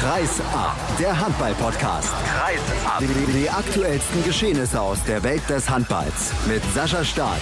Kreis 0.00 0.40
ab, 0.54 0.78
der 0.98 1.20
Handball-Podcast. 1.20 2.14
Kreis 2.24 2.86
ab. 2.86 3.00
Die, 3.00 3.38
die 3.38 3.50
aktuellsten 3.50 4.24
Geschehnisse 4.24 4.80
aus 4.80 5.04
der 5.04 5.22
Welt 5.22 5.42
des 5.50 5.68
Handballs 5.68 6.32
mit 6.48 6.62
Sascha 6.72 7.04
Staat. 7.04 7.38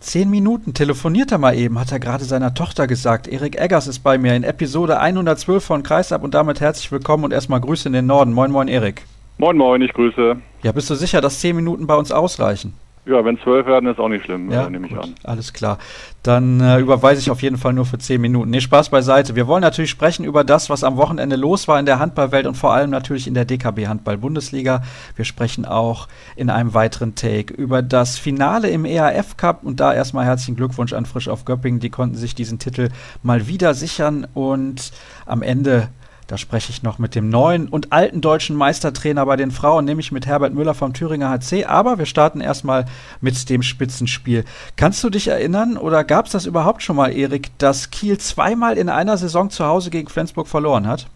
Zehn 0.00 0.28
Minuten 0.30 0.74
telefoniert 0.74 1.30
er 1.30 1.38
mal 1.38 1.56
eben, 1.56 1.78
hat 1.78 1.92
er 1.92 2.00
gerade 2.00 2.24
seiner 2.24 2.54
Tochter 2.54 2.88
gesagt. 2.88 3.28
Erik 3.28 3.56
Eggers 3.56 3.86
ist 3.86 4.00
bei 4.00 4.18
mir 4.18 4.34
in 4.34 4.42
Episode 4.42 4.98
112 4.98 5.64
von 5.64 5.84
Kreisab 5.84 6.24
und 6.24 6.34
damit 6.34 6.60
herzlich 6.60 6.90
willkommen 6.90 7.22
und 7.22 7.32
erstmal 7.32 7.60
Grüße 7.60 7.88
in 7.88 7.92
den 7.92 8.06
Norden. 8.06 8.32
Moin, 8.32 8.50
moin, 8.50 8.66
Erik. 8.66 9.04
Moin, 9.38 9.56
moin, 9.56 9.80
ich 9.80 9.92
grüße. 9.92 10.38
Ja, 10.64 10.72
bist 10.72 10.90
du 10.90 10.96
sicher, 10.96 11.20
dass 11.20 11.38
zehn 11.38 11.54
Minuten 11.54 11.86
bei 11.86 11.94
uns 11.94 12.10
ausreichen? 12.10 12.74
Ja, 13.04 13.24
wenn 13.24 13.36
zwölf 13.40 13.66
werden, 13.66 13.90
ist 13.90 13.98
auch 13.98 14.08
nicht 14.08 14.24
schlimm, 14.24 14.48
ja, 14.48 14.64
äh, 14.64 14.70
nehme 14.70 14.86
ich 14.86 14.94
gut, 14.94 15.02
an. 15.02 15.14
Alles 15.24 15.52
klar. 15.52 15.78
Dann 16.22 16.60
äh, 16.60 16.78
überweise 16.78 17.20
ich 17.20 17.32
auf 17.32 17.42
jeden 17.42 17.56
Fall 17.56 17.72
nur 17.72 17.84
für 17.84 17.98
zehn 17.98 18.20
Minuten. 18.20 18.50
Nee, 18.50 18.60
Spaß 18.60 18.90
beiseite. 18.90 19.34
Wir 19.34 19.48
wollen 19.48 19.62
natürlich 19.62 19.90
sprechen 19.90 20.24
über 20.24 20.44
das, 20.44 20.70
was 20.70 20.84
am 20.84 20.96
Wochenende 20.96 21.34
los 21.34 21.66
war 21.66 21.80
in 21.80 21.86
der 21.86 21.98
Handballwelt 21.98 22.46
und 22.46 22.54
vor 22.54 22.72
allem 22.72 22.90
natürlich 22.90 23.26
in 23.26 23.34
der 23.34 23.44
DKB 23.44 23.88
Handball-Bundesliga. 23.88 24.82
Wir 25.16 25.24
sprechen 25.24 25.64
auch 25.64 26.06
in 26.36 26.48
einem 26.48 26.74
weiteren 26.74 27.16
Take 27.16 27.52
über 27.52 27.82
das 27.82 28.18
Finale 28.18 28.70
im 28.70 28.84
EAF 28.84 29.36
Cup 29.36 29.64
und 29.64 29.80
da 29.80 29.92
erstmal 29.92 30.24
herzlichen 30.24 30.54
Glückwunsch 30.54 30.92
an 30.92 31.04
Frisch 31.04 31.26
auf 31.26 31.44
Göppingen. 31.44 31.80
Die 31.80 31.90
konnten 31.90 32.14
sich 32.14 32.36
diesen 32.36 32.60
Titel 32.60 32.90
mal 33.24 33.48
wieder 33.48 33.74
sichern 33.74 34.28
und 34.32 34.92
am 35.26 35.42
Ende 35.42 35.88
da 36.26 36.38
spreche 36.38 36.70
ich 36.70 36.82
noch 36.82 36.98
mit 36.98 37.14
dem 37.14 37.28
neuen 37.28 37.68
und 37.68 37.92
alten 37.92 38.20
deutschen 38.20 38.56
Meistertrainer 38.56 39.26
bei 39.26 39.36
den 39.36 39.50
Frauen, 39.50 39.84
nämlich 39.84 40.12
mit 40.12 40.26
Herbert 40.26 40.54
Müller 40.54 40.74
vom 40.74 40.92
Thüringer 40.92 41.30
HC. 41.30 41.64
Aber 41.66 41.98
wir 41.98 42.06
starten 42.06 42.40
erstmal 42.40 42.86
mit 43.20 43.48
dem 43.50 43.62
Spitzenspiel. 43.62 44.44
Kannst 44.76 45.02
du 45.04 45.10
dich 45.10 45.28
erinnern 45.28 45.76
oder 45.76 46.04
gab 46.04 46.26
es 46.26 46.32
das 46.32 46.46
überhaupt 46.46 46.82
schon 46.82 46.96
mal, 46.96 47.12
Erik, 47.12 47.50
dass 47.58 47.90
Kiel 47.90 48.18
zweimal 48.18 48.78
in 48.78 48.88
einer 48.88 49.16
Saison 49.16 49.50
zu 49.50 49.64
Hause 49.64 49.90
gegen 49.90 50.08
Flensburg 50.08 50.48
verloren 50.48 50.86
hat? 50.86 51.08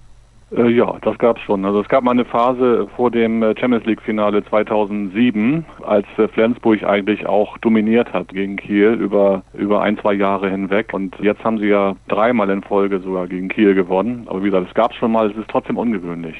Äh, 0.52 0.68
ja, 0.68 0.96
das 1.02 1.18
gab 1.18 1.38
es 1.38 1.42
schon. 1.42 1.64
Also 1.64 1.80
es 1.80 1.88
gab 1.88 2.04
mal 2.04 2.12
eine 2.12 2.24
Phase 2.24 2.86
vor 2.94 3.10
dem 3.10 3.42
äh, 3.42 3.54
Champions 3.58 3.84
League 3.84 4.02
Finale 4.02 4.44
2007, 4.44 5.64
als 5.84 6.06
äh, 6.18 6.28
Flensburg 6.28 6.84
eigentlich 6.84 7.26
auch 7.26 7.58
dominiert 7.58 8.12
hat 8.12 8.28
gegen 8.28 8.56
Kiel 8.56 8.92
über 8.92 9.42
über 9.54 9.82
ein 9.82 9.98
zwei 9.98 10.14
Jahre 10.14 10.48
hinweg. 10.48 10.92
Und 10.92 11.16
jetzt 11.20 11.42
haben 11.42 11.58
sie 11.58 11.66
ja 11.66 11.96
dreimal 12.08 12.48
in 12.50 12.62
Folge 12.62 13.00
sogar 13.00 13.26
gegen 13.26 13.48
Kiel 13.48 13.74
gewonnen. 13.74 14.26
Aber 14.26 14.42
wie 14.42 14.50
gesagt, 14.50 14.68
es 14.68 14.74
gab 14.74 14.92
es 14.92 14.98
schon 14.98 15.10
mal. 15.10 15.30
Es 15.30 15.36
ist 15.36 15.48
trotzdem 15.48 15.78
ungewöhnlich. 15.78 16.36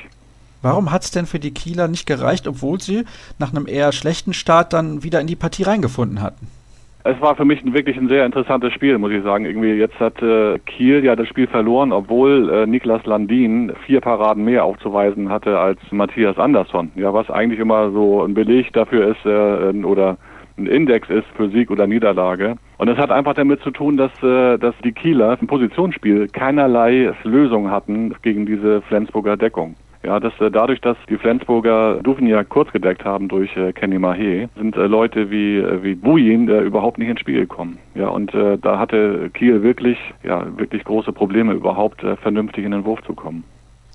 Warum 0.62 0.91
hat 0.91 1.03
es 1.05 1.11
denn 1.11 1.27
für 1.27 1.38
die 1.38 1.53
Kieler 1.53 1.88
nicht 1.88 2.06
gereicht, 2.06 2.47
obwohl 2.48 2.81
sie 2.81 3.05
nach 3.38 3.53
einem 3.53 3.66
eher 3.66 3.92
schlechten 3.92 4.33
Start 4.33 4.72
dann 4.72 5.03
wieder 5.03 5.20
in 5.20 5.27
die 5.27 5.36
Partie 5.36 5.64
reingefunden 5.64 6.22
hatten? 6.22 6.48
Es 7.09 7.21
war 7.21 7.37
für 7.37 7.45
mich 7.45 7.65
ein, 7.65 7.73
wirklich 7.73 7.97
ein 7.97 8.09
sehr 8.09 8.27
interessantes 8.27 8.73
Spiel, 8.73 8.99
muss 8.99 9.12
ich 9.12 9.23
sagen. 9.23 9.45
Irgendwie 9.45 9.75
jetzt 9.75 9.99
hat 10.01 10.21
äh, 10.23 10.59
Kiel 10.61 11.05
ja 11.05 11.15
das 11.15 11.29
Spiel 11.29 11.47
verloren, 11.47 11.93
obwohl 11.93 12.51
äh, 12.51 12.67
Niklas 12.67 13.07
Landin 13.07 13.73
vier 13.85 14.01
Paraden 14.01 14.45
mehr 14.45 14.65
aufzuweisen 14.65 15.29
hatte 15.29 15.59
als 15.59 15.79
Matthias 15.93 16.37
Andersson. 16.37 16.91
Ja, 16.97 17.15
was 17.15 17.31
eigentlich 17.31 17.61
immer 17.61 17.93
so 17.93 18.25
ein 18.25 18.34
Beleg 18.34 18.73
dafür 18.73 19.09
ist 19.09 19.25
äh, 19.25 19.84
oder 19.84 20.17
ein 20.59 20.67
Index 20.67 21.09
ist 21.09 21.27
für 21.37 21.49
Sieg 21.51 21.71
oder 21.71 21.87
Niederlage. 21.87 22.57
Und 22.79 22.89
das 22.89 22.99
hat 22.99 23.11
einfach 23.11 23.34
damit 23.34 23.61
zu 23.61 23.71
tun, 23.71 23.97
dass, 23.97 24.11
äh, 24.23 24.59
dass 24.59 24.75
die 24.83 24.93
Kieler 24.93 25.39
im 25.41 25.47
Positionsspiel 25.47 26.29
keinerlei 26.29 27.12
Lösung 27.23 27.71
hatten 27.71 28.15
gegen 28.23 28.47
diese 28.47 28.83
Flensburger 28.83 29.37
Deckung. 29.37 29.77
Ja, 30.07 30.21
dass 30.21 30.41
äh, 30.41 30.53
dadurch, 30.53 30.81
dass 30.81 30.97
die 31.11 31.17
Flensburger 31.17 32.01
Duvnia 32.01 32.45
kurz 32.45 32.71
gedeckt 32.71 33.05
haben 33.05 33.27
durch 33.27 33.57
äh, 33.57 33.73
Kenny 33.73 33.97
Mahé, 33.97 34.49
sind 34.57 34.77
äh, 34.77 34.87
Leute 34.87 35.33
wie 35.33 35.57
äh, 35.57 35.83
wie 35.83 35.97
Bujin 35.97 36.49
äh, 36.49 36.61
überhaupt 36.61 36.99
nicht 36.99 37.09
ins 37.09 37.19
Spiel 37.19 37.41
gekommen. 37.41 37.79
Ja, 37.97 38.11
und 38.11 38.33
äh, 38.33 38.57
da 38.57 38.79
hatte 38.79 39.31
Kiel 39.34 39.65
wirklich 39.65 39.99
ja 40.23 40.47
wirklich 40.57 40.84
große 40.84 41.12
Probleme 41.12 41.55
überhaupt 41.55 42.05
äh, 42.05 42.15
vernünftig 42.19 42.65
in 42.65 42.71
den 42.71 42.84
Wurf 42.84 43.03
zu 43.03 43.15
kommen. 43.15 43.43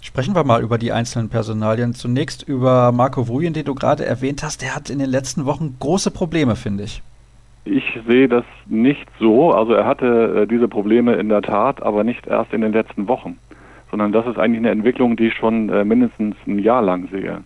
Sprechen 0.02 0.36
wir 0.36 0.44
mal 0.44 0.62
über 0.62 0.78
die 0.78 0.92
einzelnen 0.92 1.30
Personalien. 1.30 1.94
Zunächst 1.94 2.45
über 2.45 2.92
Marco 2.92 3.30
Vujen, 3.30 3.54
den 3.54 3.64
du 3.64 3.73
gerade 3.73 4.06
erwähnt 4.06 4.44
hast. 4.44 4.62
Der 4.62 4.76
hat 4.76 4.89
in 4.89 5.00
den 5.00 5.09
letzten 5.09 5.45
Wochen 5.45 5.78
große 5.80 6.12
Probleme, 6.12 6.58
finde 6.58 6.83
ich. 6.83 7.02
Ich 7.64 7.86
sehe 8.05 8.27
das 8.27 8.44
nicht 8.66 9.08
so. 9.17 9.54
Also 9.54 9.71
er 9.71 9.86
hatte 9.86 10.42
äh, 10.42 10.48
diese 10.48 10.67
Probleme 10.67 11.14
in 11.14 11.30
der 11.30 11.42
Tat, 11.42 11.82
aber 11.82 12.04
nicht 12.04 12.27
erst 12.27 12.52
in 12.52 12.60
den 12.60 12.73
letzten 12.73 13.08
Wochen 13.08 13.38
sondern 13.91 14.11
das 14.11 14.25
ist 14.25 14.39
eigentlich 14.39 14.59
eine 14.59 14.71
Entwicklung, 14.71 15.15
die 15.15 15.27
ich 15.27 15.35
schon 15.35 15.69
äh, 15.69 15.85
mindestens 15.85 16.35
ein 16.47 16.59
Jahr 16.59 16.81
lang 16.81 17.07
sehe. 17.11 17.43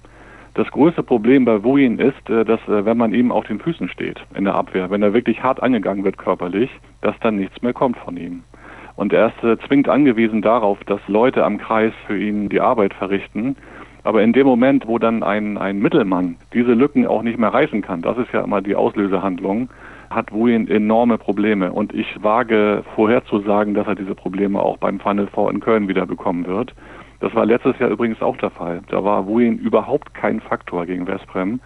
Das 0.54 0.72
größte 0.72 1.04
Problem 1.04 1.44
bei 1.44 1.64
Wujin 1.66 2.00
ist, 2.00 2.30
äh, 2.30 2.46
dass 2.46 2.62
äh, 2.70 2.86
wenn 2.86 2.98
man 2.98 3.14
ihm 3.14 3.32
auf 3.32 3.46
den 3.46 3.60
Füßen 3.60 3.90
steht 3.90 4.22
in 4.36 4.46
der 4.46 4.56
Abwehr, 4.56 4.90
wenn 4.90 5.04
er 5.04 5.14
wirklich 5.14 5.44
hart 5.44 5.62
angegangen 5.62 6.06
wird 6.06 6.18
körperlich, 6.18 6.70
dass 7.02 7.20
dann 7.20 7.36
nichts 7.36 7.62
mehr 7.62 7.74
kommt 7.74 7.98
von 7.98 8.16
ihm. 8.16 8.44
Und 8.96 9.12
er 9.12 9.28
ist 9.28 9.44
äh, 9.44 9.58
zwingend 9.68 9.90
angewiesen 9.90 10.42
darauf, 10.42 10.82
dass 10.86 11.02
Leute 11.08 11.44
am 11.44 11.58
Kreis 11.58 11.92
für 12.08 12.18
ihn 12.18 12.48
die 12.48 12.62
Arbeit 12.62 12.94
verrichten. 12.94 13.58
Aber 14.04 14.24
in 14.24 14.32
dem 14.32 14.48
Moment, 14.48 14.88
wo 14.88 14.98
dann 15.00 15.24
ein, 15.24 15.58
ein 15.58 15.80
Mittelmann 15.80 16.38
diese 16.54 16.74
Lücken 16.74 17.06
auch 17.06 17.24
nicht 17.24 17.38
mehr 17.38 17.54
reißen 17.54 17.82
kann, 17.82 18.02
das 18.02 18.18
ist 18.18 18.32
ja 18.32 18.42
immer 18.42 18.62
die 18.62 18.76
Auslösehandlung, 18.76 19.70
hat 20.10 20.32
Wujen 20.32 20.68
enorme 20.68 21.18
Probleme. 21.18 21.72
Und 21.72 21.94
ich 21.94 22.08
wage 22.22 22.84
vorherzusagen, 22.96 23.74
dass 23.74 23.88
er 23.88 23.96
diese 23.96 24.16
Probleme 24.16 24.60
auch 24.62 24.78
beim 24.78 25.00
Final 25.00 25.28
Four 25.28 25.52
in 25.52 25.60
Köln 25.60 25.88
wieder 25.88 26.06
bekommen 26.06 26.46
wird. 26.46 26.74
Das 27.20 27.34
war 27.34 27.46
letztes 27.46 27.80
Jahr 27.80 27.90
übrigens 27.90 28.22
auch 28.22 28.38
der 28.38 28.52
Fall. 28.52 28.82
Da 28.90 29.04
war 29.04 29.26
Wujen 29.26 29.58
überhaupt 29.58 30.14
kein 30.14 30.42
Faktor 30.42 30.86
gegen 30.86 31.08
Westbrem. 31.08 31.60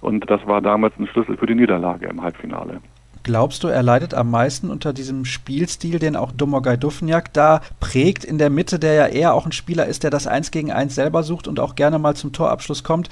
Und 0.00 0.28
das 0.30 0.46
war 0.46 0.60
damals 0.60 0.94
ein 0.98 1.06
Schlüssel 1.06 1.36
für 1.36 1.46
die 1.46 1.54
Niederlage 1.54 2.06
im 2.06 2.22
Halbfinale. 2.22 2.80
Glaubst 3.26 3.64
du, 3.64 3.66
er 3.66 3.82
leidet 3.82 4.14
am 4.14 4.30
meisten 4.30 4.70
unter 4.70 4.92
diesem 4.92 5.24
Spielstil, 5.24 5.98
den 5.98 6.14
auch 6.14 6.30
Domogaj 6.30 6.76
Dufniak 6.76 7.32
da 7.32 7.60
prägt 7.80 8.24
in 8.24 8.38
der 8.38 8.50
Mitte, 8.50 8.78
der 8.78 8.94
ja 8.94 9.06
eher 9.06 9.34
auch 9.34 9.46
ein 9.46 9.50
Spieler 9.50 9.86
ist, 9.86 10.04
der 10.04 10.10
das 10.10 10.28
Eins 10.28 10.52
gegen 10.52 10.70
Eins 10.70 10.94
selber 10.94 11.24
sucht 11.24 11.48
und 11.48 11.58
auch 11.58 11.74
gerne 11.74 11.98
mal 11.98 12.14
zum 12.14 12.32
Torabschluss 12.32 12.84
kommt? 12.84 13.08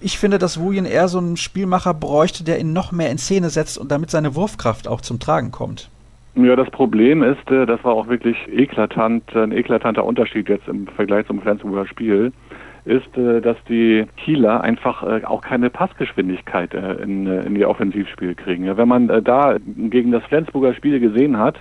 Ich 0.00 0.18
finde, 0.18 0.38
dass 0.38 0.60
Wujen 0.60 0.86
eher 0.86 1.08
so 1.08 1.18
einen 1.18 1.36
Spielmacher 1.36 1.94
bräuchte, 1.94 2.44
der 2.44 2.58
ihn 2.58 2.72
noch 2.72 2.92
mehr 2.92 3.10
in 3.10 3.18
Szene 3.18 3.50
setzt 3.50 3.78
und 3.78 3.90
damit 3.90 4.10
seine 4.10 4.34
Wurfkraft 4.34 4.88
auch 4.88 5.00
zum 5.00 5.18
Tragen 5.18 5.50
kommt. 5.50 5.90
Ja, 6.34 6.56
das 6.56 6.70
Problem 6.70 7.22
ist, 7.22 7.50
äh, 7.50 7.66
das 7.66 7.82
war 7.84 7.92
auch 7.92 8.08
wirklich 8.08 8.36
eklatant, 8.48 9.34
ein 9.34 9.52
eklatanter 9.52 10.04
Unterschied 10.04 10.48
jetzt 10.48 10.68
im 10.68 10.86
Vergleich 10.86 11.26
zum 11.26 11.40
Flensburger 11.40 11.86
Spiel, 11.86 12.32
ist, 12.84 13.16
äh, 13.16 13.40
dass 13.40 13.56
die 13.68 14.06
Kieler 14.16 14.60
einfach 14.62 15.02
äh, 15.02 15.24
auch 15.24 15.42
keine 15.42 15.70
Passgeschwindigkeit 15.70 16.72
in, 16.74 17.26
in 17.26 17.56
ihr 17.56 17.68
Offensivspiel 17.68 18.34
kriegen. 18.34 18.76
Wenn 18.76 18.88
man 18.88 19.08
da 19.24 19.56
gegen 19.66 20.12
das 20.12 20.22
Flensburger 20.24 20.72
Spiel 20.74 21.00
gesehen 21.00 21.36
hat, 21.36 21.56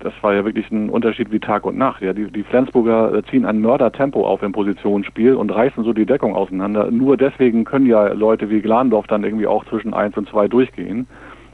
das 0.00 0.12
war 0.22 0.34
ja 0.34 0.44
wirklich 0.44 0.70
ein 0.70 0.90
Unterschied 0.90 1.30
wie 1.30 1.40
Tag 1.40 1.64
und 1.64 1.78
Nacht. 1.78 2.02
Ja, 2.02 2.12
die, 2.12 2.30
die 2.30 2.42
Flensburger 2.42 3.14
äh, 3.14 3.22
ziehen 3.24 3.44
ein 3.44 3.60
Mördertempo 3.60 4.26
auf 4.26 4.42
im 4.42 4.52
Positionsspiel 4.52 5.34
und 5.34 5.50
reißen 5.50 5.84
so 5.84 5.92
die 5.92 6.06
Deckung 6.06 6.34
auseinander. 6.34 6.90
Nur 6.90 7.16
deswegen 7.16 7.64
können 7.64 7.86
ja 7.86 8.08
Leute 8.08 8.50
wie 8.50 8.60
Glandorf 8.60 9.06
dann 9.06 9.24
irgendwie 9.24 9.46
auch 9.46 9.64
zwischen 9.66 9.94
eins 9.94 10.16
und 10.16 10.28
zwei 10.28 10.48
durchgehen. 10.48 11.06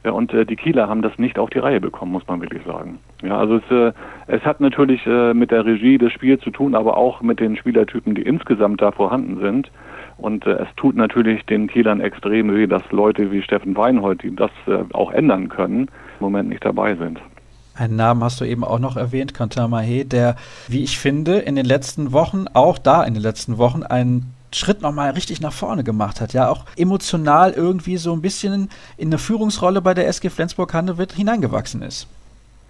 Ja, 0.04 0.12
und 0.12 0.32
äh, 0.32 0.46
die 0.46 0.54
Kieler 0.54 0.88
haben 0.88 1.02
das 1.02 1.18
nicht 1.18 1.36
auf 1.36 1.50
die 1.50 1.58
Reihe 1.58 1.80
bekommen, 1.80 2.12
muss 2.12 2.26
man 2.28 2.40
wirklich 2.40 2.62
sagen. 2.64 3.00
Ja, 3.22 3.38
also 3.38 3.56
es, 3.56 3.70
äh, 3.70 3.92
es 4.28 4.42
hat 4.44 4.60
natürlich 4.60 5.04
äh, 5.04 5.34
mit 5.34 5.50
der 5.50 5.66
Regie 5.66 5.98
des 5.98 6.12
Spiels 6.12 6.40
zu 6.42 6.50
tun, 6.50 6.76
aber 6.76 6.96
auch 6.96 7.22
mit 7.22 7.40
den 7.40 7.56
Spielertypen, 7.56 8.14
die 8.14 8.22
insgesamt 8.22 8.80
da 8.80 8.92
vorhanden 8.92 9.40
sind. 9.40 9.72
Und 10.18 10.46
äh, 10.46 10.62
es 10.62 10.68
tut 10.76 10.94
natürlich 10.94 11.44
den 11.46 11.66
Kielern 11.66 12.00
extrem 12.00 12.54
weh, 12.54 12.68
dass 12.68 12.82
Leute 12.92 13.32
wie 13.32 13.42
Steffen 13.42 13.76
Weinhold, 13.76 14.22
die 14.22 14.34
das 14.34 14.52
äh, 14.68 14.84
auch 14.92 15.10
ändern 15.10 15.48
können, 15.48 15.88
im 16.20 16.20
Moment 16.20 16.50
nicht 16.50 16.64
dabei 16.64 16.94
sind. 16.94 17.20
Einen 17.76 17.96
Namen 17.96 18.24
hast 18.24 18.40
du 18.40 18.44
eben 18.44 18.64
auch 18.64 18.78
noch 18.78 18.96
erwähnt, 18.96 19.34
Mahé, 19.34 20.04
der, 20.04 20.36
wie 20.68 20.82
ich 20.82 20.98
finde, 20.98 21.38
in 21.38 21.56
den 21.56 21.66
letzten 21.66 22.12
Wochen, 22.12 22.46
auch 22.54 22.78
da 22.78 23.04
in 23.04 23.14
den 23.14 23.22
letzten 23.22 23.58
Wochen, 23.58 23.82
einen 23.82 24.32
Schritt 24.52 24.80
nochmal 24.80 25.10
richtig 25.10 25.40
nach 25.40 25.52
vorne 25.52 25.84
gemacht 25.84 26.20
hat. 26.20 26.32
Ja, 26.32 26.48
auch 26.48 26.64
emotional 26.76 27.52
irgendwie 27.52 27.98
so 27.98 28.12
ein 28.12 28.22
bisschen 28.22 28.70
in 28.96 29.08
eine 29.08 29.18
Führungsrolle 29.18 29.82
bei 29.82 29.92
der 29.92 30.08
SG 30.08 30.30
Flensburg-Handewitt 30.30 31.12
hineingewachsen 31.12 31.82
ist. 31.82 32.08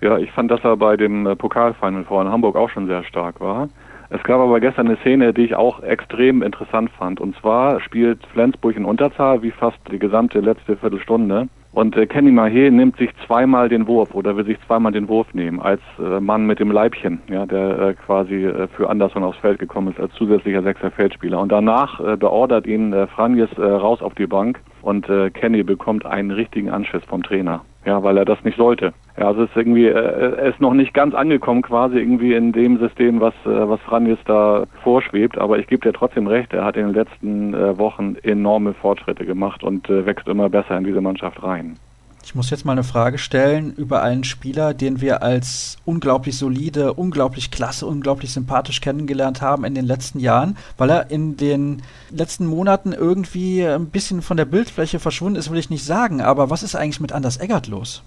Ja, 0.00 0.18
ich 0.18 0.30
fand, 0.32 0.50
dass 0.50 0.62
er 0.64 0.76
bei 0.76 0.96
dem 0.96 1.26
äh, 1.26 1.36
Pokalfinal 1.36 2.04
vor 2.04 2.22
in 2.22 2.28
Hamburg 2.28 2.56
auch 2.56 2.68
schon 2.68 2.86
sehr 2.86 3.04
stark 3.04 3.40
war. 3.40 3.68
Es 4.08 4.22
gab 4.22 4.40
aber 4.40 4.60
gestern 4.60 4.86
eine 4.86 4.96
Szene, 4.98 5.32
die 5.32 5.42
ich 5.42 5.54
auch 5.56 5.82
extrem 5.82 6.42
interessant 6.42 6.90
fand. 6.90 7.20
Und 7.20 7.36
zwar 7.36 7.80
spielt 7.80 8.24
Flensburg 8.32 8.76
in 8.76 8.84
Unterzahl, 8.84 9.42
wie 9.42 9.50
fast 9.50 9.78
die 9.90 9.98
gesamte 9.98 10.40
letzte 10.40 10.76
Viertelstunde. 10.76 11.48
Und 11.76 11.94
äh, 11.94 12.06
Kenny 12.06 12.30
Mahé 12.30 12.70
nimmt 12.70 12.96
sich 12.96 13.10
zweimal 13.26 13.68
den 13.68 13.86
Wurf 13.86 14.14
oder 14.14 14.34
will 14.34 14.46
sich 14.46 14.56
zweimal 14.66 14.92
den 14.92 15.10
Wurf 15.10 15.34
nehmen 15.34 15.60
als 15.60 15.82
äh, 15.98 16.20
Mann 16.20 16.46
mit 16.46 16.58
dem 16.58 16.70
Leibchen, 16.70 17.20
ja, 17.28 17.44
der 17.44 17.78
äh, 17.78 17.92
quasi 17.92 18.46
äh, 18.46 18.66
für 18.68 18.88
Anderson 18.88 19.22
aufs 19.22 19.36
Feld 19.40 19.58
gekommen 19.58 19.88
ist 19.92 20.00
als 20.00 20.10
zusätzlicher 20.14 20.62
sechster 20.62 20.90
Feldspieler. 20.90 21.38
Und 21.38 21.52
danach 21.52 22.00
äh, 22.00 22.16
beordert 22.16 22.66
ihn 22.66 22.94
äh, 22.94 23.06
Franjes 23.08 23.50
äh, 23.58 23.62
raus 23.62 24.00
auf 24.00 24.14
die 24.14 24.26
Bank 24.26 24.58
und 24.80 25.06
äh, 25.10 25.28
Kenny 25.28 25.62
bekommt 25.64 26.06
einen 26.06 26.30
richtigen 26.30 26.70
Anschiss 26.70 27.04
vom 27.04 27.22
Trainer, 27.22 27.60
ja, 27.84 28.02
weil 28.02 28.16
er 28.16 28.24
das 28.24 28.42
nicht 28.42 28.56
sollte. 28.56 28.94
Ja, 29.18 29.28
also 29.28 29.44
es 29.44 29.50
ist 29.50 29.56
irgendwie, 29.56 29.86
äh, 29.86 30.50
ist 30.50 30.60
noch 30.60 30.74
nicht 30.74 30.92
ganz 30.92 31.14
angekommen 31.14 31.62
quasi 31.62 31.96
irgendwie 31.96 32.34
in 32.34 32.52
dem 32.52 32.78
System, 32.78 33.20
was 33.20 33.34
äh, 33.46 33.68
was 33.68 33.80
Franjes 33.80 34.18
da 34.26 34.64
vorschwebt. 34.82 35.38
Aber 35.38 35.58
ich 35.58 35.66
gebe 35.66 35.82
dir 35.82 35.92
trotzdem 35.92 36.26
recht, 36.26 36.52
er 36.52 36.64
hat 36.64 36.76
in 36.76 36.86
den 36.86 36.94
letzten 36.94 37.54
äh, 37.54 37.78
Wochen 37.78 38.16
enorme 38.22 38.74
Fortschritte 38.74 39.24
gemacht 39.24 39.62
und 39.62 39.88
äh, 39.88 40.04
wächst 40.04 40.28
immer 40.28 40.50
besser 40.50 40.76
in 40.76 40.84
diese 40.84 41.00
Mannschaft 41.00 41.42
rein. 41.42 41.78
Ich 42.26 42.34
muss 42.34 42.50
jetzt 42.50 42.64
mal 42.64 42.72
eine 42.72 42.82
Frage 42.82 43.18
stellen 43.18 43.72
über 43.72 44.02
einen 44.02 44.24
Spieler, 44.24 44.74
den 44.74 45.00
wir 45.00 45.22
als 45.22 45.76
unglaublich 45.84 46.36
solide, 46.36 46.92
unglaublich 46.92 47.52
klasse, 47.52 47.86
unglaublich 47.86 48.32
sympathisch 48.32 48.80
kennengelernt 48.80 49.42
haben 49.42 49.64
in 49.64 49.76
den 49.76 49.84
letzten 49.84 50.18
Jahren, 50.18 50.56
weil 50.76 50.90
er 50.90 51.12
in 51.12 51.36
den 51.36 51.82
letzten 52.10 52.46
Monaten 52.46 52.92
irgendwie 52.92 53.64
ein 53.64 53.90
bisschen 53.90 54.22
von 54.22 54.36
der 54.36 54.44
Bildfläche 54.44 54.98
verschwunden 54.98 55.38
ist, 55.38 55.52
will 55.52 55.58
ich 55.58 55.70
nicht 55.70 55.84
sagen. 55.84 56.20
Aber 56.20 56.50
was 56.50 56.64
ist 56.64 56.74
eigentlich 56.74 57.00
mit 57.00 57.12
Anders 57.12 57.36
Eggert 57.36 57.68
los? 57.68 58.02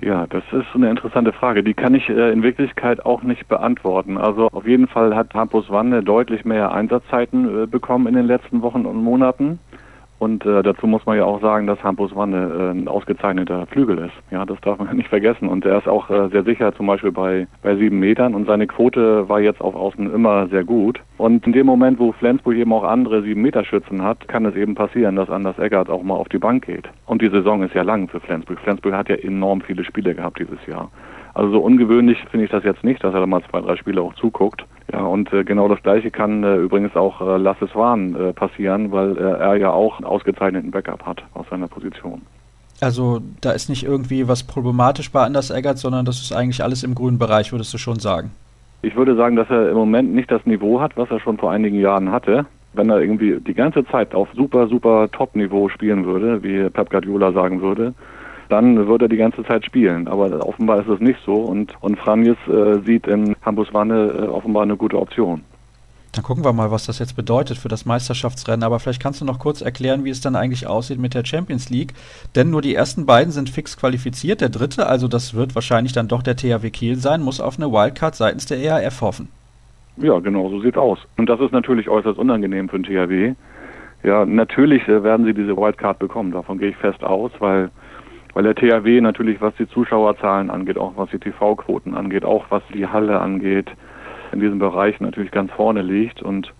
Ja, 0.00 0.26
das 0.28 0.44
ist 0.52 0.66
eine 0.74 0.90
interessante 0.90 1.32
Frage. 1.32 1.64
Die 1.64 1.74
kann 1.74 1.94
ich 1.94 2.08
äh, 2.08 2.32
in 2.32 2.42
Wirklichkeit 2.42 3.04
auch 3.04 3.22
nicht 3.22 3.48
beantworten. 3.48 4.16
Also 4.16 4.48
auf 4.52 4.66
jeden 4.66 4.86
Fall 4.86 5.16
hat 5.16 5.34
Hampus 5.34 5.70
Wanne 5.70 6.04
deutlich 6.04 6.44
mehr 6.44 6.70
Einsatzzeiten 6.72 7.64
äh, 7.64 7.66
bekommen 7.66 8.06
in 8.06 8.14
den 8.14 8.26
letzten 8.26 8.62
Wochen 8.62 8.86
und 8.86 9.02
Monaten. 9.02 9.58
Und 10.18 10.44
äh, 10.44 10.62
dazu 10.62 10.86
muss 10.86 11.06
man 11.06 11.16
ja 11.16 11.24
auch 11.24 11.40
sagen, 11.40 11.66
dass 11.66 11.82
Hampus 11.82 12.14
Wanne 12.14 12.36
äh, 12.36 12.70
ein 12.78 12.88
ausgezeichneter 12.88 13.66
Flügel 13.66 13.98
ist. 13.98 14.14
Ja, 14.30 14.44
das 14.44 14.60
darf 14.62 14.78
man 14.78 14.96
nicht 14.96 15.08
vergessen. 15.08 15.48
Und 15.48 15.64
er 15.64 15.78
ist 15.78 15.88
auch 15.88 16.10
äh, 16.10 16.28
sehr 16.28 16.42
sicher, 16.42 16.74
zum 16.74 16.86
Beispiel 16.86 17.12
bei, 17.12 17.46
bei 17.62 17.76
sieben 17.76 18.00
Metern. 18.00 18.34
Und 18.34 18.46
seine 18.46 18.66
Quote 18.66 19.28
war 19.28 19.40
jetzt 19.40 19.60
auf 19.60 19.74
Außen 19.74 20.12
immer 20.12 20.48
sehr 20.48 20.64
gut. 20.64 21.00
Und 21.18 21.46
in 21.46 21.52
dem 21.52 21.66
Moment, 21.66 21.98
wo 21.98 22.12
Flensburg 22.12 22.56
eben 22.56 22.72
auch 22.72 22.84
andere 22.84 23.22
sieben 23.22 23.42
Meter 23.42 23.64
Schützen 23.64 24.02
hat, 24.02 24.26
kann 24.28 24.44
es 24.44 24.56
eben 24.56 24.74
passieren, 24.74 25.16
dass 25.16 25.30
Anders 25.30 25.58
Eggert 25.58 25.88
auch 25.88 26.02
mal 26.02 26.14
auf 26.14 26.28
die 26.28 26.38
Bank 26.38 26.66
geht. 26.66 26.88
Und 27.06 27.22
die 27.22 27.30
Saison 27.30 27.62
ist 27.62 27.74
ja 27.74 27.82
lang 27.82 28.08
für 28.08 28.20
Flensburg. 28.20 28.58
Flensburg 28.60 28.94
hat 28.94 29.08
ja 29.08 29.16
enorm 29.16 29.60
viele 29.60 29.84
Spiele 29.84 30.14
gehabt 30.14 30.40
dieses 30.40 30.64
Jahr. 30.66 30.90
Also 31.38 31.52
so 31.52 31.60
ungewöhnlich 31.60 32.18
finde 32.32 32.46
ich 32.46 32.50
das 32.50 32.64
jetzt 32.64 32.82
nicht, 32.82 33.04
dass 33.04 33.14
er 33.14 33.20
da 33.20 33.26
mal 33.26 33.40
zwei, 33.48 33.60
drei 33.60 33.76
Spiele 33.76 34.02
auch 34.02 34.12
zuguckt. 34.14 34.64
Ja, 34.92 35.02
und 35.02 35.32
äh, 35.32 35.44
genau 35.44 35.68
das 35.68 35.80
Gleiche 35.84 36.10
kann 36.10 36.42
äh, 36.42 36.56
übrigens 36.56 36.96
auch 36.96 37.20
äh, 37.20 37.36
Lasse 37.36 37.68
Swan 37.68 38.16
äh, 38.16 38.32
passieren, 38.32 38.90
weil 38.90 39.16
äh, 39.16 39.20
er 39.20 39.54
ja 39.54 39.70
auch 39.70 39.98
einen 39.98 40.04
ausgezeichneten 40.04 40.72
Backup 40.72 41.06
hat 41.06 41.22
aus 41.34 41.46
seiner 41.48 41.68
Position. 41.68 42.22
Also 42.80 43.20
da 43.40 43.52
ist 43.52 43.68
nicht 43.68 43.84
irgendwie 43.84 44.26
was 44.26 44.42
problematisch 44.42 45.12
bei 45.12 45.22
Anders 45.22 45.52
Eggert, 45.52 45.78
sondern 45.78 46.04
das 46.04 46.20
ist 46.20 46.32
eigentlich 46.32 46.64
alles 46.64 46.82
im 46.82 46.96
grünen 46.96 47.18
Bereich, 47.20 47.52
würdest 47.52 47.72
du 47.72 47.78
schon 47.78 48.00
sagen? 48.00 48.32
Ich 48.82 48.96
würde 48.96 49.14
sagen, 49.14 49.36
dass 49.36 49.48
er 49.48 49.70
im 49.70 49.76
Moment 49.76 50.12
nicht 50.12 50.32
das 50.32 50.44
Niveau 50.44 50.80
hat, 50.80 50.96
was 50.96 51.08
er 51.12 51.20
schon 51.20 51.38
vor 51.38 51.52
einigen 51.52 51.78
Jahren 51.78 52.10
hatte. 52.10 52.46
Wenn 52.72 52.90
er 52.90 52.98
irgendwie 52.98 53.38
die 53.38 53.54
ganze 53.54 53.86
Zeit 53.86 54.12
auf 54.12 54.26
super, 54.34 54.66
super 54.66 55.08
Top-Niveau 55.12 55.68
spielen 55.68 56.04
würde, 56.04 56.42
wie 56.42 56.68
Pep 56.68 56.90
Guardiola 56.90 57.30
sagen 57.30 57.60
würde, 57.60 57.94
dann 58.48 58.86
würde 58.86 59.06
er 59.06 59.08
die 59.08 59.16
ganze 59.16 59.44
Zeit 59.44 59.64
spielen. 59.64 60.08
Aber 60.08 60.46
offenbar 60.46 60.80
ist 60.80 60.88
es 60.88 61.00
nicht 61.00 61.18
so 61.24 61.34
und, 61.34 61.74
und 61.80 61.98
Franjes 61.98 62.36
äh, 62.48 62.80
sieht 62.84 63.06
in 63.06 63.36
Hambus 63.44 63.72
Wanne 63.72 64.08
äh, 64.08 64.26
offenbar 64.26 64.62
eine 64.62 64.76
gute 64.76 64.98
Option. 64.98 65.42
Dann 66.12 66.24
gucken 66.24 66.44
wir 66.44 66.52
mal, 66.52 66.70
was 66.70 66.86
das 66.86 66.98
jetzt 66.98 67.16
bedeutet 67.16 67.58
für 67.58 67.68
das 67.68 67.84
Meisterschaftsrennen. 67.84 68.62
Aber 68.62 68.78
vielleicht 68.80 69.02
kannst 69.02 69.20
du 69.20 69.24
noch 69.24 69.38
kurz 69.38 69.60
erklären, 69.60 70.04
wie 70.04 70.10
es 70.10 70.20
dann 70.20 70.36
eigentlich 70.36 70.66
aussieht 70.66 70.98
mit 70.98 71.14
der 71.14 71.24
Champions 71.24 71.68
League. 71.68 71.92
Denn 72.34 72.50
nur 72.50 72.62
die 72.62 72.74
ersten 72.74 73.04
beiden 73.04 73.30
sind 73.30 73.50
fix 73.50 73.76
qualifiziert. 73.76 74.40
Der 74.40 74.48
dritte, 74.48 74.86
also 74.86 75.06
das 75.06 75.34
wird 75.34 75.54
wahrscheinlich 75.54 75.92
dann 75.92 76.08
doch 76.08 76.22
der 76.22 76.36
THW 76.36 76.70
Kiel 76.70 76.96
sein, 76.96 77.22
muss 77.22 77.40
auf 77.40 77.58
eine 77.58 77.70
Wildcard 77.70 78.14
seitens 78.14 78.46
der 78.46 78.58
ERF 78.58 79.02
hoffen. 79.02 79.28
Ja, 79.98 80.18
genau, 80.20 80.48
so 80.48 80.60
sieht 80.60 80.76
aus. 80.76 80.98
Und 81.18 81.28
das 81.28 81.40
ist 81.40 81.52
natürlich 81.52 81.88
äußerst 81.88 82.18
unangenehm 82.18 82.68
für 82.68 82.78
den 82.78 82.84
THW. 82.84 83.34
Ja, 84.02 84.24
natürlich 84.24 84.86
äh, 84.88 85.02
werden 85.02 85.26
sie 85.26 85.34
diese 85.34 85.56
Wildcard 85.56 85.98
bekommen. 85.98 86.30
Davon 86.30 86.58
gehe 86.58 86.70
ich 86.70 86.76
fest 86.76 87.02
aus, 87.02 87.32
weil 87.40 87.70
weil 88.38 88.44
der 88.44 88.54
THW 88.54 89.00
natürlich, 89.00 89.40
was 89.40 89.52
die 89.56 89.66
Zuschauerzahlen 89.66 90.48
angeht, 90.48 90.78
auch 90.78 90.92
was 90.94 91.10
die 91.10 91.18
TV-Quoten 91.18 91.96
angeht, 91.96 92.24
auch 92.24 92.44
was 92.50 92.62
die 92.72 92.86
Halle 92.86 93.18
angeht, 93.18 93.68
in 94.30 94.38
diesem 94.38 94.60
Bereich 94.60 95.00
natürlich 95.00 95.32
ganz 95.32 95.50
vorne 95.50 95.82
liegt. 95.82 96.22
Und 96.22 96.54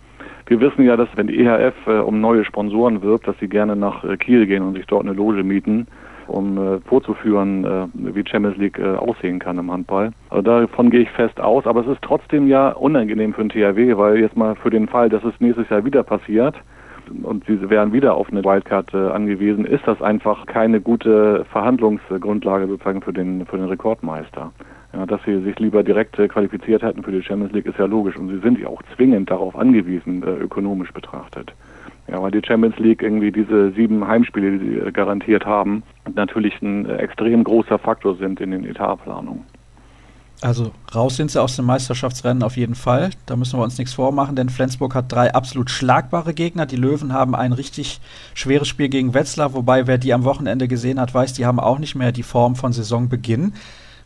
wir 0.47 0.59
wissen 0.59 0.83
ja, 0.83 0.97
dass 0.97 1.07
wenn 1.15 1.27
die 1.27 1.39
EHF 1.39 1.75
äh, 1.87 1.99
um 1.99 2.19
neue 2.19 2.43
Sponsoren 2.43 3.01
wirbt, 3.01 3.29
dass 3.29 3.39
sie 3.39 3.47
gerne 3.47 3.77
nach 3.77 4.03
äh, 4.03 4.17
Kiel 4.17 4.45
gehen 4.45 4.61
und 4.61 4.75
sich 4.75 4.87
dort 4.87 5.05
eine 5.05 5.13
Loge 5.13 5.41
mieten, 5.45 5.87
um 6.27 6.57
äh, 6.57 6.79
vorzuführen, 6.81 7.63
äh, 7.63 7.87
wie 7.93 8.27
Champions 8.27 8.57
League 8.57 8.77
äh, 8.77 8.97
aussehen 8.97 9.39
kann 9.39 9.57
im 9.57 9.71
Handball. 9.71 10.11
Also 10.31 10.41
davon 10.41 10.89
gehe 10.89 11.03
ich 11.03 11.11
fest 11.11 11.39
aus, 11.39 11.65
aber 11.65 11.79
es 11.79 11.87
ist 11.87 12.01
trotzdem 12.01 12.49
ja 12.49 12.71
unangenehm 12.71 13.33
für 13.33 13.45
den 13.45 13.51
THW, 13.51 13.95
weil 13.95 14.19
jetzt 14.19 14.35
mal 14.35 14.55
für 14.55 14.69
den 14.69 14.89
Fall, 14.89 15.07
dass 15.07 15.23
es 15.23 15.33
nächstes 15.39 15.69
Jahr 15.69 15.85
wieder 15.85 16.03
passiert, 16.03 16.55
und 17.23 17.45
sie 17.45 17.69
wären 17.69 17.93
wieder 17.93 18.15
auf 18.15 18.29
eine 18.29 18.43
Wildcard 18.43 18.93
äh, 18.93 19.09
angewiesen, 19.09 19.65
ist 19.65 19.85
das 19.85 20.01
einfach 20.01 20.45
keine 20.45 20.81
gute 20.81 21.45
Verhandlungsgrundlage 21.45 22.67
sozusagen 22.67 23.01
für 23.01 23.13
den, 23.13 23.45
für 23.45 23.57
den 23.57 23.67
Rekordmeister. 23.67 24.51
Ja, 24.93 25.05
dass 25.05 25.21
sie 25.23 25.39
sich 25.41 25.59
lieber 25.59 25.83
direkt 25.83 26.17
äh, 26.17 26.27
qualifiziert 26.27 26.81
hätten 26.81 27.03
für 27.03 27.11
die 27.11 27.21
Champions 27.21 27.53
League 27.53 27.67
ist 27.67 27.77
ja 27.77 27.85
logisch 27.85 28.17
und 28.17 28.29
sie 28.29 28.39
sind 28.39 28.59
ja 28.59 28.67
auch 28.67 28.81
zwingend 28.95 29.29
darauf 29.29 29.55
angewiesen, 29.55 30.23
äh, 30.23 30.31
ökonomisch 30.31 30.91
betrachtet. 30.91 31.53
Ja, 32.07 32.21
weil 32.21 32.31
die 32.31 32.41
Champions 32.43 32.77
League 32.79 33.03
irgendwie 33.03 33.31
diese 33.31 33.69
sieben 33.71 34.07
Heimspiele, 34.07 34.57
die 34.57 34.79
sie 34.83 34.91
garantiert 34.91 35.45
haben, 35.45 35.83
natürlich 36.15 36.59
ein 36.61 36.89
extrem 36.89 37.43
großer 37.43 37.77
Faktor 37.77 38.15
sind 38.15 38.41
in 38.41 38.49
den 38.49 38.65
Etatplanungen. 38.65 39.43
Also 40.41 40.71
raus 40.95 41.17
sind 41.17 41.31
sie 41.31 41.41
aus 41.41 41.57
dem 41.57 41.65
Meisterschaftsrennen 41.65 42.43
auf 42.43 42.55
jeden 42.55 42.75
Fall. 42.75 43.09
Da 43.25 43.35
müssen 43.35 43.59
wir 43.59 43.63
uns 43.63 43.77
nichts 43.77 43.93
vormachen, 43.93 44.37
denn 44.37 44.49
Flensburg 44.49 44.95
hat 44.95 45.11
drei 45.11 45.33
absolut 45.33 45.69
schlagbare 45.69 46.33
Gegner. 46.33 46.65
Die 46.65 46.77
Löwen 46.77 47.11
haben 47.11 47.35
ein 47.35 47.51
richtig 47.51 47.99
schweres 48.33 48.69
Spiel 48.69 48.87
gegen 48.87 49.13
Wetzlar, 49.13 49.53
wobei 49.53 49.85
wer 49.85 49.97
die 49.97 50.13
am 50.13 50.23
Wochenende 50.23 50.69
gesehen 50.69 50.99
hat, 50.99 51.13
weiß, 51.13 51.33
die 51.33 51.45
haben 51.45 51.59
auch 51.59 51.77
nicht 51.77 51.95
mehr 51.95 52.13
die 52.13 52.23
Form 52.23 52.55
von 52.55 52.71
Saisonbeginn. 52.71 53.53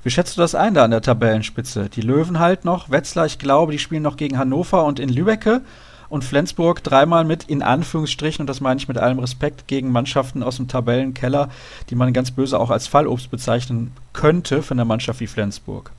Wie 0.03 0.09
schätzt 0.09 0.35
du 0.35 0.41
das 0.41 0.55
ein 0.55 0.73
da 0.73 0.83
an 0.83 0.91
der 0.91 1.03
Tabellenspitze? 1.03 1.89
Die 1.89 2.01
Löwen 2.01 2.39
halt 2.39 2.65
noch, 2.65 2.89
Wetzlar, 2.89 3.27
ich 3.27 3.37
glaube, 3.37 3.71
die 3.71 3.79
spielen 3.79 4.03
noch 4.03 4.17
gegen 4.17 4.39
Hannover 4.39 4.85
und 4.85 4.99
in 4.99 5.09
Lübecke 5.09 5.61
und 6.09 6.23
Flensburg 6.23 6.83
dreimal 6.83 7.25
mit 7.25 7.43
in 7.43 7.61
Anführungsstrichen, 7.61 8.41
und 8.41 8.47
das 8.47 8.59
meine 8.59 8.79
ich 8.79 8.87
mit 8.87 8.97
allem 8.97 9.19
Respekt, 9.19 9.67
gegen 9.67 9.91
Mannschaften 9.91 10.41
aus 10.41 10.57
dem 10.57 10.67
Tabellenkeller, 10.67 11.49
die 11.89 11.95
man 11.95 12.11
ganz 12.11 12.31
böse 12.31 12.59
auch 12.59 12.71
als 12.71 12.87
Fallobst 12.87 13.29
bezeichnen 13.29 13.91
könnte 14.13 14.63
für 14.63 14.73
eine 14.73 14.83
Mannschaft 14.83 15.19
wie 15.19 15.27
Flensburg. 15.27 15.91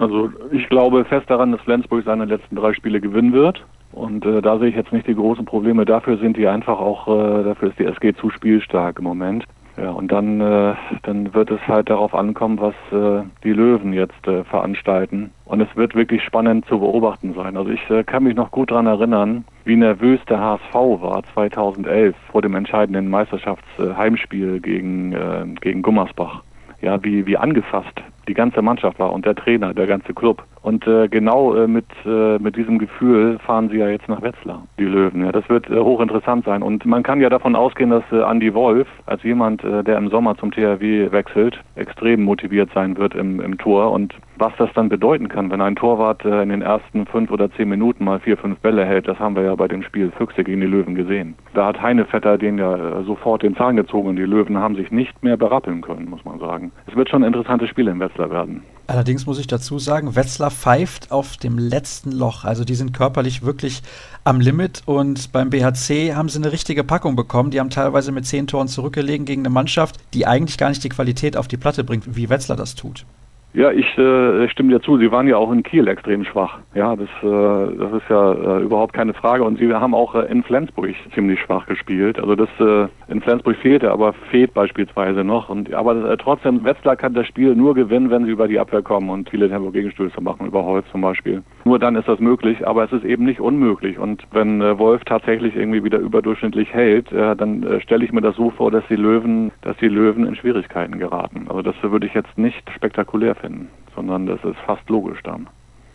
Also 0.00 0.30
ich 0.50 0.66
glaube 0.70 1.04
fest 1.04 1.28
daran, 1.28 1.52
dass 1.52 1.60
Flensburg 1.60 2.04
seine 2.04 2.24
letzten 2.24 2.56
drei 2.56 2.72
Spiele 2.72 3.00
gewinnen 3.00 3.34
wird. 3.34 3.62
Und 3.92 4.24
äh, 4.24 4.40
da 4.40 4.58
sehe 4.58 4.68
ich 4.68 4.76
jetzt 4.76 4.92
nicht 4.92 5.06
die 5.06 5.14
großen 5.14 5.44
Probleme. 5.44 5.84
Dafür 5.84 6.16
sind 6.16 6.38
die 6.38 6.48
einfach 6.48 6.78
auch, 6.78 7.06
äh, 7.06 7.44
dafür 7.44 7.68
ist 7.68 7.78
die 7.78 7.84
SG 7.84 8.14
zu 8.14 8.30
spielstark 8.30 8.98
im 8.98 9.04
Moment. 9.04 9.44
Ja, 9.76 9.90
und 9.90 10.10
dann, 10.10 10.40
äh, 10.40 10.74
dann 11.02 11.34
wird 11.34 11.50
es 11.50 11.60
halt 11.68 11.90
darauf 11.90 12.14
ankommen, 12.14 12.58
was 12.60 12.74
äh, 12.92 13.24
die 13.44 13.52
Löwen 13.52 13.92
jetzt 13.92 14.26
äh, 14.26 14.42
veranstalten. 14.44 15.32
Und 15.44 15.60
es 15.60 15.74
wird 15.76 15.94
wirklich 15.94 16.22
spannend 16.24 16.64
zu 16.66 16.78
beobachten 16.78 17.34
sein. 17.34 17.56
Also 17.56 17.70
ich 17.70 17.90
äh, 17.90 18.02
kann 18.02 18.24
mich 18.24 18.34
noch 18.34 18.50
gut 18.50 18.70
daran 18.70 18.86
erinnern, 18.86 19.44
wie 19.64 19.76
nervös 19.76 20.20
der 20.28 20.40
HSV 20.40 20.74
war 20.74 21.22
2011 21.34 22.16
vor 22.32 22.40
dem 22.40 22.54
entscheidenden 22.54 23.08
Meisterschaftsheimspiel 23.08 24.60
gegen, 24.60 25.12
äh, 25.12 25.44
gegen 25.60 25.82
Gummersbach. 25.82 26.42
Ja, 26.80 27.02
wie, 27.04 27.26
wie 27.26 27.36
angefasst 27.36 28.02
die 28.28 28.34
ganze 28.34 28.62
Mannschaft 28.62 28.98
war 28.98 29.12
und 29.12 29.24
der 29.24 29.34
Trainer, 29.34 29.74
der 29.74 29.86
ganze 29.86 30.14
Club. 30.14 30.44
Und 30.62 30.86
äh, 30.86 31.08
genau 31.08 31.54
äh, 31.54 31.66
mit, 31.66 31.86
äh, 32.04 32.38
mit 32.38 32.54
diesem 32.54 32.78
Gefühl 32.78 33.38
fahren 33.38 33.70
sie 33.70 33.78
ja 33.78 33.88
jetzt 33.88 34.08
nach 34.08 34.20
Wetzlar, 34.20 34.66
die 34.78 34.84
Löwen. 34.84 35.24
Ja, 35.24 35.32
das 35.32 35.48
wird 35.48 35.70
äh, 35.70 35.78
hochinteressant 35.78 36.44
sein. 36.44 36.62
Und 36.62 36.84
man 36.84 37.02
kann 37.02 37.20
ja 37.20 37.30
davon 37.30 37.56
ausgehen, 37.56 37.90
dass 37.90 38.04
äh, 38.12 38.20
Andy 38.20 38.52
Wolf, 38.52 38.86
als 39.06 39.22
jemand, 39.22 39.64
äh, 39.64 39.82
der 39.82 39.96
im 39.96 40.10
Sommer 40.10 40.36
zum 40.36 40.50
THW 40.50 41.10
wechselt, 41.12 41.58
extrem 41.76 42.22
motiviert 42.24 42.70
sein 42.74 42.98
wird 42.98 43.14
im, 43.14 43.40
im 43.40 43.56
Tor. 43.56 43.90
Und 43.90 44.14
was 44.36 44.52
das 44.58 44.68
dann 44.74 44.90
bedeuten 44.90 45.28
kann, 45.28 45.50
wenn 45.50 45.62
ein 45.62 45.76
Torwart 45.76 46.26
äh, 46.26 46.42
in 46.42 46.50
den 46.50 46.60
ersten 46.60 47.06
fünf 47.06 47.30
oder 47.30 47.50
zehn 47.52 47.70
Minuten 47.70 48.04
mal 48.04 48.20
vier, 48.20 48.36
fünf 48.36 48.58
Bälle 48.58 48.84
hält, 48.84 49.08
das 49.08 49.18
haben 49.18 49.36
wir 49.36 49.42
ja 49.44 49.54
bei 49.54 49.66
dem 49.66 49.82
Spiel 49.82 50.10
Füchse 50.10 50.44
gegen 50.44 50.60
die 50.60 50.66
Löwen 50.66 50.94
gesehen. 50.94 51.36
Da 51.54 51.66
hat 51.66 51.80
Heinevetter 51.80 52.36
den 52.36 52.58
ja 52.58 53.02
sofort 53.02 53.42
den 53.42 53.56
Zahn 53.56 53.76
gezogen 53.76 54.10
und 54.10 54.16
die 54.16 54.24
Löwen 54.24 54.58
haben 54.58 54.76
sich 54.76 54.90
nicht 54.90 55.22
mehr 55.22 55.38
berappeln 55.38 55.80
können, 55.80 56.10
muss 56.10 56.24
man 56.26 56.38
sagen. 56.38 56.70
Es 56.86 56.94
wird 56.94 57.08
schon 57.08 57.22
ein 57.22 57.28
interessantes 57.28 57.70
Spiel 57.70 57.88
in 57.88 57.98
Wetzlar 57.98 58.09
werden. 58.18 58.62
Allerdings 58.90 59.24
muss 59.24 59.38
ich 59.38 59.46
dazu 59.46 59.78
sagen, 59.78 60.16
Wetzlar 60.16 60.50
pfeift 60.50 61.12
auf 61.12 61.36
dem 61.36 61.58
letzten 61.58 62.10
Loch. 62.10 62.44
Also 62.44 62.64
die 62.64 62.74
sind 62.74 62.92
körperlich 62.92 63.42
wirklich 63.42 63.82
am 64.24 64.40
Limit 64.40 64.82
und 64.84 65.30
beim 65.30 65.48
BHC 65.48 66.16
haben 66.16 66.28
sie 66.28 66.38
eine 66.38 66.50
richtige 66.50 66.82
Packung 66.82 67.14
bekommen. 67.14 67.52
Die 67.52 67.60
haben 67.60 67.70
teilweise 67.70 68.10
mit 68.10 68.26
zehn 68.26 68.48
Toren 68.48 68.66
zurückgelegen 68.66 69.26
gegen 69.26 69.42
eine 69.42 69.50
Mannschaft, 69.50 69.98
die 70.12 70.26
eigentlich 70.26 70.58
gar 70.58 70.70
nicht 70.70 70.82
die 70.82 70.88
Qualität 70.88 71.36
auf 71.36 71.46
die 71.46 71.56
Platte 71.56 71.84
bringt, 71.84 72.16
wie 72.16 72.28
Wetzlar 72.28 72.56
das 72.56 72.74
tut. 72.74 73.06
Ja, 73.52 73.72
ich 73.72 73.98
äh, 73.98 74.48
stimme 74.48 74.70
dir 74.70 74.80
zu. 74.80 74.96
Sie 74.98 75.10
waren 75.10 75.26
ja 75.26 75.36
auch 75.36 75.50
in 75.50 75.64
Kiel 75.64 75.88
extrem 75.88 76.24
schwach. 76.24 76.58
Ja, 76.72 76.94
das, 76.94 77.08
äh, 77.20 77.76
das 77.76 77.92
ist 77.94 78.08
ja 78.08 78.32
äh, 78.32 78.62
überhaupt 78.62 78.92
keine 78.92 79.12
Frage. 79.12 79.42
Und 79.42 79.58
sie 79.58 79.72
haben 79.74 79.92
auch 79.92 80.14
äh, 80.14 80.30
in 80.30 80.44
Flensburg 80.44 80.94
ziemlich 81.14 81.40
schwach 81.40 81.66
gespielt. 81.66 82.20
Also 82.20 82.36
das 82.36 82.48
äh, 82.60 82.86
in 83.08 83.20
Flensburg 83.20 83.56
fehlte, 83.56 83.90
aber 83.90 84.12
fehlt 84.30 84.54
beispielsweise 84.54 85.24
noch. 85.24 85.48
Und 85.48 85.74
aber 85.74 86.12
äh, 86.12 86.16
trotzdem, 86.16 86.64
Wetzlar 86.64 86.94
kann 86.94 87.14
das 87.14 87.26
Spiel 87.26 87.56
nur 87.56 87.74
gewinnen, 87.74 88.08
wenn 88.10 88.24
sie 88.24 88.30
über 88.30 88.46
die 88.46 88.60
Abwehr 88.60 88.82
kommen 88.82 89.10
und 89.10 89.28
viele 89.28 89.48
Tempo-Gegenstöße 89.48 90.20
machen, 90.20 90.46
über 90.46 90.64
Holz 90.64 90.86
zum 90.92 91.00
Beispiel. 91.00 91.42
Nur 91.64 91.80
dann 91.80 91.96
ist 91.96 92.06
das 92.06 92.20
möglich, 92.20 92.66
aber 92.66 92.84
es 92.84 92.92
ist 92.92 93.04
eben 93.04 93.24
nicht 93.24 93.40
unmöglich. 93.40 93.98
Und 93.98 94.22
wenn 94.30 94.60
äh, 94.60 94.78
Wolf 94.78 95.02
tatsächlich 95.04 95.56
irgendwie 95.56 95.82
wieder 95.82 95.98
überdurchschnittlich 95.98 96.72
hält, 96.72 97.10
äh, 97.10 97.34
dann 97.34 97.64
äh, 97.64 97.80
stelle 97.80 98.04
ich 98.04 98.12
mir 98.12 98.22
das 98.22 98.36
so 98.36 98.50
vor, 98.50 98.70
dass 98.70 98.84
die 98.88 98.96
Löwen, 98.96 99.50
dass 99.62 99.76
die 99.78 99.88
Löwen 99.88 100.24
in 100.24 100.36
Schwierigkeiten 100.36 101.00
geraten. 101.00 101.46
Also 101.48 101.62
das 101.62 101.74
würde 101.82 102.06
ich 102.06 102.14
jetzt 102.14 102.38
nicht 102.38 102.70
spektakulär 102.70 103.34
finden, 103.40 103.68
sondern 103.94 104.26
das 104.26 104.42
ist 104.44 104.58
fast 104.66 104.88
logisch 104.88 105.20
dann. 105.22 105.48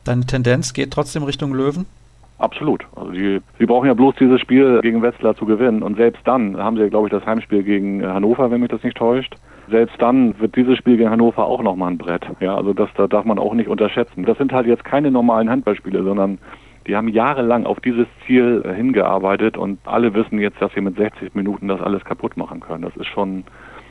Deine 0.04 0.26
Tendenz 0.26 0.74
geht 0.74 0.92
trotzdem 0.92 1.24
Richtung 1.24 1.54
Löwen? 1.54 1.86
Absolut. 2.38 2.86
Also 2.96 3.12
die, 3.12 3.42
sie 3.58 3.66
brauchen 3.66 3.88
ja 3.88 3.94
bloß 3.94 4.16
dieses 4.20 4.42
Spiel 4.42 4.82
gegen 4.82 5.02
Wetzlar 5.02 5.36
zu 5.36 5.46
gewinnen. 5.46 5.82
Und 5.82 5.96
selbst 5.96 6.22
dann 6.26 6.58
haben 6.58 6.78
sie, 6.78 6.90
glaube 6.90 7.08
ich, 7.08 7.12
das 7.12 7.26
Heimspiel 7.26 7.64
gegen 7.64 8.06
Hannover, 8.06 8.52
wenn 8.52 8.60
mich 8.60 8.70
das 8.70 8.84
nicht 8.84 8.98
täuscht. 8.98 9.36
Selbst 9.70 9.96
dann 10.00 10.38
wird 10.40 10.56
dieses 10.56 10.78
Spiel 10.78 10.98
gegen 10.98 11.10
Hannover 11.10 11.46
auch 11.46 11.64
nochmal 11.64 11.92
ein 11.92 11.98
Brett. 11.98 12.24
Ja, 12.40 12.56
also 12.56 12.74
das 12.74 12.90
da 12.96 13.08
darf 13.08 13.26
man 13.26 13.40
auch 13.40 13.54
nicht 13.54 13.70
unterschätzen. 13.70 14.26
Das 14.26 14.38
sind 14.38 14.52
halt 14.52 14.68
jetzt 14.68 14.84
keine 14.84 15.12
normalen 15.12 15.50
Handballspiele, 15.50 16.04
sondern 16.04 16.38
die 16.88 16.96
haben 16.96 17.08
jahrelang 17.08 17.66
auf 17.66 17.80
dieses 17.80 18.06
Ziel 18.26 18.64
äh, 18.64 18.74
hingearbeitet 18.74 19.58
und 19.58 19.80
alle 19.86 20.14
wissen 20.14 20.40
jetzt, 20.40 20.62
dass 20.62 20.72
sie 20.74 20.82
mit 20.82 20.98
60 20.98 21.34
Minuten 21.34 21.68
das 21.68 21.82
alles 21.82 22.06
kaputt 22.06 22.38
machen 22.38 22.60
können. 22.60 22.84
Das 22.84 22.96
ist 22.96 23.08
schon, 23.08 23.44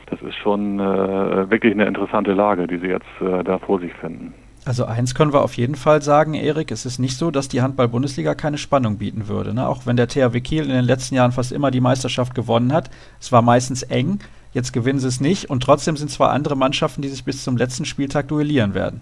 das 0.07 0.21
ist 0.21 0.35
schon 0.35 0.79
äh, 0.79 1.49
wirklich 1.49 1.73
eine 1.73 1.85
interessante 1.85 2.33
Lage, 2.33 2.67
die 2.67 2.77
sie 2.77 2.87
jetzt 2.87 3.05
äh, 3.21 3.43
da 3.43 3.59
vor 3.59 3.79
sich 3.79 3.93
finden. 3.93 4.33
Also 4.65 4.85
eins 4.85 5.13
können 5.13 5.31
wir 5.31 5.43
auf 5.43 5.57
jeden 5.57 5.75
Fall 5.75 6.01
sagen, 6.01 6.33
Erik, 6.33 6.71
es 6.71 6.87
ist 6.87 6.97
nicht 6.97 7.17
so, 7.17 7.29
dass 7.29 7.47
die 7.47 7.61
Handball-Bundesliga 7.61 8.33
keine 8.33 8.57
Spannung 8.57 8.97
bieten 8.97 9.27
würde. 9.27 9.53
Ne? 9.53 9.67
Auch 9.67 9.85
wenn 9.85 9.95
der 9.95 10.07
THW 10.07 10.41
Kiel 10.41 10.63
in 10.63 10.69
den 10.69 10.85
letzten 10.85 11.13
Jahren 11.13 11.31
fast 11.31 11.51
immer 11.51 11.69
die 11.69 11.81
Meisterschaft 11.81 12.33
gewonnen 12.33 12.73
hat, 12.73 12.89
es 13.19 13.31
war 13.31 13.43
meistens 13.43 13.83
eng, 13.83 14.19
jetzt 14.53 14.73
gewinnen 14.73 14.97
sie 14.97 15.07
es 15.07 15.21
nicht 15.21 15.51
und 15.51 15.61
trotzdem 15.61 15.97
sind 15.97 16.09
zwar 16.09 16.31
andere 16.31 16.55
Mannschaften, 16.55 17.03
die 17.03 17.09
sich 17.09 17.23
bis 17.23 17.43
zum 17.43 17.57
letzten 17.57 17.85
Spieltag 17.85 18.27
duellieren 18.27 18.73
werden. 18.73 19.01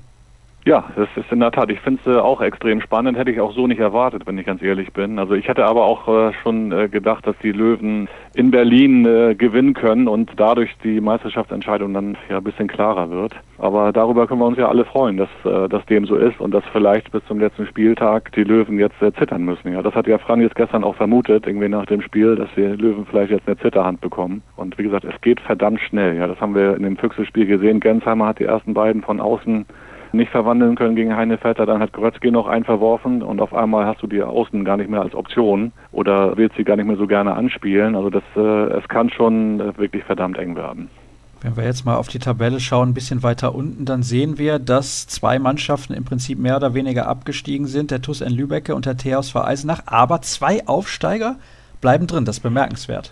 Ja, 0.66 0.86
das 0.96 1.10
ist 1.18 1.30
in 1.30 1.42
der 1.42 1.52
Tat. 1.52 1.70
Ich 1.72 1.82
finde 1.82 2.00
es 2.06 2.16
äh, 2.16 2.18
auch 2.18 2.40
extrem 2.40 2.80
spannend. 2.80 3.18
Hätte 3.18 3.32
ich 3.32 3.42
auch 3.42 3.52
so 3.52 3.68
nicht 3.68 3.82
erwartet, 3.82 4.26
wenn 4.26 4.38
ich 4.38 4.46
ganz 4.46 4.62
ehrlich 4.62 4.94
bin. 4.94 5.20
Also 5.20 5.34
ich 5.34 5.50
hätte 5.50 5.66
aber 5.66 5.84
auch 5.84 6.08
äh, 6.08 6.32
schon 6.42 6.72
äh, 6.72 6.88
gedacht, 6.88 7.28
dass 7.28 7.36
die 7.40 7.52
Löwen 7.52 8.08
in 8.34 8.50
Berlin 8.50 9.04
gewinnen 9.38 9.76
können 9.76 10.08
und 10.08 10.32
dadurch 10.38 10.72
die 10.84 11.00
Meisterschaftsentscheidung 11.00 11.94
dann 11.94 12.18
ja 12.30 12.38
ein 12.38 12.44
bisschen 12.44 12.68
klarer 12.68 13.12
wird. 13.12 13.36
Aber 13.60 13.92
darüber 13.92 14.26
können 14.26 14.40
wir 14.40 14.48
uns 14.48 14.58
ja 14.58 14.70
alle 14.70 14.86
freuen, 14.86 15.18
dass 15.18 15.30
das 15.44 15.86
dem 15.86 16.08
so 16.08 16.16
ist 16.16 16.40
und 16.40 16.52
dass 16.52 16.64
vielleicht 16.72 17.12
bis 17.12 17.24
zum 17.28 17.40
letzten 17.40 17.68
Spieltag 17.68 18.32
die 18.32 18.44
Löwen 18.44 18.80
jetzt 18.80 18.96
zittern 19.00 19.46
müssen. 19.46 19.72
Ja, 19.72 19.84
das 19.84 19.94
hat 19.94 20.08
ja 20.08 20.18
Fran 20.18 20.42
jetzt 20.42 20.56
gestern 20.56 20.84
auch 20.84 20.96
vermutet, 20.96 21.46
irgendwie 21.46 21.70
nach 21.70 21.86
dem 21.86 22.02
Spiel, 22.02 22.36
dass 22.36 22.50
die 22.56 22.62
Löwen 22.62 23.06
vielleicht 23.06 23.32
jetzt 23.32 23.48
eine 23.48 23.58
Zitterhand 23.58 24.02
bekommen. 24.02 24.42
Und 24.56 24.80
wie 24.80 24.84
gesagt, 24.84 25.06
es 25.06 25.22
geht 25.22 25.40
verdammt 25.40 25.82
schnell. 25.82 26.18
Ja, 26.18 26.26
das 26.26 26.42
haben 26.42 26.56
wir 26.56 26.76
in 26.76 26.82
dem 26.82 26.98
Füchse-Spiel 26.98 27.46
gesehen. 27.46 27.80
Gensheimer 27.80 28.26
hat 28.26 28.40
die 28.40 28.46
ersten 28.46 28.74
beiden 28.74 29.04
von 29.04 29.22
außen 29.22 29.68
nicht 30.14 30.32
verwandeln 30.32 30.76
können 30.76 30.96
gegen 30.96 31.16
Heinevetter, 31.16 31.66
dann 31.66 31.82
hat 31.82 31.94
Grötzky 31.94 32.32
noch 32.32 32.48
einen 32.48 32.66
verworfen 32.66 33.22
und 33.22 33.42
auf 33.42 33.54
einmal 33.54 33.86
hast 33.86 34.02
du 34.02 34.08
die 34.08 34.22
Außen 34.22 34.64
gar 34.64 34.78
nicht 34.78 34.90
mehr 34.90 35.02
als 35.02 35.16
Option 35.16 35.72
oder 35.92 36.38
willst 36.38 36.56
sie 36.56 36.64
gar 36.64 36.76
nicht 36.76 36.86
mehr 36.86 36.98
so 36.98 37.08
gerne 37.08 37.34
anspielen. 37.34 37.96
Also 37.96 38.10
das, 38.10 38.24
äh, 38.36 38.78
es 38.78 38.88
kann 38.88 39.10
schon 39.10 39.60
äh, 39.60 39.78
wirklich 39.78 40.04
verdammt 40.04 40.38
eng 40.38 40.56
werden. 40.56 40.90
Wenn 41.42 41.58
wir 41.58 41.66
jetzt 41.66 41.86
mal 41.86 41.98
auf 41.98 42.08
die 42.08 42.20
Tabelle 42.20 42.62
schauen, 42.62 42.90
ein 42.90 42.94
bisschen 42.94 43.22
weiter 43.22 43.54
unten, 43.54 43.84
dann 43.84 44.02
sehen 44.02 44.38
wir, 44.38 44.60
dass 44.60 45.08
zwei 45.08 45.40
Mannschaften 45.40 45.94
im 45.94 46.06
Prinzip 46.06 46.40
mehr 46.40 46.56
oder 46.56 46.74
weniger 46.74 47.08
abgestiegen 47.08 47.68
sind, 47.68 47.92
der 47.92 48.02
TuS 48.02 48.22
N 48.22 48.32
Lübecke 48.32 48.76
und 48.76 48.86
der 48.86 48.98
THSV 48.98 49.36
Eisenach, 49.36 49.84
aber 49.86 50.22
zwei 50.22 50.66
Aufsteiger 50.68 51.36
bleiben 51.82 52.08
drin, 52.08 52.24
das 52.24 52.38
ist 52.38 52.44
bemerkenswert. 52.44 53.12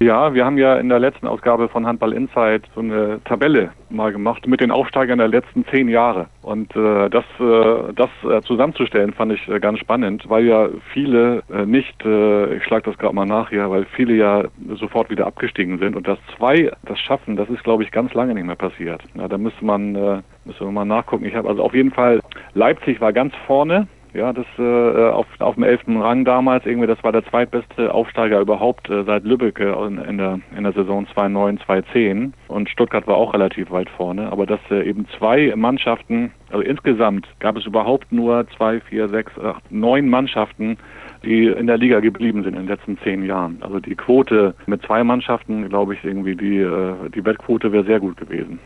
Ja, 0.00 0.32
wir 0.32 0.44
haben 0.44 0.58
ja 0.58 0.76
in 0.76 0.88
der 0.88 1.00
letzten 1.00 1.26
Ausgabe 1.26 1.68
von 1.68 1.84
Handball 1.84 2.12
Insight 2.12 2.62
so 2.72 2.80
eine 2.80 3.20
Tabelle 3.24 3.72
mal 3.90 4.12
gemacht 4.12 4.46
mit 4.46 4.60
den 4.60 4.70
Aufsteigern 4.70 5.18
der 5.18 5.26
letzten 5.26 5.64
zehn 5.66 5.88
Jahre. 5.88 6.28
Und 6.42 6.74
äh, 6.76 7.10
das, 7.10 7.24
äh, 7.40 7.92
das 7.96 8.10
äh, 8.22 8.40
zusammenzustellen 8.42 9.12
fand 9.12 9.32
ich 9.32 9.48
äh, 9.48 9.58
ganz 9.58 9.80
spannend, 9.80 10.24
weil 10.28 10.44
ja 10.44 10.68
viele 10.92 11.42
äh, 11.52 11.66
nicht, 11.66 12.04
äh, 12.04 12.54
ich 12.54 12.62
schlage 12.62 12.84
das 12.84 12.98
gerade 12.98 13.14
mal 13.16 13.26
nach 13.26 13.50
hier, 13.50 13.68
weil 13.70 13.86
viele 13.86 14.14
ja 14.14 14.44
sofort 14.76 15.10
wieder 15.10 15.26
abgestiegen 15.26 15.78
sind 15.78 15.96
und 15.96 16.06
dass 16.06 16.18
zwei 16.36 16.70
das 16.84 17.00
schaffen, 17.00 17.34
das 17.34 17.50
ist 17.50 17.64
glaube 17.64 17.82
ich 17.82 17.90
ganz 17.90 18.14
lange 18.14 18.34
nicht 18.34 18.46
mehr 18.46 18.54
passiert. 18.54 19.02
Ja, 19.14 19.26
da 19.26 19.36
müsste 19.36 19.64
man, 19.64 19.96
äh, 19.96 20.22
müsste 20.44 20.64
man 20.64 20.74
mal 20.74 20.84
nachgucken. 20.84 21.24
Ich 21.24 21.34
habe 21.34 21.48
also 21.48 21.64
auf 21.64 21.74
jeden 21.74 21.90
Fall 21.90 22.20
Leipzig 22.54 23.00
war 23.00 23.12
ganz 23.12 23.34
vorne 23.48 23.88
ja, 24.14 24.32
das 24.32 24.46
äh, 24.58 25.08
auf, 25.10 25.26
auf 25.38 25.54
dem 25.54 25.64
elften 25.64 26.00
Rang 26.00 26.24
damals, 26.24 26.66
irgendwie, 26.66 26.86
das 26.86 27.02
war 27.04 27.12
der 27.12 27.24
zweitbeste 27.24 27.92
Aufsteiger 27.92 28.40
überhaupt 28.40 28.88
äh, 28.90 29.04
seit 29.04 29.24
Lübeck 29.24 29.60
in, 29.60 29.98
in, 29.98 30.18
der, 30.18 30.40
in 30.56 30.64
der 30.64 30.72
Saison 30.72 31.06
2009, 31.08 31.58
2010. 31.66 32.34
Und 32.48 32.68
Stuttgart 32.68 33.06
war 33.06 33.16
auch 33.16 33.34
relativ 33.34 33.70
weit 33.70 33.90
vorne. 33.90 34.30
Aber 34.32 34.46
dass 34.46 34.60
äh, 34.70 34.88
eben 34.88 35.06
zwei 35.18 35.52
Mannschaften, 35.56 36.32
also 36.50 36.62
insgesamt 36.62 37.26
gab 37.40 37.56
es 37.56 37.66
überhaupt 37.66 38.10
nur 38.12 38.46
zwei, 38.56 38.80
vier, 38.80 39.08
sechs, 39.08 39.38
acht, 39.38 39.70
neun 39.70 40.08
Mannschaften, 40.08 40.78
die 41.24 41.46
in 41.46 41.66
der 41.66 41.78
Liga 41.78 42.00
geblieben 42.00 42.42
sind 42.42 42.54
in 42.54 42.66
den 42.66 42.68
letzten 42.68 42.98
zehn 42.98 43.24
Jahren. 43.24 43.58
Also 43.60 43.80
die 43.80 43.94
Quote 43.94 44.54
mit 44.66 44.82
zwei 44.82 45.02
Mannschaften, 45.04 45.68
glaube 45.68 45.94
ich, 45.94 46.04
irgendwie 46.04 46.36
die, 46.36 46.58
äh, 46.58 46.94
die 47.14 47.24
Wettquote 47.24 47.72
wäre 47.72 47.84
sehr 47.84 48.00
gut 48.00 48.16
gewesen. 48.16 48.58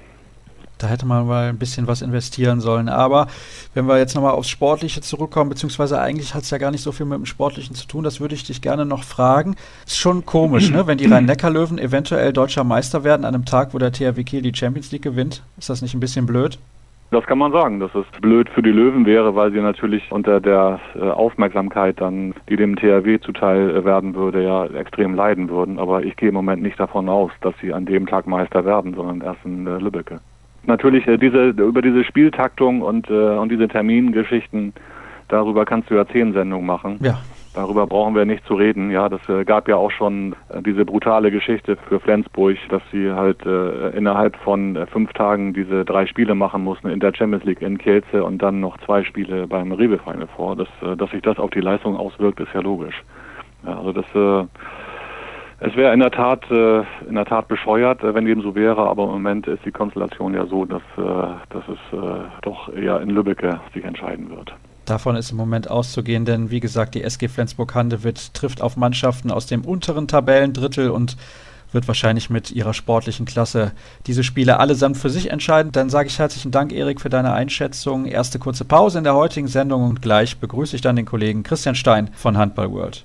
Da 0.82 0.88
hätte 0.88 1.06
man 1.06 1.28
mal 1.28 1.48
ein 1.48 1.58
bisschen 1.58 1.86
was 1.86 2.02
investieren 2.02 2.60
sollen. 2.60 2.88
Aber 2.88 3.28
wenn 3.72 3.86
wir 3.86 3.98
jetzt 3.98 4.16
nochmal 4.16 4.32
aufs 4.32 4.48
Sportliche 4.48 5.00
zurückkommen, 5.00 5.48
beziehungsweise 5.48 6.00
eigentlich 6.00 6.34
hat 6.34 6.42
es 6.42 6.50
ja 6.50 6.58
gar 6.58 6.72
nicht 6.72 6.82
so 6.82 6.90
viel 6.90 7.06
mit 7.06 7.18
dem 7.18 7.26
Sportlichen 7.26 7.76
zu 7.76 7.86
tun, 7.86 8.02
das 8.02 8.20
würde 8.20 8.34
ich 8.34 8.42
dich 8.42 8.60
gerne 8.60 8.84
noch 8.84 9.04
fragen. 9.04 9.54
Ist 9.86 9.98
schon 9.98 10.26
komisch, 10.26 10.70
ne? 10.70 10.88
wenn 10.88 10.98
die 10.98 11.06
Rhein-Neckar-Löwen 11.06 11.78
eventuell 11.78 12.32
deutscher 12.32 12.64
Meister 12.64 13.04
werden 13.04 13.24
an 13.24 13.34
einem 13.34 13.44
Tag, 13.44 13.74
wo 13.74 13.78
der 13.78 13.92
THW 13.92 14.24
Kiel 14.24 14.42
die 14.42 14.52
Champions 14.52 14.90
League 14.90 15.02
gewinnt. 15.02 15.44
Ist 15.56 15.70
das 15.70 15.82
nicht 15.82 15.94
ein 15.94 16.00
bisschen 16.00 16.26
blöd? 16.26 16.58
Das 17.12 17.26
kann 17.26 17.38
man 17.38 17.52
sagen, 17.52 17.78
dass 17.78 17.94
es 17.94 18.06
blöd 18.20 18.48
für 18.48 18.62
die 18.62 18.70
Löwen 18.70 19.06
wäre, 19.06 19.36
weil 19.36 19.52
sie 19.52 19.60
natürlich 19.60 20.10
unter 20.10 20.40
der 20.40 20.80
äh, 20.96 21.10
Aufmerksamkeit 21.10 22.00
dann, 22.00 22.34
die 22.48 22.56
dem 22.56 22.74
THW 22.74 23.20
zuteil 23.20 23.76
äh, 23.76 23.84
werden 23.84 24.16
würde, 24.16 24.42
ja 24.42 24.64
extrem 24.64 25.14
leiden 25.14 25.48
würden. 25.48 25.78
Aber 25.78 26.02
ich 26.02 26.16
gehe 26.16 26.30
im 26.30 26.34
Moment 26.34 26.62
nicht 26.62 26.80
davon 26.80 27.08
aus, 27.08 27.30
dass 27.42 27.54
sie 27.60 27.72
an 27.72 27.84
dem 27.84 28.06
Tag 28.06 28.26
Meister 28.26 28.64
werden, 28.64 28.94
sondern 28.94 29.20
erst 29.20 29.44
in 29.44 29.66
äh, 29.66 29.78
Lübbecke 29.78 30.20
natürlich 30.66 31.06
äh, 31.06 31.18
diese 31.18 31.48
über 31.50 31.82
diese 31.82 32.04
Spieltaktung 32.04 32.82
und 32.82 33.08
äh, 33.10 33.12
und 33.12 33.50
diese 33.50 33.68
Termingeschichten 33.68 34.72
darüber 35.28 35.64
kannst 35.64 35.90
du 35.90 35.94
ja 35.94 36.06
zehn 36.06 36.32
Sendungen 36.32 36.66
machen. 36.66 36.98
Ja. 37.00 37.18
Darüber 37.54 37.86
brauchen 37.86 38.14
wir 38.14 38.24
nicht 38.24 38.46
zu 38.46 38.54
reden. 38.54 38.90
Ja, 38.90 39.10
das 39.10 39.20
äh, 39.28 39.44
gab 39.44 39.68
ja 39.68 39.76
auch 39.76 39.90
schon 39.90 40.34
diese 40.64 40.86
brutale 40.86 41.30
Geschichte 41.30 41.76
für 41.88 42.00
Flensburg, 42.00 42.56
dass 42.70 42.80
sie 42.90 43.12
halt 43.12 43.44
äh, 43.44 43.90
innerhalb 43.90 44.36
von 44.36 44.86
fünf 44.90 45.12
Tagen 45.12 45.52
diese 45.52 45.84
drei 45.84 46.06
Spiele 46.06 46.34
machen 46.34 46.64
mussten 46.64 46.88
in 46.88 47.00
der 47.00 47.12
Champions 47.14 47.44
League 47.44 47.60
in 47.60 47.76
Kielce 47.76 48.24
und 48.24 48.40
dann 48.40 48.60
noch 48.60 48.78
zwei 48.86 49.04
Spiele 49.04 49.46
beim 49.46 49.70
Rewe 49.70 49.98
Final 49.98 50.28
vor. 50.34 50.56
Das, 50.56 50.68
dass 50.96 51.10
sich 51.10 51.20
das 51.20 51.38
auf 51.38 51.50
die 51.50 51.60
Leistung 51.60 51.94
auswirkt, 51.94 52.40
ist 52.40 52.54
ja 52.54 52.60
logisch. 52.60 53.02
Ja, 53.66 53.78
also 53.78 53.92
das 53.92 54.06
äh, 54.14 54.46
es 55.64 55.76
wäre 55.76 55.94
in 55.94 56.00
der 56.00 56.10
Tat 56.10 56.42
äh, 56.50 56.80
in 57.08 57.14
der 57.14 57.24
Tat 57.24 57.46
bescheuert, 57.46 58.02
äh, 58.02 58.14
wenn 58.14 58.24
dem 58.24 58.42
so 58.42 58.54
wäre, 58.54 58.88
aber 58.88 59.04
im 59.04 59.10
Moment 59.10 59.46
ist 59.46 59.64
die 59.64 59.70
Konstellation 59.70 60.34
ja 60.34 60.44
so, 60.46 60.64
dass, 60.64 60.82
äh, 60.96 61.02
dass 61.50 61.64
es 61.68 61.98
äh, 61.98 62.24
doch 62.42 62.72
eher 62.74 63.00
in 63.00 63.10
Lübbecke 63.10 63.60
sich 63.72 63.84
entscheiden 63.84 64.30
wird. 64.30 64.52
Davon 64.86 65.14
ist 65.14 65.30
im 65.30 65.36
Moment 65.36 65.70
auszugehen, 65.70 66.24
denn 66.24 66.50
wie 66.50 66.58
gesagt, 66.58 66.96
die 66.96 67.04
SG 67.04 67.28
Flensburg-Handewitt 67.28 68.34
trifft 68.34 68.60
auf 68.60 68.76
Mannschaften 68.76 69.30
aus 69.30 69.46
dem 69.46 69.64
unteren 69.64 70.08
Tabellendrittel 70.08 70.90
und 70.90 71.16
wird 71.70 71.86
wahrscheinlich 71.86 72.28
mit 72.28 72.50
ihrer 72.50 72.74
sportlichen 72.74 73.24
Klasse 73.24 73.72
diese 74.06 74.24
Spiele 74.24 74.58
allesamt 74.58 74.96
für 74.96 75.10
sich 75.10 75.30
entscheiden. 75.30 75.70
Dann 75.70 75.88
sage 75.88 76.08
ich 76.08 76.18
herzlichen 76.18 76.50
Dank, 76.50 76.72
Erik, 76.72 77.00
für 77.00 77.08
deine 77.08 77.32
Einschätzung. 77.32 78.06
Erste 78.06 78.40
kurze 78.40 78.64
Pause 78.64 78.98
in 78.98 79.04
der 79.04 79.14
heutigen 79.14 79.46
Sendung 79.46 79.88
und 79.88 80.02
gleich 80.02 80.38
begrüße 80.38 80.74
ich 80.74 80.82
dann 80.82 80.96
den 80.96 81.06
Kollegen 81.06 81.44
Christian 81.44 81.76
Stein 81.76 82.10
von 82.14 82.36
Handball 82.36 82.72
World. 82.72 83.04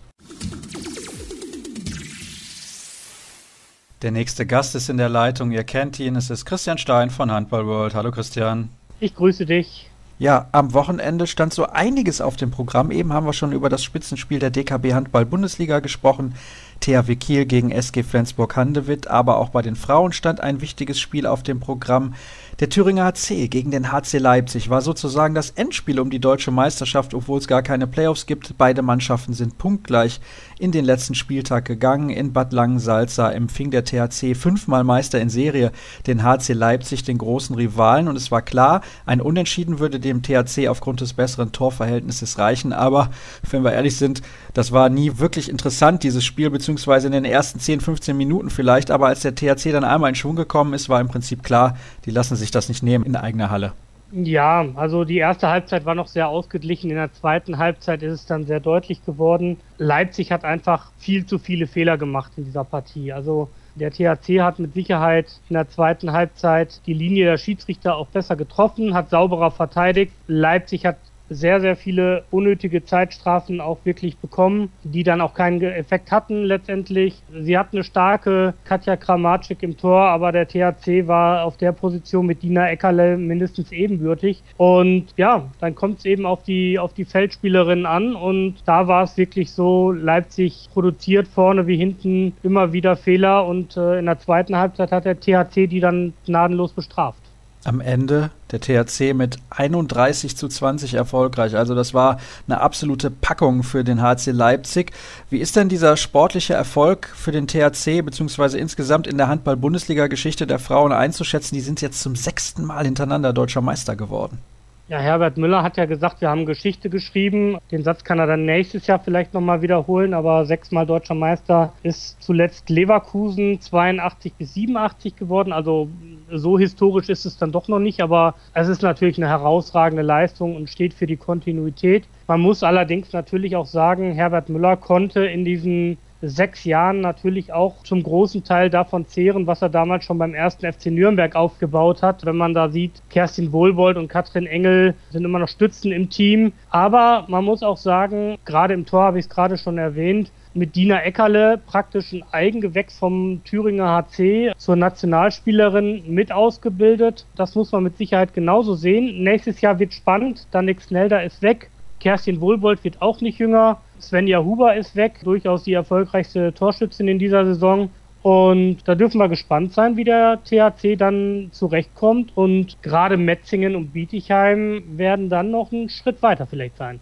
Der 4.03 4.11
nächste 4.11 4.45
Gast 4.45 4.75
ist 4.75 4.89
in 4.89 4.97
der 4.97 5.09
Leitung. 5.09 5.51
Ihr 5.51 5.63
kennt 5.63 5.99
ihn. 5.99 6.15
Es 6.15 6.29
ist 6.29 6.45
Christian 6.45 6.77
Stein 6.77 7.09
von 7.09 7.31
Handball 7.31 7.65
World. 7.65 7.95
Hallo 7.95 8.11
Christian. 8.11 8.69
Ich 8.99 9.15
grüße 9.15 9.47
dich. 9.47 9.89
Ja, 10.19 10.49
am 10.51 10.73
Wochenende 10.73 11.25
stand 11.25 11.53
so 11.53 11.65
einiges 11.65 12.21
auf 12.21 12.35
dem 12.35 12.51
Programm. 12.51 12.91
Eben 12.91 13.11
haben 13.11 13.25
wir 13.25 13.33
schon 13.33 13.53
über 13.53 13.69
das 13.69 13.83
Spitzenspiel 13.83 14.37
der 14.37 14.51
DKB 14.51 14.93
Handball 14.93 15.25
Bundesliga 15.25 15.79
gesprochen. 15.79 16.35
THW 16.79 17.15
Kiel 17.15 17.45
gegen 17.45 17.71
SG 17.71 18.03
Flensburg-Handewitt, 18.03 19.07
aber 19.07 19.37
auch 19.37 19.49
bei 19.49 19.61
den 19.63 19.75
Frauen 19.75 20.13
stand 20.13 20.41
ein 20.41 20.61
wichtiges 20.61 20.99
Spiel 20.99 21.25
auf 21.25 21.41
dem 21.41 21.59
Programm. 21.59 22.13
Der 22.59 22.69
Thüringer 22.69 23.05
HC 23.05 23.47
gegen 23.47 23.71
den 23.71 23.91
HC 23.91 24.17
Leipzig 24.19 24.69
war 24.69 24.81
sozusagen 24.81 25.35
das 25.35 25.51
Endspiel 25.51 25.99
um 25.99 26.09
die 26.09 26.19
deutsche 26.19 26.51
Meisterschaft, 26.51 27.13
obwohl 27.13 27.39
es 27.39 27.47
gar 27.47 27.61
keine 27.61 27.87
Playoffs 27.87 28.25
gibt. 28.25 28.57
Beide 28.57 28.81
Mannschaften 28.81 29.33
sind 29.33 29.57
punktgleich 29.57 30.19
in 30.59 30.71
den 30.71 30.85
letzten 30.85 31.15
Spieltag 31.15 31.65
gegangen. 31.65 32.09
In 32.09 32.33
Bad 32.33 32.53
Langensalza 32.53 33.31
empfing 33.31 33.71
der 33.71 33.83
THC 33.83 34.35
fünfmal 34.35 34.83
Meister 34.83 35.19
in 35.19 35.29
Serie 35.29 35.71
den 36.07 36.23
HC 36.23 36.53
Leipzig, 36.53 37.03
den 37.03 37.17
großen 37.17 37.55
Rivalen. 37.55 38.07
Und 38.07 38.15
es 38.15 38.31
war 38.31 38.41
klar, 38.41 38.81
ein 39.05 39.21
Unentschieden 39.21 39.79
würde 39.79 39.99
dem 39.99 40.21
THC 40.21 40.67
aufgrund 40.67 41.01
des 41.01 41.13
besseren 41.13 41.51
Torverhältnisses 41.51 42.37
reichen. 42.37 42.73
Aber 42.73 43.11
wenn 43.49 43.63
wir 43.63 43.73
ehrlich 43.73 43.97
sind, 43.97 44.21
das 44.53 44.71
war 44.71 44.89
nie 44.89 45.17
wirklich 45.17 45.49
interessant, 45.49 46.03
dieses 46.03 46.25
Spiel, 46.25 46.49
beziehungsweise 46.49 47.07
in 47.07 47.13
den 47.13 47.25
ersten 47.25 47.59
10, 47.59 47.81
15 47.81 48.17
Minuten 48.17 48.49
vielleicht. 48.49 48.91
Aber 48.91 49.07
als 49.07 49.21
der 49.21 49.35
THC 49.35 49.71
dann 49.71 49.83
einmal 49.83 50.09
in 50.09 50.15
Schwung 50.15 50.35
gekommen 50.35 50.73
ist, 50.73 50.89
war 50.89 51.01
im 51.01 51.07
Prinzip 51.07 51.43
klar, 51.43 51.77
die 52.05 52.11
lassen 52.11 52.35
sich 52.35 52.51
das 52.51 52.69
nicht 52.69 52.83
nehmen 52.83 53.05
in 53.05 53.15
eigener 53.15 53.49
Halle. 53.49 53.73
Ja, 54.09 54.65
also 54.75 55.03
die 55.03 55.17
erste 55.17 55.49
Halbzeit 55.49 55.83
war 55.83 55.93
noch 55.93 56.07
sehr 56.07 56.29
ausgeglichen. 56.29 56.89
In 56.89 56.95
der 56.95 57.11
zweiten 57.11 57.57
Halbzeit 57.57 58.01
ist 58.03 58.13
es 58.13 58.25
dann 58.25 58.45
sehr 58.45 58.61
deutlich 58.61 59.03
geworden. 59.03 59.59
Leipzig 59.77 60.31
hat 60.31 60.45
einfach 60.45 60.93
viel 60.97 61.25
zu 61.25 61.39
viele 61.39 61.67
Fehler 61.67 61.97
gemacht 61.97 62.31
in 62.37 62.45
dieser 62.45 62.63
Partie. 62.63 63.11
Also 63.11 63.49
der 63.75 63.91
THC 63.91 64.41
hat 64.41 64.59
mit 64.59 64.73
Sicherheit 64.73 65.41
in 65.49 65.55
der 65.55 65.67
zweiten 65.67 66.13
Halbzeit 66.13 66.85
die 66.85 66.93
Linie 66.93 67.25
der 67.25 67.37
Schiedsrichter 67.37 67.97
auch 67.97 68.07
besser 68.07 68.37
getroffen, 68.37 68.93
hat 68.93 69.09
sauberer 69.09 69.51
verteidigt. 69.51 70.13
Leipzig 70.25 70.85
hat 70.85 70.99
sehr, 71.29 71.61
sehr 71.61 71.75
viele 71.75 72.23
unnötige 72.31 72.83
Zeitstrafen 72.85 73.61
auch 73.61 73.79
wirklich 73.83 74.17
bekommen, 74.17 74.71
die 74.83 75.03
dann 75.03 75.21
auch 75.21 75.33
keinen 75.33 75.61
Effekt 75.61 76.11
hatten 76.11 76.43
letztendlich. 76.43 77.21
Sie 77.31 77.57
hat 77.57 77.69
eine 77.73 77.83
starke 77.83 78.53
Katja 78.65 78.95
Kramatschik 78.95 79.63
im 79.63 79.77
Tor, 79.77 80.01
aber 80.01 80.31
der 80.31 80.47
THC 80.47 81.07
war 81.07 81.43
auf 81.43 81.57
der 81.57 81.71
Position 81.71 82.25
mit 82.25 82.43
Dina 82.43 82.69
Eckerle 82.69 83.17
mindestens 83.17 83.71
ebenbürtig. 83.71 84.43
Und 84.57 85.07
ja, 85.17 85.49
dann 85.59 85.75
kommt 85.75 85.99
es 85.99 86.05
eben 86.05 86.25
auf 86.25 86.43
die, 86.43 86.79
auf 86.79 86.93
die 86.93 87.05
Feldspielerin 87.05 87.85
an 87.85 88.15
und 88.15 88.55
da 88.65 88.87
war 88.87 89.03
es 89.03 89.17
wirklich 89.17 89.51
so, 89.51 89.91
Leipzig 89.91 90.69
produziert 90.73 91.27
vorne 91.27 91.67
wie 91.67 91.77
hinten 91.77 92.33
immer 92.43 92.73
wieder 92.73 92.95
Fehler 92.95 93.45
und 93.45 93.77
äh, 93.77 93.99
in 93.99 94.05
der 94.05 94.19
zweiten 94.19 94.55
Halbzeit 94.57 94.91
hat 94.91 95.05
der 95.05 95.19
THC 95.19 95.67
die 95.67 95.79
dann 95.79 96.13
gnadenlos 96.25 96.73
bestraft 96.73 97.26
am 97.67 97.81
Ende 97.81 98.31
der 98.51 98.61
THC 98.61 99.13
mit 99.13 99.37
31 99.49 100.37
zu 100.37 100.47
20 100.47 100.93
erfolgreich. 100.93 101.55
Also 101.55 101.75
das 101.75 101.93
war 101.93 102.19
eine 102.47 102.61
absolute 102.61 103.11
Packung 103.11 103.63
für 103.63 103.83
den 103.83 104.01
HC 104.01 104.31
Leipzig. 104.31 104.93
Wie 105.29 105.39
ist 105.39 105.55
denn 105.55 105.67
dieser 105.67 105.97
sportliche 105.97 106.53
Erfolg 106.53 107.11
für 107.13 107.31
den 107.31 107.47
THC 107.47 108.01
beziehungsweise 108.03 108.57
insgesamt 108.57 109.05
in 109.05 109.17
der 109.17 109.27
Handball-Bundesliga-Geschichte 109.27 110.47
der 110.47 110.59
Frauen 110.59 110.93
einzuschätzen? 110.93 111.55
Die 111.55 111.61
sind 111.61 111.81
jetzt 111.81 112.01
zum 112.01 112.15
sechsten 112.15 112.63
Mal 112.63 112.85
hintereinander 112.85 113.33
deutscher 113.33 113.61
Meister 113.61 113.95
geworden. 113.95 114.39
Ja, 114.89 114.99
Herbert 114.99 115.35
Müller 115.35 115.63
hat 115.63 115.75
ja 115.75 115.83
gesagt, 115.83 116.21
wir 116.21 116.29
haben 116.29 116.45
Geschichte 116.45 116.89
geschrieben. 116.89 117.57
Den 117.71 117.83
Satz 117.83 118.05
kann 118.05 118.19
er 118.19 118.27
dann 118.27 118.45
nächstes 118.45 118.87
Jahr 118.87 118.99
vielleicht 118.99 119.33
nochmal 119.33 119.61
wiederholen, 119.61 120.13
aber 120.13 120.45
sechsmal 120.45 120.85
deutscher 120.85 121.13
Meister 121.13 121.73
ist 121.83 122.21
zuletzt 122.23 122.69
Leverkusen 122.69 123.59
82 123.59 124.35
bis 124.35 124.53
87 124.53 125.17
geworden. 125.17 125.51
Also 125.51 125.89
so 126.31 126.57
historisch 126.57 127.09
ist 127.09 127.25
es 127.25 127.35
dann 127.35 127.51
doch 127.51 127.67
noch 127.67 127.79
nicht, 127.79 127.99
aber 127.99 128.35
es 128.53 128.69
ist 128.69 128.81
natürlich 128.81 129.17
eine 129.17 129.27
herausragende 129.27 130.03
Leistung 130.03 130.55
und 130.55 130.69
steht 130.69 130.93
für 130.93 131.05
die 131.05 131.17
Kontinuität. 131.17 132.07
Man 132.27 132.39
muss 132.39 132.63
allerdings 132.63 133.11
natürlich 133.11 133.57
auch 133.57 133.65
sagen, 133.65 134.13
Herbert 134.13 134.47
Müller 134.47 134.77
konnte 134.77 135.25
in 135.25 135.43
diesen 135.43 135.97
sechs 136.21 136.63
Jahren 136.63 137.01
natürlich 137.01 137.53
auch 137.53 137.83
zum 137.83 138.03
großen 138.03 138.43
Teil 138.43 138.69
davon 138.69 139.05
zehren, 139.05 139.47
was 139.47 139.61
er 139.61 139.69
damals 139.69 140.05
schon 140.05 140.17
beim 140.17 140.33
ersten 140.33 140.71
FC 140.71 140.87
Nürnberg 140.87 141.35
aufgebaut 141.35 142.01
hat. 142.01 142.25
Wenn 142.25 142.37
man 142.37 142.53
da 142.53 142.69
sieht, 142.69 143.01
Kerstin 143.09 143.51
Wohlbold 143.51 143.97
und 143.97 144.07
Katrin 144.07 144.47
Engel 144.47 144.95
sind 145.11 145.25
immer 145.25 145.39
noch 145.39 145.47
Stützen 145.47 145.91
im 145.91 146.09
Team. 146.09 146.53
Aber 146.69 147.25
man 147.27 147.45
muss 147.45 147.63
auch 147.63 147.77
sagen, 147.77 148.37
gerade 148.45 148.73
im 148.73 148.85
Tor 148.85 149.03
habe 149.03 149.19
ich 149.19 149.25
es 149.25 149.29
gerade 149.29 149.57
schon 149.57 149.77
erwähnt, 149.77 150.31
mit 150.53 150.75
Dina 150.75 151.03
Eckerle 151.03 151.59
praktisch 151.65 152.13
ein 152.13 152.23
Eigengewächs 152.31 152.97
vom 152.97 153.41
Thüringer 153.43 153.89
HC 153.89 154.53
zur 154.57 154.75
Nationalspielerin 154.75 156.03
mit 156.07 156.31
ausgebildet. 156.31 157.27
Das 157.35 157.53
muss 157.55 157.71
man 157.71 157.83
mit 157.83 157.97
Sicherheit 157.97 158.33
genauso 158.33 158.73
sehen. 158.73 159.23
Nächstes 159.23 159.61
Jahr 159.61 159.77
wird 159.77 159.93
spannend. 159.93 160.47
Danik 160.51 160.81
Snelder 160.81 161.23
ist 161.23 161.41
weg. 161.41 161.69
Kerstin 161.99 162.41
Wohlbold 162.41 162.83
wird 162.83 163.01
auch 163.01 163.21
nicht 163.21 163.39
jünger. 163.39 163.81
Svenja 163.99 164.43
Huber 164.43 164.75
ist 164.75 164.95
weg, 164.95 165.19
durchaus 165.23 165.63
die 165.63 165.73
erfolgreichste 165.73 166.53
Torschützin 166.53 167.07
in 167.07 167.19
dieser 167.19 167.45
Saison. 167.45 167.89
Und 168.21 168.87
da 168.87 168.95
dürfen 168.95 169.19
wir 169.19 169.29
gespannt 169.29 169.73
sein, 169.73 169.95
wie 169.95 170.03
der 170.03 170.43
THC 170.43 170.97
dann 170.97 171.49
zurechtkommt. 171.51 172.35
Und 172.35 172.81
gerade 172.81 173.17
Metzingen 173.17 173.75
und 173.75 173.93
Bietigheim 173.93 174.83
werden 174.97 175.29
dann 175.29 175.51
noch 175.51 175.71
einen 175.71 175.89
Schritt 175.89 176.21
weiter 176.21 176.45
vielleicht 176.47 176.77
sein. 176.77 176.99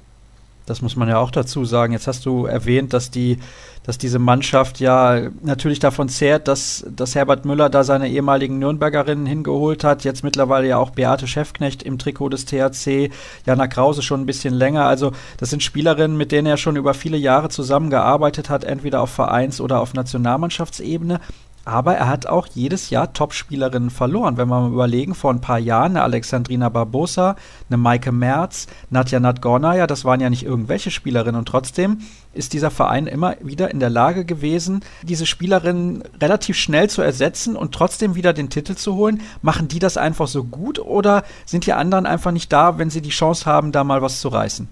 Das 0.65 0.81
muss 0.81 0.95
man 0.95 1.07
ja 1.07 1.17
auch 1.17 1.31
dazu 1.31 1.63
sagen. 1.65 1.93
Jetzt 1.93 2.07
hast 2.07 2.25
du 2.25 2.45
erwähnt, 2.45 2.93
dass 2.93 3.11
die, 3.11 3.37
dass 3.83 3.97
diese 3.97 4.17
Mannschaft 4.17 4.79
ja 4.79 5.29
natürlich 5.43 5.79
davon 5.79 6.09
zehrt, 6.09 6.47
dass, 6.47 6.85
dass 6.89 7.13
Herbert 7.13 7.45
Müller 7.45 7.69
da 7.69 7.83
seine 7.83 8.09
ehemaligen 8.09 8.57
Nürnbergerinnen 8.57 9.27
hingeholt 9.27 9.83
hat. 9.83 10.03
Jetzt 10.03 10.23
mittlerweile 10.23 10.67
ja 10.67 10.77
auch 10.77 10.89
Beate 10.89 11.27
Schäfknecht 11.27 11.83
im 11.83 11.99
Trikot 11.99 12.29
des 12.29 12.45
THC, 12.45 13.11
Jana 13.45 13.67
Krause 13.67 14.01
schon 14.01 14.21
ein 14.21 14.25
bisschen 14.25 14.53
länger. 14.53 14.85
Also 14.85 15.11
das 15.37 15.51
sind 15.51 15.61
Spielerinnen, 15.61 16.17
mit 16.17 16.31
denen 16.31 16.47
er 16.47 16.57
schon 16.57 16.77
über 16.77 16.93
viele 16.93 17.17
Jahre 17.17 17.49
zusammengearbeitet 17.49 18.49
hat, 18.49 18.63
entweder 18.63 19.01
auf 19.01 19.11
Vereins- 19.11 19.61
oder 19.61 19.81
auf 19.81 19.93
Nationalmannschaftsebene. 19.93 21.19
Aber 21.65 21.95
er 21.95 22.07
hat 22.07 22.27
auch 22.27 22.45
jedes 22.53 22.91
Jahr 22.91 23.11
Topspielerinnen 23.11 23.89
verloren. 23.89 24.37
Wenn 24.37 24.47
wir 24.47 24.61
mal 24.61 24.71
überlegen, 24.71 25.15
vor 25.15 25.31
ein 25.31 25.41
paar 25.41 25.57
Jahren 25.57 25.93
eine 25.93 26.03
Alexandrina 26.03 26.69
Barbosa, 26.69 27.35
eine 27.69 27.77
Maike 27.77 28.11
Merz, 28.11 28.67
Nadja 28.91 29.19
Nadgornaya, 29.19 29.87
das 29.87 30.05
waren 30.05 30.21
ja 30.21 30.29
nicht 30.29 30.43
irgendwelche 30.43 30.91
Spielerinnen. 30.91 31.39
Und 31.39 31.47
trotzdem 31.47 32.01
ist 32.33 32.53
dieser 32.53 32.69
Verein 32.69 33.07
immer 33.07 33.35
wieder 33.41 33.71
in 33.71 33.79
der 33.79 33.89
Lage 33.89 34.25
gewesen, 34.25 34.81
diese 35.01 35.25
Spielerinnen 35.25 36.03
relativ 36.21 36.55
schnell 36.55 36.87
zu 36.89 37.01
ersetzen 37.01 37.55
und 37.55 37.73
trotzdem 37.73 38.13
wieder 38.13 38.33
den 38.33 38.51
Titel 38.51 38.75
zu 38.75 38.95
holen. 38.95 39.21
Machen 39.41 39.67
die 39.67 39.79
das 39.79 39.97
einfach 39.97 40.27
so 40.27 40.43
gut 40.43 40.77
oder 40.77 41.23
sind 41.45 41.65
die 41.65 41.73
anderen 41.73 42.05
einfach 42.05 42.31
nicht 42.31 42.53
da, 42.53 42.77
wenn 42.77 42.91
sie 42.91 43.01
die 43.01 43.09
Chance 43.09 43.47
haben, 43.47 43.71
da 43.71 43.83
mal 43.83 44.03
was 44.03 44.21
zu 44.21 44.27
reißen? 44.27 44.67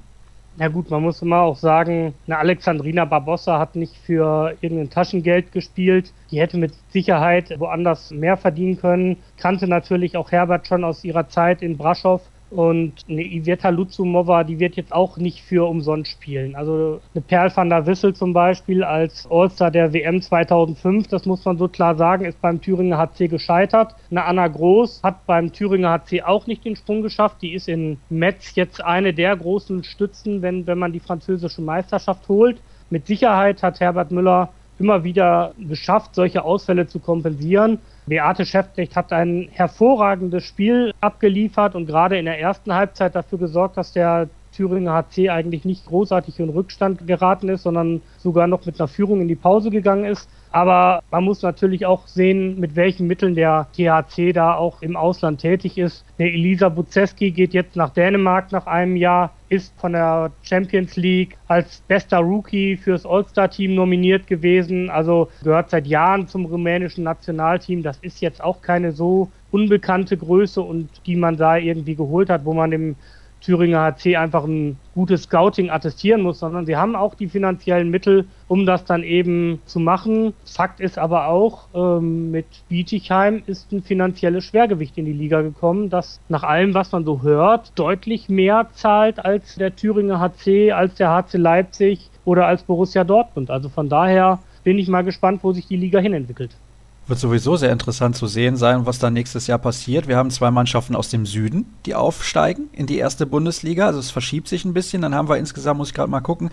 Na 0.55 0.67
gut, 0.67 0.91
man 0.91 1.01
muss 1.01 1.21
immer 1.23 1.39
auch 1.39 1.55
sagen, 1.55 2.13
eine 2.27 2.37
Alexandrina 2.37 3.05
Barbossa 3.05 3.57
hat 3.57 3.75
nicht 3.75 3.97
für 3.97 4.55
irgendein 4.61 4.91
Taschengeld 4.91 5.51
gespielt. 5.51 6.13
Die 6.29 6.39
hätte 6.39 6.57
mit 6.57 6.75
Sicherheit 6.89 7.59
woanders 7.59 8.11
mehr 8.11 8.37
verdienen 8.37 8.77
können. 8.77 9.17
Kannte 9.37 9.67
natürlich 9.67 10.15
auch 10.15 10.31
Herbert 10.31 10.67
schon 10.67 10.83
aus 10.83 11.03
ihrer 11.03 11.27
Zeit 11.27 11.63
in 11.63 11.75
Braschow. 11.77 12.21
Und 12.53 12.93
eine 13.09 13.23
Iveta 13.23 13.69
Luzumova, 13.69 14.43
die 14.43 14.59
wird 14.59 14.75
jetzt 14.75 14.93
auch 14.93 15.17
nicht 15.17 15.41
für 15.41 15.67
umsonst 15.67 16.11
spielen. 16.11 16.55
Also 16.55 17.01
eine 17.13 17.21
Perl 17.21 17.51
van 17.55 17.69
der 17.69 17.87
Wissel 17.87 18.13
zum 18.13 18.33
Beispiel 18.33 18.83
als 18.83 19.27
All-Star 19.29 19.71
der 19.71 19.91
WM 19.91 20.21
2005, 20.21 21.07
das 21.07 21.25
muss 21.25 21.43
man 21.45 21.57
so 21.57 21.67
klar 21.67 21.95
sagen, 21.95 22.25
ist 22.25 22.39
beim 22.41 22.61
Thüringer 22.61 22.99
HC 22.99 23.27
gescheitert. 23.27 23.95
Eine 24.11 24.25
Anna 24.25 24.47
Groß 24.47 25.01
hat 25.01 25.25
beim 25.25 25.51
Thüringer 25.51 25.89
HC 25.89 26.21
auch 26.21 26.45
nicht 26.45 26.63
den 26.63 26.75
Sprung 26.75 27.01
geschafft. 27.01 27.41
Die 27.41 27.53
ist 27.53 27.67
in 27.67 27.97
Metz 28.09 28.53
jetzt 28.53 28.83
eine 28.83 29.13
der 29.13 29.35
großen 29.35 29.83
Stützen, 29.83 30.43
wenn, 30.43 30.67
wenn 30.67 30.77
man 30.77 30.93
die 30.93 30.99
französische 30.99 31.63
Meisterschaft 31.63 32.27
holt. 32.29 32.61
Mit 32.91 33.07
Sicherheit 33.07 33.63
hat 33.63 33.79
Herbert 33.79 34.11
Müller 34.11 34.49
immer 34.79 35.03
wieder 35.03 35.53
geschafft, 35.57 36.15
solche 36.15 36.43
Ausfälle 36.43 36.87
zu 36.87 36.99
kompensieren. 36.99 37.79
Beate 38.05 38.45
Schäftecht 38.45 38.95
hat 38.95 39.13
ein 39.13 39.49
hervorragendes 39.51 40.43
Spiel 40.43 40.93
abgeliefert 41.01 41.75
und 41.75 41.85
gerade 41.85 42.17
in 42.17 42.25
der 42.25 42.39
ersten 42.39 42.73
Halbzeit 42.73 43.15
dafür 43.15 43.39
gesorgt, 43.39 43.77
dass 43.77 43.93
der 43.93 44.29
Thüringer 44.53 44.93
HC 44.93 45.29
eigentlich 45.29 45.65
nicht 45.65 45.85
großartig 45.85 46.39
in 46.39 46.49
Rückstand 46.49 47.05
geraten 47.07 47.49
ist, 47.49 47.63
sondern 47.63 48.01
sogar 48.17 48.47
noch 48.47 48.65
mit 48.65 48.79
einer 48.79 48.87
Führung 48.87 49.21
in 49.21 49.27
die 49.27 49.35
Pause 49.35 49.69
gegangen 49.69 50.05
ist. 50.05 50.29
Aber 50.51 51.01
man 51.09 51.23
muss 51.23 51.41
natürlich 51.41 51.85
auch 51.85 52.07
sehen, 52.07 52.59
mit 52.59 52.75
welchen 52.75 53.07
Mitteln 53.07 53.33
der 53.33 53.67
THC 53.73 54.33
da 54.33 54.53
auch 54.53 54.81
im 54.81 54.95
Ausland 54.95 55.41
tätig 55.41 55.77
ist. 55.77 56.05
Der 56.19 56.27
Elisa 56.27 56.69
Buzeski 56.69 57.31
geht 57.31 57.53
jetzt 57.53 57.75
nach 57.75 57.89
Dänemark 57.89 58.51
nach 58.51 58.67
einem 58.67 58.95
Jahr, 58.95 59.31
ist 59.53 59.79
von 59.79 59.93
der 59.93 60.31
Champions 60.41 60.95
League 60.95 61.37
als 61.47 61.83
bester 61.87 62.17
Rookie 62.17 62.75
fürs 62.75 63.05
All-Star-Team 63.05 63.75
nominiert 63.75 64.25
gewesen. 64.25 64.89
Also 64.89 65.29
gehört 65.43 65.69
seit 65.69 65.85
Jahren 65.85 66.27
zum 66.27 66.45
rumänischen 66.45 67.03
Nationalteam. 67.03 67.83
Das 67.83 67.97
ist 67.99 68.19
jetzt 68.19 68.43
auch 68.43 68.63
keine 68.63 68.91
so 68.91 69.29
unbekannte 69.51 70.17
Größe 70.17 70.59
und 70.59 70.89
die 71.05 71.15
man 71.15 71.37
da 71.37 71.57
irgendwie 71.57 71.95
geholt 71.95 72.31
hat, 72.31 72.45
wo 72.45 72.53
man 72.53 72.71
dem 72.71 72.95
Thüringer 73.43 73.82
HC 73.82 74.15
einfach 74.15 74.45
ein 74.45 74.77
gutes 74.95 75.23
Scouting 75.23 75.69
attestieren 75.69 76.21
muss, 76.21 76.39
sondern 76.39 76.65
sie 76.65 76.77
haben 76.77 76.95
auch 76.95 77.15
die 77.15 77.27
finanziellen 77.27 77.89
Mittel, 77.89 78.25
um 78.47 78.65
das 78.65 78.86
dann 78.86 79.03
eben 79.03 79.62
zu 79.65 79.79
machen. 79.79 80.34
Fakt 80.45 80.79
ist 80.79 80.97
aber 80.97 81.27
auch, 81.27 81.67
ähm, 81.73 82.32
mit 82.32 82.45
Bietigheim 82.69 83.43
ist 83.45 83.71
ein 83.71 83.84
finanzielles 83.84 84.45
Schwergewicht 84.45 84.97
in 84.97 85.06
die 85.06 85.13
Liga 85.13 85.41
gekommen, 85.41 85.89
das 85.89 86.21
nach 86.29 86.43
allem, 86.43 86.73
was 86.73 86.91
man 86.91 87.03
so 87.03 87.21
hört, 87.21 87.77
deutlich 87.77 88.29
mehr 88.29 88.67
zahlt 88.73 89.23
als 89.23 89.56
der 89.56 89.75
Thüringer 89.75 90.19
HC, 90.19 90.71
als 90.71 90.95
der 90.95 91.10
HC 91.10 91.38
Leipzig 91.38 92.10
oder 92.25 92.47
als 92.47 92.63
Borussia 92.63 93.03
Dortmund. 93.03 93.49
Also 93.51 93.69
von 93.69 93.89
daher 93.89 94.39
bin 94.63 94.79
ich 94.79 94.88
mal 94.88 95.03
gespannt, 95.03 95.43
wo 95.43 95.51
sich 95.51 95.67
die 95.67 95.77
Liga 95.77 95.99
hinentwickelt. 95.99 96.56
Wird 97.05 97.19
sowieso 97.19 97.57
sehr 97.57 97.71
interessant 97.73 98.15
zu 98.15 98.27
sehen 98.27 98.55
sein, 98.55 98.85
was 98.85 98.97
da 98.97 99.09
nächstes 99.09 99.47
Jahr 99.47 99.59
passiert. 99.59 100.07
Wir 100.07 100.15
haben 100.15 100.31
zwei 100.31 100.51
Mannschaften 100.51 100.95
aus 100.95 101.09
dem 101.09 101.25
Süden, 101.25 101.65
die 101.85 101.95
aufsteigen 101.95 102.69
in 102.71 102.85
die 102.85 102.97
erste 102.97 103.25
Bundesliga. 103.25 103.87
Also 103.87 103.99
es 103.99 104.09
verschiebt 104.09 104.47
sich 104.47 104.63
ein 104.63 104.73
bisschen. 104.73 105.01
Dann 105.01 105.13
haben 105.13 105.27
wir 105.27 105.37
insgesamt, 105.37 105.79
muss 105.79 105.89
ich 105.89 105.93
gerade 105.93 106.09
mal 106.09 106.21
gucken, 106.21 106.49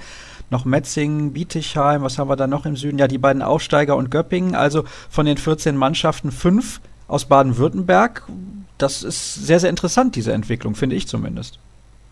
noch 0.51 0.65
Metzingen, 0.65 1.33
Bietigheim, 1.33 2.03
was 2.03 2.19
haben 2.19 2.29
wir 2.29 2.35
da 2.35 2.49
noch 2.49 2.67
im 2.67 2.77
Süden? 2.77 2.99
Ja, 2.99 3.07
die 3.07 3.19
beiden 3.19 3.43
Aufsteiger 3.43 3.95
und 3.95 4.11
Göppingen. 4.11 4.57
Also 4.57 4.85
von 5.09 5.25
den 5.25 5.37
14 5.37 5.77
Mannschaften 5.77 6.33
fünf 6.33 6.81
aus 7.07 7.27
Baden-Württemberg. 7.27 8.25
Das 8.77 9.05
ist 9.05 9.35
sehr, 9.35 9.61
sehr 9.61 9.71
interessant, 9.71 10.17
diese 10.17 10.33
Entwicklung, 10.33 10.75
finde 10.75 10.97
ich 10.97 11.07
zumindest. 11.07 11.61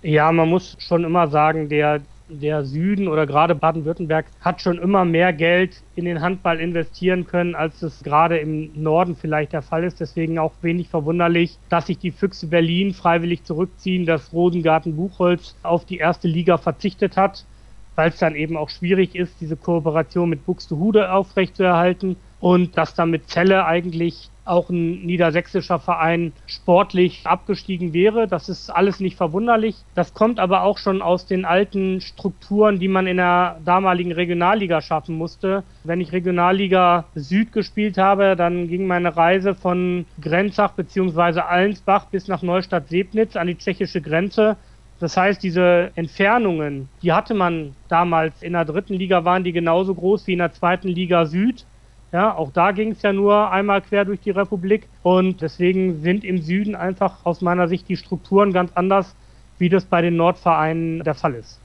Ja, 0.02 0.30
man 0.30 0.48
muss 0.48 0.76
schon 0.78 1.02
immer 1.02 1.26
sagen, 1.26 1.68
der 1.68 2.02
der 2.28 2.64
Süden 2.64 3.08
oder 3.08 3.26
gerade 3.26 3.54
Baden-Württemberg 3.54 4.26
hat 4.40 4.60
schon 4.60 4.78
immer 4.78 5.04
mehr 5.04 5.32
Geld 5.32 5.82
in 5.94 6.04
den 6.04 6.20
Handball 6.20 6.60
investieren 6.60 7.26
können, 7.26 7.54
als 7.54 7.82
es 7.82 8.02
gerade 8.02 8.38
im 8.38 8.70
Norden 8.74 9.16
vielleicht 9.16 9.52
der 9.52 9.62
Fall 9.62 9.84
ist. 9.84 10.00
Deswegen 10.00 10.38
auch 10.38 10.52
wenig 10.62 10.88
verwunderlich, 10.88 11.58
dass 11.68 11.86
sich 11.86 11.98
die 11.98 12.12
Füchse 12.12 12.46
Berlin 12.48 12.92
freiwillig 12.94 13.44
zurückziehen, 13.44 14.06
dass 14.06 14.32
Rosengarten 14.32 14.96
Buchholz 14.96 15.56
auf 15.62 15.84
die 15.86 15.98
erste 15.98 16.28
Liga 16.28 16.58
verzichtet 16.58 17.16
hat. 17.16 17.46
weil 17.94 18.10
es 18.10 18.18
dann 18.18 18.36
eben 18.36 18.56
auch 18.56 18.68
schwierig 18.68 19.16
ist, 19.16 19.40
diese 19.40 19.56
Kooperation 19.56 20.28
mit 20.30 20.44
Buxtehude 20.46 21.10
aufrechtzuerhalten 21.12 22.16
und 22.40 22.76
dass 22.76 22.94
dann 22.94 23.10
mit 23.10 23.28
Celle 23.28 23.64
eigentlich 23.64 24.30
auch 24.48 24.70
ein 24.70 25.04
niedersächsischer 25.04 25.78
Verein 25.78 26.32
sportlich 26.46 27.20
abgestiegen 27.24 27.92
wäre. 27.92 28.26
Das 28.26 28.48
ist 28.48 28.70
alles 28.70 28.98
nicht 28.98 29.16
verwunderlich. 29.16 29.76
Das 29.94 30.14
kommt 30.14 30.40
aber 30.40 30.62
auch 30.62 30.78
schon 30.78 31.02
aus 31.02 31.26
den 31.26 31.44
alten 31.44 32.00
Strukturen, 32.00 32.78
die 32.78 32.88
man 32.88 33.06
in 33.06 33.18
der 33.18 33.60
damaligen 33.64 34.12
Regionalliga 34.12 34.80
schaffen 34.80 35.16
musste. 35.16 35.64
Wenn 35.84 36.00
ich 36.00 36.12
Regionalliga 36.12 37.04
Süd 37.14 37.52
gespielt 37.52 37.98
habe, 37.98 38.36
dann 38.36 38.68
ging 38.68 38.86
meine 38.86 39.16
Reise 39.16 39.54
von 39.54 40.06
Grenzach 40.20 40.72
bzw. 40.72 41.40
Allensbach 41.40 42.06
bis 42.06 42.26
nach 42.26 42.42
Neustadt-Sebnitz 42.42 43.36
an 43.36 43.48
die 43.48 43.58
tschechische 43.58 44.00
Grenze. 44.00 44.56
Das 44.98 45.16
heißt, 45.16 45.42
diese 45.42 45.92
Entfernungen, 45.94 46.88
die 47.02 47.12
hatte 47.12 47.34
man 47.34 47.76
damals 47.88 48.42
in 48.42 48.54
der 48.54 48.64
dritten 48.64 48.94
Liga, 48.94 49.24
waren 49.24 49.44
die 49.44 49.52
genauso 49.52 49.94
groß 49.94 50.26
wie 50.26 50.32
in 50.32 50.38
der 50.38 50.52
zweiten 50.52 50.88
Liga 50.88 51.26
Süd. 51.26 51.64
Ja, 52.10 52.34
auch 52.34 52.52
da 52.52 52.72
ging 52.72 52.92
es 52.92 53.02
ja 53.02 53.12
nur 53.12 53.50
einmal 53.50 53.82
quer 53.82 54.04
durch 54.04 54.20
die 54.20 54.30
Republik 54.30 54.88
und 55.02 55.42
deswegen 55.42 56.00
sind 56.00 56.24
im 56.24 56.40
Süden 56.40 56.74
einfach 56.74 57.26
aus 57.26 57.42
meiner 57.42 57.68
Sicht 57.68 57.88
die 57.88 57.96
Strukturen 57.96 58.52
ganz 58.52 58.72
anders, 58.74 59.14
wie 59.58 59.68
das 59.68 59.84
bei 59.84 60.00
den 60.00 60.16
Nordvereinen 60.16 61.04
der 61.04 61.14
Fall 61.14 61.34
ist. 61.34 61.60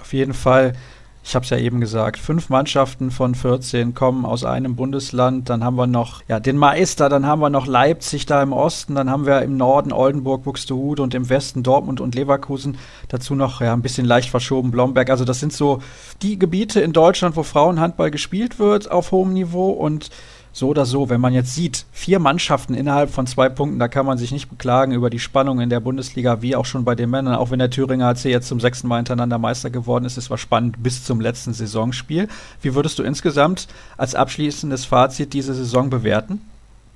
Auf 0.00 0.12
jeden 0.12 0.34
Fall 0.34 0.72
ich 1.26 1.34
habe 1.34 1.44
es 1.44 1.50
ja 1.50 1.56
eben 1.56 1.80
gesagt, 1.80 2.18
fünf 2.18 2.50
Mannschaften 2.50 3.10
von 3.10 3.34
14 3.34 3.94
kommen 3.94 4.26
aus 4.26 4.44
einem 4.44 4.76
Bundesland. 4.76 5.48
Dann 5.48 5.64
haben 5.64 5.76
wir 5.76 5.86
noch 5.86 6.22
ja, 6.28 6.38
den 6.38 6.58
Meister, 6.58 7.08
dann 7.08 7.26
haben 7.26 7.40
wir 7.40 7.48
noch 7.48 7.66
Leipzig 7.66 8.26
da 8.26 8.42
im 8.42 8.52
Osten, 8.52 8.94
dann 8.94 9.10
haben 9.10 9.24
wir 9.24 9.40
im 9.40 9.56
Norden 9.56 9.90
Oldenburg, 9.90 10.44
Buxtehude 10.44 11.02
und 11.02 11.14
im 11.14 11.30
Westen 11.30 11.62
Dortmund 11.62 12.02
und 12.02 12.14
Leverkusen. 12.14 12.76
Dazu 13.08 13.34
noch 13.34 13.62
ja, 13.62 13.72
ein 13.72 13.80
bisschen 13.80 14.04
leicht 14.04 14.28
verschoben 14.28 14.70
Blomberg. 14.70 15.08
Also 15.08 15.24
das 15.24 15.40
sind 15.40 15.54
so 15.54 15.80
die 16.20 16.38
Gebiete 16.38 16.82
in 16.82 16.92
Deutschland, 16.92 17.36
wo 17.36 17.42
Frauenhandball 17.42 18.10
gespielt 18.10 18.58
wird 18.58 18.90
auf 18.90 19.10
hohem 19.10 19.32
Niveau 19.32 19.70
und 19.70 20.10
so 20.54 20.68
oder 20.68 20.86
so, 20.86 21.10
wenn 21.10 21.20
man 21.20 21.34
jetzt 21.34 21.52
sieht, 21.52 21.84
vier 21.90 22.20
Mannschaften 22.20 22.74
innerhalb 22.74 23.10
von 23.10 23.26
zwei 23.26 23.48
Punkten, 23.48 23.80
da 23.80 23.88
kann 23.88 24.06
man 24.06 24.18
sich 24.18 24.30
nicht 24.30 24.48
beklagen 24.48 24.92
über 24.92 25.10
die 25.10 25.18
Spannung 25.18 25.58
in 25.60 25.68
der 25.68 25.80
Bundesliga, 25.80 26.42
wie 26.42 26.54
auch 26.54 26.64
schon 26.64 26.84
bei 26.84 26.94
den 26.94 27.10
Männern. 27.10 27.34
Auch 27.34 27.50
wenn 27.50 27.58
der 27.58 27.70
Thüringer 27.70 28.06
HC 28.06 28.30
jetzt 28.30 28.46
zum 28.46 28.60
sechsten 28.60 28.86
Mal 28.86 28.98
hintereinander 28.98 29.38
Meister 29.38 29.68
geworden 29.68 30.04
ist, 30.04 30.16
es 30.16 30.30
war 30.30 30.38
spannend 30.38 30.80
bis 30.80 31.04
zum 31.04 31.20
letzten 31.20 31.52
Saisonspiel. 31.52 32.28
Wie 32.62 32.74
würdest 32.76 33.00
du 33.00 33.02
insgesamt 33.02 33.66
als 33.96 34.14
abschließendes 34.14 34.84
Fazit 34.84 35.32
diese 35.32 35.54
Saison 35.54 35.90
bewerten? 35.90 36.40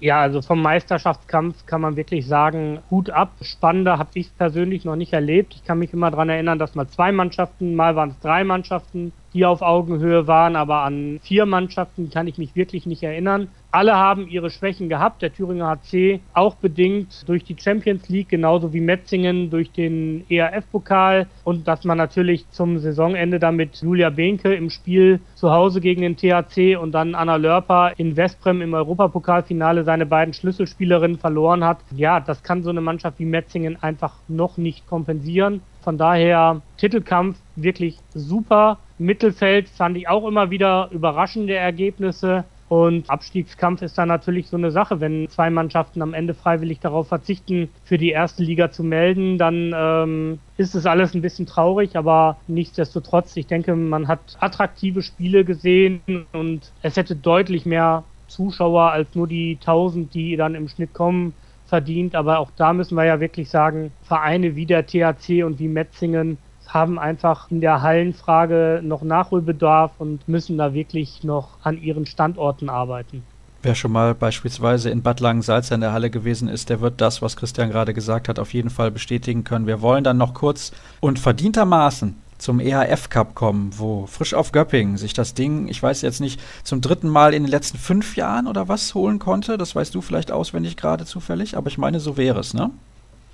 Ja, 0.00 0.20
also 0.20 0.40
vom 0.40 0.62
Meisterschaftskampf 0.62 1.66
kann 1.66 1.80
man 1.80 1.96
wirklich 1.96 2.28
sagen, 2.28 2.78
Hut 2.88 3.10
ab. 3.10 3.32
Spannender 3.42 3.98
habe 3.98 4.10
ich 4.14 4.30
persönlich 4.38 4.84
noch 4.84 4.94
nicht 4.94 5.12
erlebt. 5.12 5.56
Ich 5.56 5.64
kann 5.64 5.80
mich 5.80 5.92
immer 5.92 6.12
daran 6.12 6.28
erinnern, 6.28 6.60
dass 6.60 6.76
mal 6.76 6.86
zwei 6.86 7.10
Mannschaften, 7.10 7.74
mal 7.74 7.96
waren 7.96 8.10
es 8.10 8.20
drei 8.20 8.44
Mannschaften, 8.44 9.12
die 9.38 9.46
auf 9.46 9.62
Augenhöhe 9.62 10.26
waren, 10.26 10.56
aber 10.56 10.82
an 10.82 11.20
vier 11.22 11.46
Mannschaften 11.46 12.10
kann 12.10 12.26
ich 12.26 12.38
mich 12.38 12.56
wirklich 12.56 12.86
nicht 12.86 13.04
erinnern. 13.04 13.46
Alle 13.70 13.94
haben 13.94 14.26
ihre 14.26 14.50
Schwächen 14.50 14.88
gehabt, 14.88 15.22
der 15.22 15.32
Thüringer 15.32 15.68
HC 15.68 16.20
auch 16.32 16.56
bedingt 16.56 17.28
durch 17.28 17.44
die 17.44 17.54
Champions 17.56 18.08
League, 18.08 18.30
genauso 18.30 18.72
wie 18.72 18.80
Metzingen 18.80 19.48
durch 19.50 19.70
den 19.70 20.24
ERF-Pokal 20.28 21.28
und 21.44 21.68
dass 21.68 21.84
man 21.84 21.98
natürlich 21.98 22.50
zum 22.50 22.78
Saisonende 22.78 23.38
damit 23.38 23.80
Julia 23.80 24.10
Behnke 24.10 24.54
im 24.54 24.70
Spiel 24.70 25.20
zu 25.36 25.52
Hause 25.52 25.80
gegen 25.80 26.02
den 26.02 26.16
THC 26.16 26.76
und 26.76 26.90
dann 26.90 27.14
Anna 27.14 27.36
Lörper 27.36 27.92
in 27.96 28.16
Westbrem 28.16 28.60
im 28.60 28.74
Europapokalfinale 28.74 29.84
seine 29.84 30.06
beiden 30.06 30.34
Schlüsselspielerinnen 30.34 31.18
verloren 31.18 31.62
hat. 31.62 31.78
Ja, 31.94 32.18
das 32.18 32.42
kann 32.42 32.64
so 32.64 32.70
eine 32.70 32.80
Mannschaft 32.80 33.20
wie 33.20 33.24
Metzingen 33.24 33.80
einfach 33.80 34.14
noch 34.26 34.56
nicht 34.56 34.88
kompensieren. 34.88 35.60
Von 35.82 35.98
daher 35.98 36.62
Titelkampf 36.76 37.38
wirklich 37.56 37.98
super. 38.14 38.78
Mittelfeld 38.98 39.68
fand 39.68 39.96
ich 39.96 40.08
auch 40.08 40.26
immer 40.26 40.50
wieder 40.50 40.88
überraschende 40.92 41.54
Ergebnisse. 41.54 42.44
Und 42.68 43.08
Abstiegskampf 43.08 43.80
ist 43.80 43.96
dann 43.96 44.08
natürlich 44.08 44.48
so 44.48 44.56
eine 44.56 44.70
Sache. 44.70 45.00
Wenn 45.00 45.28
zwei 45.30 45.48
Mannschaften 45.48 46.02
am 46.02 46.12
Ende 46.12 46.34
freiwillig 46.34 46.80
darauf 46.80 47.08
verzichten, 47.08 47.70
für 47.84 47.96
die 47.96 48.10
erste 48.10 48.42
Liga 48.42 48.70
zu 48.70 48.84
melden, 48.84 49.38
dann 49.38 49.72
ähm, 49.74 50.38
ist 50.58 50.74
es 50.74 50.84
alles 50.84 51.14
ein 51.14 51.22
bisschen 51.22 51.46
traurig. 51.46 51.96
Aber 51.96 52.36
nichtsdestotrotz, 52.46 53.36
ich 53.36 53.46
denke, 53.46 53.74
man 53.74 54.06
hat 54.06 54.36
attraktive 54.40 55.00
Spiele 55.00 55.44
gesehen 55.44 56.02
und 56.32 56.72
es 56.82 56.96
hätte 56.96 57.16
deutlich 57.16 57.64
mehr 57.64 58.04
Zuschauer 58.26 58.90
als 58.90 59.14
nur 59.14 59.26
die 59.26 59.56
1000, 59.60 60.12
die 60.12 60.36
dann 60.36 60.54
im 60.54 60.68
Schnitt 60.68 60.92
kommen, 60.92 61.32
verdient. 61.68 62.14
Aber 62.14 62.38
auch 62.38 62.50
da 62.56 62.72
müssen 62.72 62.96
wir 62.96 63.04
ja 63.04 63.20
wirklich 63.20 63.50
sagen, 63.50 63.92
Vereine 64.02 64.56
wie 64.56 64.66
der 64.66 64.86
THC 64.86 65.44
und 65.44 65.58
wie 65.58 65.68
Metzingen 65.68 66.38
haben 66.66 66.98
einfach 66.98 67.50
in 67.50 67.60
der 67.60 67.82
Hallenfrage 67.82 68.80
noch 68.82 69.02
Nachholbedarf 69.02 69.92
und 69.98 70.28
müssen 70.28 70.58
da 70.58 70.74
wirklich 70.74 71.24
noch 71.24 71.56
an 71.62 71.80
ihren 71.80 72.04
Standorten 72.06 72.68
arbeiten. 72.68 73.22
Wer 73.62 73.74
schon 73.74 73.90
mal 73.90 74.14
beispielsweise 74.14 74.90
in 74.90 75.02
Bad 75.02 75.20
Langensalza 75.20 75.74
in 75.74 75.80
der 75.80 75.92
Halle 75.92 76.10
gewesen 76.10 76.48
ist, 76.48 76.68
der 76.68 76.80
wird 76.80 77.00
das, 77.00 77.22
was 77.22 77.36
Christian 77.36 77.70
gerade 77.70 77.92
gesagt 77.92 78.28
hat, 78.28 78.38
auf 78.38 78.54
jeden 78.54 78.70
Fall 78.70 78.90
bestätigen 78.90 79.42
können. 79.42 79.66
Wir 79.66 79.82
wollen 79.82 80.04
dann 80.04 80.16
noch 80.16 80.34
kurz 80.34 80.72
und 81.00 81.18
verdientermaßen 81.18 82.16
zum 82.38 82.60
EHF 82.60 83.10
Cup 83.10 83.34
kommen, 83.34 83.72
wo 83.76 84.06
frisch 84.06 84.34
auf 84.34 84.52
Göppingen 84.52 84.96
sich 84.96 85.12
das 85.12 85.34
Ding, 85.34 85.68
ich 85.68 85.82
weiß 85.82 86.02
jetzt 86.02 86.20
nicht, 86.20 86.40
zum 86.64 86.80
dritten 86.80 87.08
Mal 87.08 87.34
in 87.34 87.42
den 87.42 87.50
letzten 87.50 87.78
fünf 87.78 88.16
Jahren 88.16 88.46
oder 88.46 88.68
was 88.68 88.94
holen 88.94 89.18
konnte. 89.18 89.58
Das 89.58 89.74
weißt 89.74 89.94
du 89.94 90.00
vielleicht 90.00 90.32
auswendig 90.32 90.76
gerade 90.76 91.04
zufällig, 91.04 91.56
aber 91.56 91.68
ich 91.68 91.78
meine, 91.78 92.00
so 92.00 92.16
wäre 92.16 92.40
es, 92.40 92.54
ne? 92.54 92.70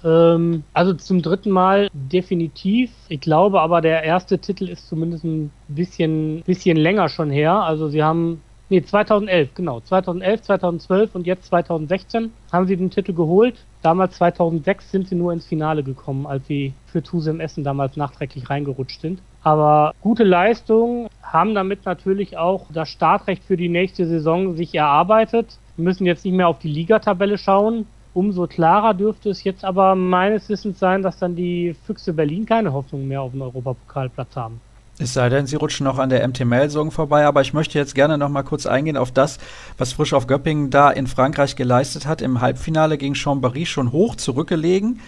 Ähm, 0.04 0.64
also 0.72 0.92
zum 0.94 1.22
dritten 1.22 1.50
Mal 1.50 1.88
definitiv. 1.92 2.90
Ich 3.08 3.20
glaube 3.20 3.60
aber, 3.60 3.80
der 3.80 4.02
erste 4.02 4.38
Titel 4.38 4.68
ist 4.68 4.88
zumindest 4.88 5.24
ein 5.24 5.50
bisschen, 5.68 6.42
bisschen 6.42 6.76
länger 6.76 7.08
schon 7.08 7.30
her. 7.30 7.54
Also 7.62 7.88
sie 7.88 8.02
haben, 8.02 8.42
nee, 8.68 8.82
2011, 8.82 9.54
genau, 9.54 9.80
2011, 9.80 10.42
2012 10.42 11.14
und 11.14 11.26
jetzt 11.26 11.46
2016 11.46 12.32
haben 12.52 12.66
sie 12.66 12.76
den 12.76 12.90
Titel 12.90 13.14
geholt. 13.14 13.64
Damals 13.84 14.16
2006 14.16 14.90
sind 14.90 15.08
sie 15.08 15.14
nur 15.14 15.34
ins 15.34 15.44
Finale 15.44 15.82
gekommen, 15.82 16.26
als 16.26 16.46
sie 16.46 16.72
für 16.86 17.02
Tusem 17.02 17.38
Essen 17.38 17.64
damals 17.64 17.98
nachträglich 17.98 18.48
reingerutscht 18.48 19.02
sind. 19.02 19.20
Aber 19.42 19.92
gute 20.00 20.24
Leistung, 20.24 21.10
haben 21.22 21.54
damit 21.54 21.84
natürlich 21.84 22.38
auch 22.38 22.64
das 22.72 22.88
Startrecht 22.88 23.44
für 23.44 23.58
die 23.58 23.68
nächste 23.68 24.06
Saison 24.06 24.56
sich 24.56 24.74
erarbeitet. 24.74 25.58
Wir 25.76 25.84
müssen 25.84 26.06
jetzt 26.06 26.24
nicht 26.24 26.32
mehr 26.32 26.48
auf 26.48 26.60
die 26.60 26.72
Ligatabelle 26.72 27.36
schauen. 27.36 27.86
Umso 28.14 28.46
klarer 28.46 28.94
dürfte 28.94 29.28
es 29.28 29.44
jetzt 29.44 29.66
aber 29.66 29.94
meines 29.96 30.48
Wissens 30.48 30.78
sein, 30.78 31.02
dass 31.02 31.18
dann 31.18 31.36
die 31.36 31.74
Füchse 31.84 32.14
Berlin 32.14 32.46
keine 32.46 32.72
Hoffnung 32.72 33.06
mehr 33.06 33.20
auf 33.20 33.34
einen 33.34 33.42
Europapokalplatz 33.42 34.34
haben. 34.34 34.62
Es 34.98 35.12
sei 35.12 35.28
denn, 35.28 35.46
sie 35.46 35.56
rutschen 35.56 35.84
noch 35.84 35.98
an 35.98 36.08
der 36.08 36.26
MT-Melsung 36.26 36.92
vorbei, 36.92 37.26
aber 37.26 37.40
ich 37.40 37.52
möchte 37.52 37.78
jetzt 37.78 37.96
gerne 37.96 38.16
noch 38.16 38.28
mal 38.28 38.44
kurz 38.44 38.64
eingehen 38.64 38.96
auf 38.96 39.10
das, 39.10 39.38
was 39.76 39.92
Frisch 39.92 40.12
auf 40.12 40.28
Göppingen 40.28 40.70
da 40.70 40.90
in 40.90 41.08
Frankreich 41.08 41.56
geleistet 41.56 42.06
hat. 42.06 42.22
Im 42.22 42.40
Halbfinale 42.40 42.96
gegen 42.96 43.14
Chambéry 43.14 43.66
schon 43.66 43.90
hoch 43.90 44.14
zurückgelegen 44.14 45.00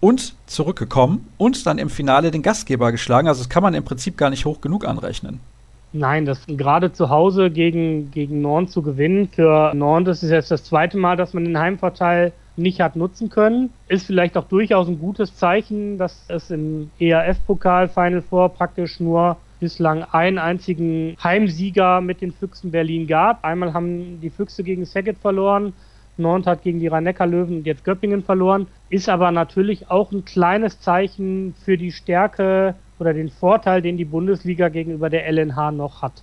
und 0.00 0.34
zurückgekommen 0.46 1.28
und 1.36 1.66
dann 1.66 1.76
im 1.76 1.90
Finale 1.90 2.30
den 2.30 2.40
Gastgeber 2.40 2.90
geschlagen. 2.90 3.28
Also 3.28 3.42
das 3.42 3.50
kann 3.50 3.62
man 3.62 3.74
im 3.74 3.84
Prinzip 3.84 4.16
gar 4.16 4.30
nicht 4.30 4.46
hoch 4.46 4.62
genug 4.62 4.86
anrechnen. 4.86 5.40
Nein, 5.92 6.24
das 6.24 6.40
gerade 6.46 6.92
zu 6.92 7.10
Hause 7.10 7.50
gegen, 7.50 8.10
gegen 8.10 8.40
Nord 8.40 8.70
zu 8.70 8.82
gewinnen. 8.82 9.28
Für 9.28 9.74
Nord 9.74 10.06
das 10.06 10.22
ist 10.22 10.30
jetzt 10.30 10.50
das 10.50 10.64
zweite 10.64 10.96
Mal, 10.96 11.16
dass 11.16 11.34
man 11.34 11.44
den 11.44 11.58
Heimvorteil 11.58 12.32
nicht 12.56 12.80
hat 12.80 12.96
nutzen 12.96 13.30
können. 13.30 13.70
Ist 13.88 14.06
vielleicht 14.06 14.36
auch 14.36 14.44
durchaus 14.44 14.88
ein 14.88 14.98
gutes 14.98 15.36
Zeichen, 15.36 15.98
dass 15.98 16.24
es 16.28 16.50
im 16.50 16.90
ERF-Pokal 16.98 17.88
Final 17.88 18.22
Four 18.22 18.50
praktisch 18.50 19.00
nur 19.00 19.36
bislang 19.60 20.04
einen 20.04 20.38
einzigen 20.38 21.16
Heimsieger 21.22 22.00
mit 22.00 22.20
den 22.20 22.32
Füchsen 22.32 22.70
Berlin 22.70 23.06
gab. 23.06 23.44
Einmal 23.44 23.72
haben 23.72 24.20
die 24.20 24.30
Füchse 24.30 24.62
gegen 24.62 24.84
Saget 24.84 25.18
verloren, 25.18 25.72
Nord 26.16 26.46
hat 26.46 26.62
gegen 26.62 26.80
die 26.80 26.86
Rhein-Neckar-Löwen 26.86 27.58
und 27.58 27.66
jetzt 27.66 27.84
Göppingen 27.84 28.22
verloren. 28.22 28.66
Ist 28.88 29.08
aber 29.08 29.30
natürlich 29.30 29.90
auch 29.90 30.12
ein 30.12 30.24
kleines 30.24 30.80
Zeichen 30.80 31.54
für 31.64 31.76
die 31.76 31.92
Stärke 31.92 32.74
oder 32.98 33.14
den 33.14 33.30
Vorteil, 33.30 33.82
den 33.82 33.96
die 33.96 34.04
Bundesliga 34.04 34.68
gegenüber 34.68 35.10
der 35.10 35.30
LNH 35.30 35.72
noch 35.72 36.02
hat 36.02 36.22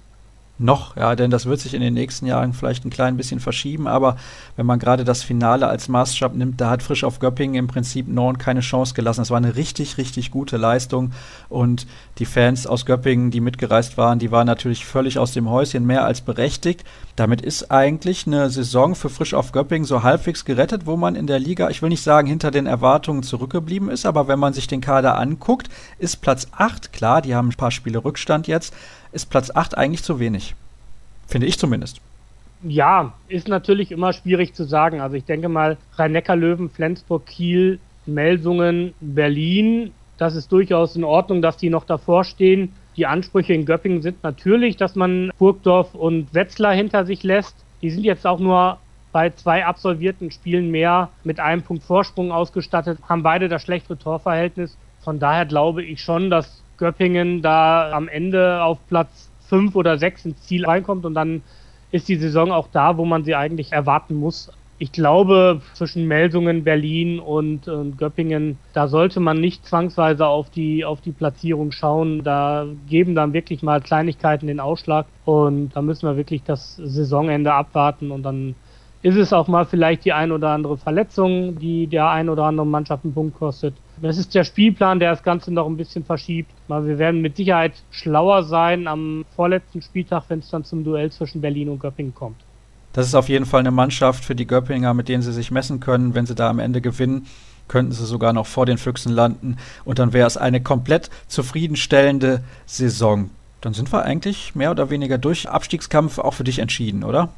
noch, 0.62 0.96
ja, 0.96 1.16
denn 1.16 1.32
das 1.32 1.46
wird 1.46 1.60
sich 1.60 1.74
in 1.74 1.82
den 1.82 1.94
nächsten 1.94 2.26
Jahren 2.26 2.54
vielleicht 2.54 2.86
ein 2.86 2.90
klein 2.90 3.18
bisschen 3.18 3.40
verschieben, 3.40 3.88
aber 3.88 4.18
wenn 4.56 4.66
man 4.66 4.80
gerade 4.80 5.04
das 5.04 5.24
Finale 5.24 5.68
als 5.68 5.88
Maßstab 5.88 6.36
nimmt, 6.36 6.62
da 6.62 6.70
hat 6.70 6.84
Frisch 6.84 7.04
auf 7.04 7.20
Göppingen 7.20 7.56
im 7.56 7.68
Prinzip 7.68 8.08
Norn 8.08 8.38
keine 8.38 8.62
Chance 8.62 8.94
gelassen. 8.94 9.22
Es 9.22 9.32
war 9.32 9.38
eine 9.38 9.56
richtig, 9.56 9.98
richtig 9.98 10.32
gute 10.32 10.58
Leistung 10.58 11.12
und 11.50 11.88
die 12.20 12.26
Fans 12.26 12.68
aus 12.68 12.86
Göppingen, 12.86 13.32
die 13.32 13.42
mitgereist 13.42 13.98
waren, 13.98 14.20
die 14.20 14.32
waren 14.32 14.48
natürlich 14.48 14.86
völlig 14.86 15.18
aus 15.18 15.34
dem 15.34 15.50
Häuschen, 15.50 15.86
mehr 15.86 16.06
als 16.06 16.22
berechtigt. 16.22 16.84
Damit 17.16 17.42
ist 17.42 17.72
eigentlich 17.72 18.28
eine 18.28 18.50
Saison 18.50 18.96
für 18.96 19.10
Frisch 19.10 19.34
auf 19.34 19.52
Göppingen 19.52 19.86
so 19.86 20.04
halbwegs 20.04 20.46
gerettet, 20.46 20.86
wo 20.86 20.98
man 20.98 21.16
in 21.16 21.28
der 21.28 21.40
Liga, 21.40 21.70
ich 21.70 21.82
will 21.82 21.90
nicht 21.90 22.04
sagen, 22.04 22.28
hinter 22.28 22.52
den 22.52 22.68
Erwartungen 22.68 23.24
zurückgeblieben 23.24 23.90
ist, 23.90 24.06
aber 24.06 24.28
wenn 24.28 24.40
man 24.40 24.54
sich 24.54 24.68
den 24.68 24.82
Kader 24.82 25.18
anguckt, 25.18 25.70
ist 26.00 26.22
Platz 26.22 26.48
8, 26.52 26.94
klar, 26.94 27.22
die 27.22 27.36
haben 27.36 27.50
ein 27.50 27.58
paar 27.58 27.72
Spiele 27.72 28.04
Rückstand 28.04 28.48
jetzt, 28.48 28.74
ist 29.12 29.30
Platz 29.30 29.52
8 29.54 29.78
eigentlich 29.78 30.04
zu 30.04 30.20
wenig. 30.20 30.56
Finde 31.28 31.48
ich 31.48 31.58
zumindest. 31.58 32.02
Ja, 32.64 33.14
ist 33.28 33.48
natürlich 33.48 33.92
immer 33.92 34.14
schwierig 34.14 34.54
zu 34.54 34.66
sagen. 34.66 35.02
Also 35.02 35.16
ich 35.16 35.26
denke 35.26 35.50
mal, 35.50 35.78
Rhein-Neckar-Löwen, 35.96 36.70
Flensburg, 36.70 37.26
Kiel, 37.26 37.80
Melsungen, 38.06 38.94
Berlin, 39.00 39.92
das 40.22 40.36
ist 40.36 40.52
durchaus 40.52 40.96
in 40.96 41.04
Ordnung, 41.04 41.42
dass 41.42 41.58
die 41.58 41.72
noch 41.72 41.84
davor 41.84 42.24
stehen. 42.24 42.74
Die 42.96 43.08
Ansprüche 43.08 43.54
in 43.54 43.66
Göppingen 43.66 44.04
sind 44.04 44.22
natürlich, 44.22 44.78
dass 44.78 44.96
man 44.96 45.32
Burgdorf 45.40 45.96
und 45.96 46.32
Wetzlar 46.36 46.76
hinter 46.76 47.08
sich 47.08 47.24
lässt. 47.24 47.56
Die 47.82 47.90
sind 47.90 48.04
jetzt 48.04 48.28
auch 48.28 48.40
nur 48.40 48.78
bei 49.12 49.32
zwei 49.32 49.66
absolvierten 49.66 50.30
Spielen 50.30 50.70
mehr 50.70 51.10
mit 51.24 51.40
einem 51.40 51.64
Punkt 51.64 51.84
Vorsprung 51.84 52.32
ausgestattet, 52.32 53.00
haben 53.10 53.24
beide 53.24 53.50
das 53.50 53.64
schlechtere 53.64 53.98
Torverhältnis. 53.98 54.78
Von 55.04 55.18
daher 55.18 55.48
glaube 55.48 55.84
ich 55.84 56.02
schon, 56.02 56.30
dass 56.30 56.62
Göppingen 56.82 57.44
da 57.44 57.92
am 57.92 58.08
Ende 58.08 58.64
auf 58.64 58.80
Platz 58.88 59.30
fünf 59.48 59.76
oder 59.76 60.00
sechs 60.00 60.26
ins 60.26 60.42
Ziel 60.42 60.66
reinkommt 60.66 61.06
und 61.06 61.14
dann 61.14 61.44
ist 61.92 62.10
die 62.10 62.16
Saison 62.16 62.52
auch 62.52 62.70
da, 62.72 62.98
wo 62.98 63.06
man 63.06 63.24
sie 63.24 63.36
eigentlich 63.36 63.72
erwarten 63.72 64.16
muss. 64.16 64.52
Ich 64.80 64.92
glaube, 64.92 65.62
zwischen 65.74 66.08
Melsungen, 66.08 66.64
Berlin 66.64 67.20
und, 67.20 67.68
und, 67.68 68.00
Göppingen, 68.00 68.58
da 68.74 68.88
sollte 68.88 69.20
man 69.20 69.40
nicht 69.40 69.64
zwangsweise 69.64 70.26
auf 70.26 70.50
die, 70.50 70.84
auf 70.84 71.02
die 71.02 71.12
Platzierung 71.12 71.72
schauen. 71.72 72.24
Da 72.24 72.66
geben 72.90 73.14
dann 73.14 73.34
wirklich 73.34 73.62
mal 73.62 73.80
Kleinigkeiten 73.80 74.48
den 74.48 74.60
Ausschlag. 74.60 75.06
Und 75.24 75.76
da 75.76 75.84
müssen 75.84 76.08
wir 76.08 76.18
wirklich 76.18 76.42
das 76.42 76.78
Saisonende 76.78 77.54
abwarten 77.54 78.10
und 78.10 78.24
dann 78.24 78.56
ist 79.04 79.18
es 79.18 79.34
auch 79.34 79.48
mal 79.48 79.66
vielleicht 79.66 80.06
die 80.06 80.14
ein 80.14 80.32
oder 80.32 80.50
andere 80.50 80.78
Verletzung, 80.78 81.60
die 81.60 81.86
der 81.86 82.10
ein 82.10 82.30
oder 82.30 82.46
andere 82.46 82.66
Mannschaft 82.66 83.04
einen 83.04 83.14
Punkt 83.14 83.38
kostet. 83.38 83.76
Das 84.02 84.18
ist 84.18 84.34
der 84.34 84.44
Spielplan, 84.44 85.00
der 85.00 85.12
das 85.12 85.22
Ganze 85.22 85.54
noch 85.54 85.68
ein 85.68 85.78
bisschen 85.78 86.04
verschiebt. 86.04 86.52
Wir 86.68 86.98
werden 86.98 87.22
mit 87.22 87.38
Sicherheit 87.38 87.74
schlauer 87.92 88.44
sein 88.44 88.88
am 88.88 89.26
vorletzten 89.36 89.82
Spieltag, 89.82 90.24
wenn 90.30 90.40
es 90.40 90.50
dann 90.50 90.64
zum 90.64 90.84
Duell 90.84 91.12
zwischen 91.12 91.42
Berlin 91.42 91.70
und 91.70 91.80
Göppingen 91.80 92.16
kommt. 92.16 92.38
Das 92.94 93.06
ist 93.06 93.16
auf 93.16 93.30
jeden 93.30 93.46
Fall 93.46 93.60
eine 93.60 93.72
Mannschaft 93.72 94.26
für 94.26 94.36
die 94.36 94.48
Göppinger, 94.48 94.94
mit 94.94 95.08
denen 95.08 95.22
sie 95.22 95.32
sich 95.32 95.52
messen 95.52 95.80
können. 95.80 96.16
Wenn 96.16 96.26
sie 96.26 96.36
da 96.36 96.50
am 96.50 96.60
Ende 96.60 96.82
gewinnen, 96.82 97.28
könnten 97.68 97.92
sie 97.92 98.06
sogar 98.06 98.34
noch 98.34 98.48
vor 98.48 98.66
den 98.66 98.78
Füchsen 98.78 99.14
landen. 99.14 99.58
Und 99.86 100.00
dann 100.00 100.14
wäre 100.14 100.28
es 100.28 100.36
eine 100.36 100.62
komplett 100.62 101.10
zufriedenstellende 101.28 102.44
Saison. 102.66 103.30
Dann 103.62 103.74
sind 103.74 103.94
wir 103.94 104.04
eigentlich 104.04 104.56
mehr 104.56 104.72
oder 104.72 104.90
weniger 104.90 105.20
durch 105.20 105.48
Abstiegskampf 105.48 106.18
auch 106.18 106.34
für 106.34 106.44
dich 106.44 106.60
entschieden, 106.60 107.04
oder? 107.04 107.30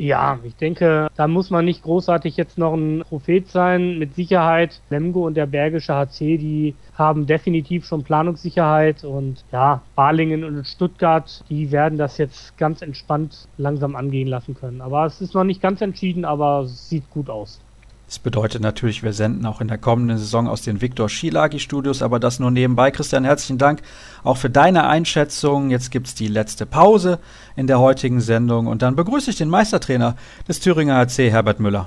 Ja, 0.00 0.38
ich 0.44 0.54
denke, 0.54 1.08
da 1.16 1.26
muss 1.26 1.50
man 1.50 1.64
nicht 1.64 1.82
großartig 1.82 2.36
jetzt 2.36 2.56
noch 2.56 2.72
ein 2.72 3.00
Prophet 3.00 3.48
sein. 3.48 3.98
Mit 3.98 4.14
Sicherheit, 4.14 4.80
Lemgo 4.90 5.26
und 5.26 5.34
der 5.34 5.46
Bergische 5.46 5.92
HC, 5.92 6.38
die 6.38 6.76
haben 6.94 7.26
definitiv 7.26 7.84
schon 7.84 8.04
Planungssicherheit 8.04 9.02
und 9.02 9.44
ja, 9.50 9.82
Balingen 9.96 10.44
und 10.44 10.64
Stuttgart, 10.68 11.42
die 11.48 11.72
werden 11.72 11.98
das 11.98 12.16
jetzt 12.16 12.56
ganz 12.56 12.80
entspannt 12.80 13.48
langsam 13.56 13.96
angehen 13.96 14.28
lassen 14.28 14.54
können. 14.54 14.82
Aber 14.82 15.04
es 15.04 15.20
ist 15.20 15.34
noch 15.34 15.42
nicht 15.42 15.60
ganz 15.60 15.80
entschieden, 15.80 16.24
aber 16.24 16.60
es 16.60 16.88
sieht 16.88 17.10
gut 17.10 17.28
aus. 17.28 17.58
Das 18.08 18.18
bedeutet 18.18 18.62
natürlich, 18.62 19.02
wir 19.02 19.12
senden 19.12 19.44
auch 19.44 19.60
in 19.60 19.68
der 19.68 19.76
kommenden 19.76 20.16
Saison 20.16 20.48
aus 20.48 20.62
den 20.62 20.80
Victor 20.80 21.10
Schilagi 21.10 21.60
Studios, 21.60 22.00
aber 22.00 22.18
das 22.18 22.40
nur 22.40 22.50
nebenbei. 22.50 22.90
Christian, 22.90 23.22
herzlichen 23.22 23.58
Dank 23.58 23.82
auch 24.24 24.38
für 24.38 24.48
deine 24.48 24.88
Einschätzung. 24.88 25.68
Jetzt 25.68 25.90
gibt 25.90 26.06
es 26.06 26.14
die 26.14 26.28
letzte 26.28 26.64
Pause 26.64 27.18
in 27.54 27.66
der 27.66 27.80
heutigen 27.80 28.22
Sendung 28.22 28.66
und 28.66 28.80
dann 28.80 28.96
begrüße 28.96 29.28
ich 29.28 29.36
den 29.36 29.50
Meistertrainer 29.50 30.16
des 30.48 30.60
Thüringer 30.60 30.96
HC, 30.96 31.30
Herbert 31.30 31.60
Müller. 31.60 31.86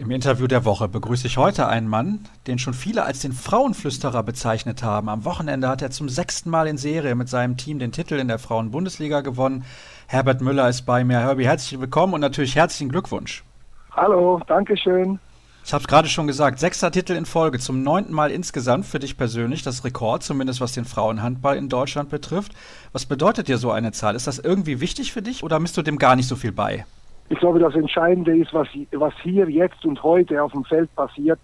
Im 0.00 0.10
Interview 0.10 0.48
der 0.48 0.64
Woche 0.64 0.88
begrüße 0.88 1.26
ich 1.26 1.36
heute 1.36 1.68
einen 1.68 1.86
Mann, 1.86 2.20
den 2.46 2.58
schon 2.58 2.72
viele 2.72 3.04
als 3.04 3.20
den 3.20 3.34
Frauenflüsterer 3.34 4.22
bezeichnet 4.22 4.82
haben. 4.82 5.10
Am 5.10 5.26
Wochenende 5.26 5.68
hat 5.68 5.82
er 5.82 5.90
zum 5.90 6.08
sechsten 6.08 6.48
Mal 6.48 6.66
in 6.66 6.78
Serie 6.78 7.14
mit 7.14 7.28
seinem 7.28 7.58
Team 7.58 7.78
den 7.78 7.92
Titel 7.92 8.14
in 8.14 8.26
der 8.26 8.38
Frauenbundesliga 8.38 9.20
gewonnen. 9.20 9.64
Herbert 10.12 10.40
Müller 10.40 10.68
ist 10.68 10.82
bei 10.82 11.04
mir. 11.04 11.20
Herbie, 11.20 11.46
herzlich 11.46 11.80
willkommen 11.80 12.14
und 12.14 12.20
natürlich 12.20 12.56
herzlichen 12.56 12.90
Glückwunsch. 12.90 13.44
Hallo, 13.92 14.40
danke 14.48 14.76
schön. 14.76 15.20
Ich 15.64 15.72
habe 15.72 15.82
es 15.82 15.86
gerade 15.86 16.08
schon 16.08 16.26
gesagt, 16.26 16.58
sechster 16.58 16.90
Titel 16.90 17.12
in 17.12 17.26
Folge, 17.26 17.60
zum 17.60 17.84
neunten 17.84 18.12
Mal 18.12 18.32
insgesamt 18.32 18.86
für 18.86 18.98
dich 18.98 19.16
persönlich, 19.16 19.62
das 19.62 19.84
Rekord, 19.84 20.24
zumindest 20.24 20.60
was 20.60 20.72
den 20.72 20.84
Frauenhandball 20.84 21.56
in 21.56 21.68
Deutschland 21.68 22.10
betrifft. 22.10 22.54
Was 22.90 23.06
bedeutet 23.06 23.46
dir 23.46 23.56
so 23.56 23.70
eine 23.70 23.92
Zahl? 23.92 24.16
Ist 24.16 24.26
das 24.26 24.40
irgendwie 24.40 24.80
wichtig 24.80 25.12
für 25.12 25.22
dich 25.22 25.44
oder 25.44 25.60
misst 25.60 25.76
du 25.76 25.82
dem 25.82 25.96
gar 25.96 26.16
nicht 26.16 26.26
so 26.26 26.34
viel 26.34 26.50
bei? 26.50 26.84
Ich 27.28 27.38
glaube, 27.38 27.60
das 27.60 27.76
Entscheidende 27.76 28.36
ist, 28.36 28.52
was, 28.52 28.66
was 28.90 29.14
hier, 29.22 29.48
jetzt 29.48 29.84
und 29.84 30.02
heute 30.02 30.42
auf 30.42 30.50
dem 30.50 30.64
Feld 30.64 30.92
passiert. 30.96 31.38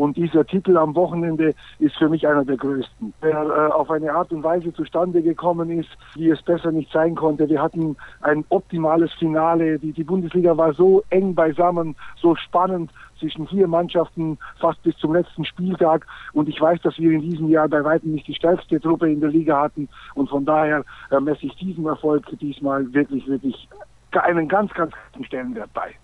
Und 0.00 0.16
dieser 0.16 0.46
Titel 0.46 0.78
am 0.78 0.94
Wochenende 0.94 1.54
ist 1.78 1.94
für 1.98 2.08
mich 2.08 2.26
einer 2.26 2.42
der 2.42 2.56
größten. 2.56 3.12
Der 3.22 3.42
äh, 3.42 3.70
auf 3.70 3.90
eine 3.90 4.10
Art 4.10 4.32
und 4.32 4.42
Weise 4.42 4.72
zustande 4.72 5.20
gekommen 5.20 5.68
ist, 5.68 5.90
wie 6.14 6.30
es 6.30 6.40
besser 6.40 6.72
nicht 6.72 6.90
sein 6.90 7.14
konnte. 7.14 7.46
Wir 7.50 7.60
hatten 7.60 7.98
ein 8.22 8.42
optimales 8.48 9.12
Finale. 9.18 9.78
Die, 9.78 9.92
die 9.92 10.04
Bundesliga 10.04 10.56
war 10.56 10.72
so 10.72 11.02
eng 11.10 11.34
beisammen, 11.34 11.96
so 12.16 12.34
spannend 12.34 12.90
zwischen 13.18 13.46
vier 13.46 13.68
Mannschaften 13.68 14.38
fast 14.58 14.82
bis 14.84 14.96
zum 14.96 15.12
letzten 15.12 15.44
Spieltag. 15.44 16.06
Und 16.32 16.48
ich 16.48 16.58
weiß, 16.58 16.80
dass 16.80 16.96
wir 16.96 17.12
in 17.12 17.20
diesem 17.20 17.50
Jahr 17.50 17.68
bei 17.68 17.84
weitem 17.84 18.12
nicht 18.12 18.26
die 18.26 18.34
stärkste 18.34 18.80
Truppe 18.80 19.12
in 19.12 19.20
der 19.20 19.28
Liga 19.28 19.60
hatten. 19.60 19.86
Und 20.14 20.30
von 20.30 20.46
daher 20.46 20.82
äh, 21.10 21.20
messe 21.20 21.44
ich 21.44 21.54
diesem 21.56 21.86
Erfolg 21.86 22.24
diesmal 22.40 22.90
wirklich, 22.94 23.28
wirklich 23.28 23.68
einen 24.12 24.48
ganz, 24.48 24.72
ganz 24.72 24.94
großen 25.12 25.26
Stellenwert 25.26 25.70
bei. 25.74 25.94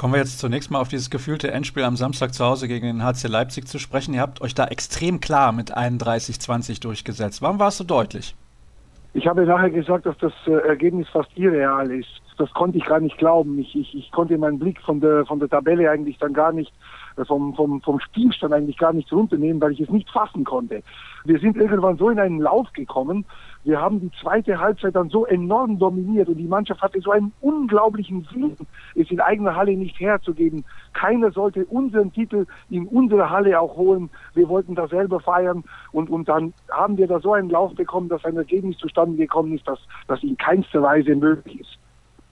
Kommen 0.00 0.14
wir 0.14 0.20
jetzt 0.20 0.38
zunächst 0.38 0.70
mal 0.70 0.80
auf 0.80 0.88
dieses 0.88 1.10
gefühlte 1.10 1.50
Endspiel 1.50 1.84
am 1.84 1.94
Samstag 1.94 2.32
zu 2.32 2.42
Hause 2.42 2.68
gegen 2.68 2.86
den 2.86 3.04
HC 3.04 3.28
Leipzig 3.28 3.68
zu 3.68 3.78
sprechen. 3.78 4.14
Ihr 4.14 4.22
habt 4.22 4.40
euch 4.40 4.54
da 4.54 4.64
extrem 4.64 5.20
klar 5.20 5.52
mit 5.52 5.76
31-20 5.76 6.80
durchgesetzt. 6.80 7.42
Warum 7.42 7.58
war 7.58 7.68
es 7.68 7.76
so 7.76 7.84
deutlich? 7.84 8.34
Ich 9.12 9.26
habe 9.26 9.44
nachher 9.44 9.68
gesagt, 9.68 10.06
dass 10.06 10.16
das 10.16 10.32
äh, 10.46 10.52
Ergebnis 10.52 11.06
fast 11.10 11.28
irreal 11.34 11.90
ist. 11.90 12.08
Das 12.38 12.50
konnte 12.54 12.78
ich 12.78 12.86
gar 12.86 13.00
nicht 13.00 13.18
glauben. 13.18 13.58
Ich, 13.58 13.76
ich, 13.76 13.94
ich 13.94 14.10
konnte 14.10 14.38
meinen 14.38 14.58
Blick 14.58 14.80
von 14.80 15.02
der, 15.02 15.26
von 15.26 15.38
der 15.38 15.50
Tabelle 15.50 15.90
eigentlich 15.90 16.16
dann 16.16 16.32
gar 16.32 16.52
nicht, 16.52 16.72
äh, 17.18 17.24
vom, 17.26 17.54
vom, 17.54 17.82
vom 17.82 18.00
Spielstand 18.00 18.54
eigentlich 18.54 18.78
gar 18.78 18.94
nicht 18.94 19.12
runternehmen, 19.12 19.60
weil 19.60 19.72
ich 19.72 19.80
es 19.80 19.90
nicht 19.90 20.08
fassen 20.08 20.44
konnte. 20.44 20.82
Wir 21.26 21.38
sind 21.40 21.58
irgendwann 21.58 21.98
so 21.98 22.08
in 22.08 22.18
einen 22.18 22.40
Lauf 22.40 22.72
gekommen, 22.72 23.26
wir 23.64 23.80
haben 23.80 24.00
die 24.00 24.10
zweite 24.20 24.58
Halbzeit 24.58 24.96
dann 24.96 25.10
so 25.10 25.26
enorm 25.26 25.78
dominiert 25.78 26.28
und 26.28 26.36
die 26.36 26.48
Mannschaft 26.48 26.80
hatte 26.80 27.00
so 27.00 27.10
einen 27.10 27.32
unglaublichen 27.40 28.26
Willen, 28.32 28.56
es 28.94 29.10
in 29.10 29.20
eigener 29.20 29.54
Halle 29.54 29.76
nicht 29.76 30.00
herzugeben. 30.00 30.64
Keiner 30.94 31.30
sollte 31.30 31.66
unseren 31.66 32.12
Titel 32.12 32.46
in 32.70 32.86
unserer 32.86 33.28
Halle 33.28 33.60
auch 33.60 33.76
holen. 33.76 34.08
Wir 34.34 34.48
wollten 34.48 34.74
das 34.74 34.90
selber 34.90 35.20
feiern 35.20 35.62
und, 35.92 36.08
und 36.08 36.28
dann 36.28 36.54
haben 36.70 36.96
wir 36.96 37.06
da 37.06 37.20
so 37.20 37.34
einen 37.34 37.50
Lauf 37.50 37.74
bekommen, 37.74 38.08
dass 38.08 38.24
ein 38.24 38.36
Ergebnis 38.36 38.78
zustande 38.78 39.16
gekommen 39.16 39.54
ist, 39.54 39.68
dass 39.68 39.78
das 40.08 40.22
in 40.22 40.36
keinster 40.36 40.82
Weise 40.82 41.14
möglich 41.14 41.60
ist. 41.60 41.78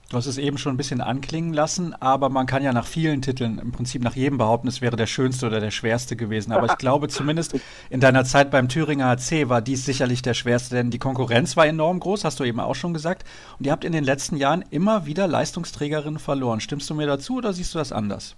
Du 0.09 0.17
hast 0.17 0.25
es 0.25 0.39
eben 0.39 0.57
schon 0.57 0.73
ein 0.73 0.77
bisschen 0.77 1.01
anklingen 1.01 1.53
lassen, 1.53 1.93
aber 1.93 2.29
man 2.29 2.47
kann 2.47 2.63
ja 2.63 2.73
nach 2.73 2.87
vielen 2.87 3.21
Titeln 3.21 3.59
im 3.59 3.71
Prinzip 3.71 4.01
nach 4.01 4.15
jedem 4.15 4.39
behaupten, 4.39 4.67
es 4.67 4.81
wäre 4.81 4.95
der 4.95 5.05
schönste 5.05 5.45
oder 5.45 5.59
der 5.59 5.69
schwerste 5.69 6.15
gewesen. 6.15 6.51
Aber 6.51 6.65
ich 6.65 6.77
glaube 6.79 7.09
zumindest 7.09 7.59
in 7.91 7.99
deiner 7.99 8.25
Zeit 8.25 8.49
beim 8.49 8.69
Thüringer 8.69 9.05
HC 9.05 9.49
war 9.49 9.61
dies 9.61 9.85
sicherlich 9.85 10.23
der 10.23 10.33
schwerste, 10.33 10.73
denn 10.73 10.89
die 10.89 10.97
Konkurrenz 10.97 11.55
war 11.57 11.67
enorm 11.67 11.99
groß, 11.99 12.25
hast 12.25 12.39
du 12.39 12.43
eben 12.43 12.59
auch 12.59 12.73
schon 12.73 12.95
gesagt. 12.95 13.23
Und 13.59 13.67
ihr 13.67 13.71
habt 13.71 13.85
in 13.85 13.91
den 13.91 14.03
letzten 14.03 14.35
Jahren 14.35 14.65
immer 14.71 15.05
wieder 15.05 15.27
Leistungsträgerinnen 15.27 16.17
verloren. 16.17 16.59
Stimmst 16.59 16.89
du 16.89 16.95
mir 16.95 17.05
dazu 17.05 17.37
oder 17.37 17.53
siehst 17.53 17.75
du 17.75 17.77
das 17.77 17.91
anders? 17.91 18.35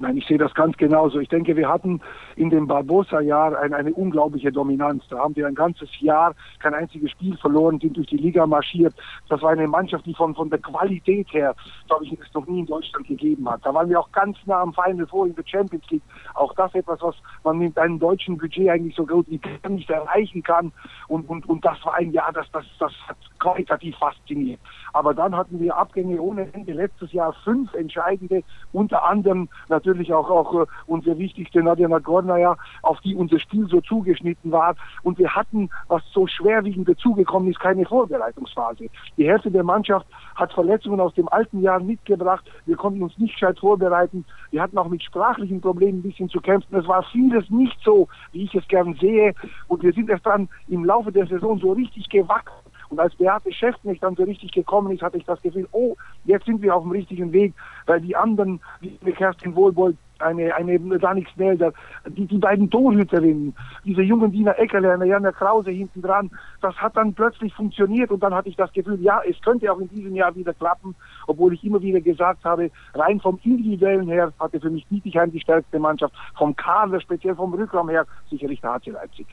Nein, 0.00 0.16
ich 0.16 0.26
sehe 0.26 0.38
das 0.38 0.54
ganz 0.54 0.76
genauso. 0.76 1.18
Ich 1.18 1.28
denke, 1.28 1.56
wir 1.56 1.68
hatten 1.68 2.00
in 2.36 2.50
dem 2.50 2.68
Barbosa-Jahr 2.68 3.58
eine, 3.58 3.74
eine, 3.74 3.92
unglaubliche 3.92 4.52
Dominanz. 4.52 5.02
Da 5.08 5.18
haben 5.18 5.34
wir 5.34 5.48
ein 5.48 5.56
ganzes 5.56 5.88
Jahr 5.98 6.36
kein 6.60 6.72
einziges 6.72 7.10
Spiel 7.10 7.36
verloren, 7.36 7.80
sind 7.80 7.96
durch 7.96 8.06
die 8.06 8.16
Liga 8.16 8.46
marschiert. 8.46 8.94
Das 9.28 9.42
war 9.42 9.50
eine 9.50 9.66
Mannschaft, 9.66 10.06
die 10.06 10.14
von, 10.14 10.36
von 10.36 10.50
der 10.50 10.60
Qualität 10.60 11.32
her, 11.32 11.52
glaube 11.88 12.04
ich, 12.04 12.12
es 12.12 12.32
noch 12.32 12.46
nie 12.46 12.60
in 12.60 12.66
Deutschland 12.66 13.08
gegeben 13.08 13.50
hat. 13.50 13.66
Da 13.66 13.74
waren 13.74 13.88
wir 13.88 13.98
auch 13.98 14.12
ganz 14.12 14.36
nah 14.46 14.60
am 14.60 14.72
Final 14.72 15.08
vor 15.08 15.26
in 15.26 15.34
der 15.34 15.44
Champions 15.44 15.84
League. 15.90 16.02
Auch 16.34 16.54
das 16.54 16.72
etwas, 16.76 17.02
was 17.02 17.16
man 17.42 17.58
mit 17.58 17.76
einem 17.76 17.98
deutschen 17.98 18.38
Budget 18.38 18.68
eigentlich 18.68 18.94
so 18.94 19.04
gut 19.04 19.26
wie 19.28 19.40
nicht 19.68 19.90
erreichen 19.90 20.44
kann. 20.44 20.70
Und, 21.08 21.28
und, 21.28 21.48
und 21.48 21.64
das 21.64 21.84
war 21.84 21.94
ein 21.94 22.12
Jahr, 22.12 22.32
das, 22.32 22.46
das, 22.52 22.64
das 22.78 22.92
hat 23.08 23.16
qualitativ 23.40 23.96
fasziniert. 23.96 24.60
Aber 24.92 25.12
dann 25.12 25.36
hatten 25.36 25.58
wir 25.58 25.76
Abgänge 25.76 26.20
ohne 26.20 26.52
Ende. 26.52 26.72
Letztes 26.72 27.12
Jahr 27.12 27.32
fünf 27.44 27.74
entscheidende, 27.74 28.44
unter 28.72 29.04
anderem 29.04 29.48
natürlich 29.68 29.87
auch, 30.12 30.30
auch 30.30 30.62
äh, 30.62 30.66
unsere 30.86 31.18
wichtigste 31.18 31.62
Nadia 31.62 31.88
Nagornaya, 31.88 32.56
auf 32.82 33.00
die 33.00 33.14
unser 33.14 33.38
Spiel 33.38 33.66
so 33.68 33.80
zugeschnitten 33.80 34.50
war. 34.52 34.74
Und 35.02 35.18
wir 35.18 35.34
hatten, 35.34 35.70
was 35.88 36.02
so 36.12 36.26
schwerwiegend 36.26 36.88
dazugekommen 36.88 37.50
ist, 37.50 37.60
keine 37.60 37.84
Vorbereitungsphase. 37.84 38.88
Die 39.16 39.28
Hälfte 39.28 39.50
der 39.50 39.64
Mannschaft 39.64 40.06
hat 40.34 40.52
Verletzungen 40.52 41.00
aus 41.00 41.14
dem 41.14 41.28
alten 41.28 41.62
Jahr 41.62 41.80
mitgebracht. 41.80 42.44
Wir 42.66 42.76
konnten 42.76 43.02
uns 43.02 43.16
nicht 43.18 43.34
gescheit 43.34 43.58
vorbereiten. 43.58 44.24
Wir 44.50 44.62
hatten 44.62 44.78
auch 44.78 44.88
mit 44.88 45.02
sprachlichen 45.02 45.60
Problemen 45.60 45.98
ein 45.98 46.02
bisschen 46.02 46.28
zu 46.28 46.40
kämpfen. 46.40 46.76
Es 46.76 46.86
war 46.86 47.02
vieles 47.04 47.48
nicht 47.50 47.78
so, 47.84 48.08
wie 48.32 48.44
ich 48.44 48.54
es 48.54 48.66
gern 48.68 48.94
sehe. 48.94 49.34
Und 49.68 49.82
wir 49.82 49.92
sind 49.92 50.10
erst 50.10 50.26
dann 50.26 50.48
im 50.68 50.84
Laufe 50.84 51.12
der 51.12 51.26
Saison 51.26 51.58
so 51.58 51.72
richtig 51.72 52.08
gewachsen 52.08 52.67
und 52.90 53.00
als 53.00 53.14
Beate 53.16 53.52
Schäftnig 53.52 54.00
dann 54.00 54.16
so 54.16 54.24
richtig 54.24 54.52
gekommen 54.52 54.92
ist, 54.92 55.02
hatte 55.02 55.18
ich 55.18 55.24
das 55.24 55.40
Gefühl, 55.42 55.68
oh, 55.72 55.96
jetzt 56.24 56.46
sind 56.46 56.62
wir 56.62 56.74
auf 56.74 56.82
dem 56.82 56.92
richtigen 56.92 57.32
Weg, 57.32 57.54
weil 57.86 58.00
die 58.00 58.16
anderen, 58.16 58.60
wie 58.80 59.12
Kerstin 59.12 59.54
Wohlbold, 59.54 59.96
eine, 60.20 60.54
eine 60.54 60.78
Danik 60.98 61.28
Snelder, 61.34 61.72
die, 62.08 62.26
die 62.26 62.38
beiden 62.38 62.70
Torhüterinnen, 62.70 63.54
diese 63.84 64.02
jungen 64.02 64.32
Dina 64.32 64.52
Eckerle, 64.52 64.92
eine 64.92 65.06
Jana 65.06 65.32
Krause 65.32 65.70
hinten 65.70 66.02
dran, 66.02 66.30
das 66.60 66.74
hat 66.76 66.96
dann 66.96 67.14
plötzlich 67.14 67.54
funktioniert 67.54 68.10
und 68.10 68.22
dann 68.22 68.34
hatte 68.34 68.48
ich 68.48 68.56
das 68.56 68.72
Gefühl, 68.72 69.00
ja, 69.00 69.20
es 69.28 69.40
könnte 69.42 69.72
auch 69.72 69.78
in 69.78 69.88
diesem 69.88 70.14
Jahr 70.14 70.34
wieder 70.34 70.54
klappen, 70.54 70.94
obwohl 71.26 71.54
ich 71.54 71.64
immer 71.64 71.80
wieder 71.80 72.00
gesagt 72.00 72.44
habe, 72.44 72.70
rein 72.94 73.20
vom 73.20 73.38
Individuellen 73.44 74.08
her 74.08 74.32
hatte 74.38 74.60
für 74.60 74.70
mich 74.70 74.86
Bietigheim 74.86 75.30
die 75.30 75.40
stärkste 75.40 75.78
Mannschaft, 75.78 76.14
vom 76.36 76.54
Kader, 76.56 77.00
speziell 77.00 77.36
vom 77.36 77.54
Rückraum 77.54 77.88
her, 77.88 78.06
sicherlich 78.30 78.60
der 78.60 78.74
HC 78.74 78.90
Leipzig. 78.90 79.26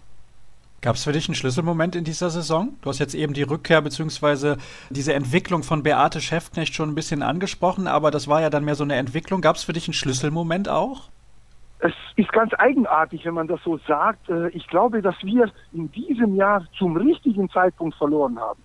Gab 0.82 0.96
es 0.96 1.04
für 1.04 1.12
dich 1.12 1.28
einen 1.28 1.36
Schlüsselmoment 1.36 1.96
in 1.96 2.04
dieser 2.04 2.30
Saison? 2.30 2.76
Du 2.82 2.90
hast 2.90 3.00
jetzt 3.00 3.16
eben 3.16 3.34
die 3.34 3.44
Rückkehr 3.44 3.82
bzw. 3.82 4.58
diese 4.92 5.14
Entwicklung 5.14 5.64
von 5.64 5.82
Beate 5.82 6.22
Schäftknecht 6.22 6.76
schon 6.76 6.90
ein 6.90 6.96
bisschen 6.96 7.24
angesprochen, 7.24 7.88
aber 7.88 8.12
das 8.12 8.28
war 8.28 8.42
ja 8.42 8.50
dann 8.50 8.66
mehr 8.66 8.76
so 8.76 8.84
eine 8.84 8.96
Entwicklung. 8.96 9.42
Gab 9.42 9.56
es 9.56 9.64
für 9.64 9.74
dich 9.74 9.88
einen 9.88 9.94
Schlüsselmoment 9.94 10.70
auch? 10.70 11.10
Es 11.80 11.94
ist 12.16 12.32
ganz 12.32 12.54
eigenartig, 12.58 13.26
wenn 13.26 13.34
man 13.34 13.48
das 13.48 13.62
so 13.64 13.78
sagt. 13.88 14.30
Äh, 14.30 14.50
ich 14.50 14.68
glaube, 14.68 15.02
dass 15.02 15.16
wir 15.24 15.52
in 15.74 15.92
diesem 15.92 16.36
Jahr 16.36 16.66
zum 16.78 16.96
richtigen 16.98 17.50
Zeitpunkt 17.50 17.96
verloren 17.98 18.40
haben. 18.40 18.62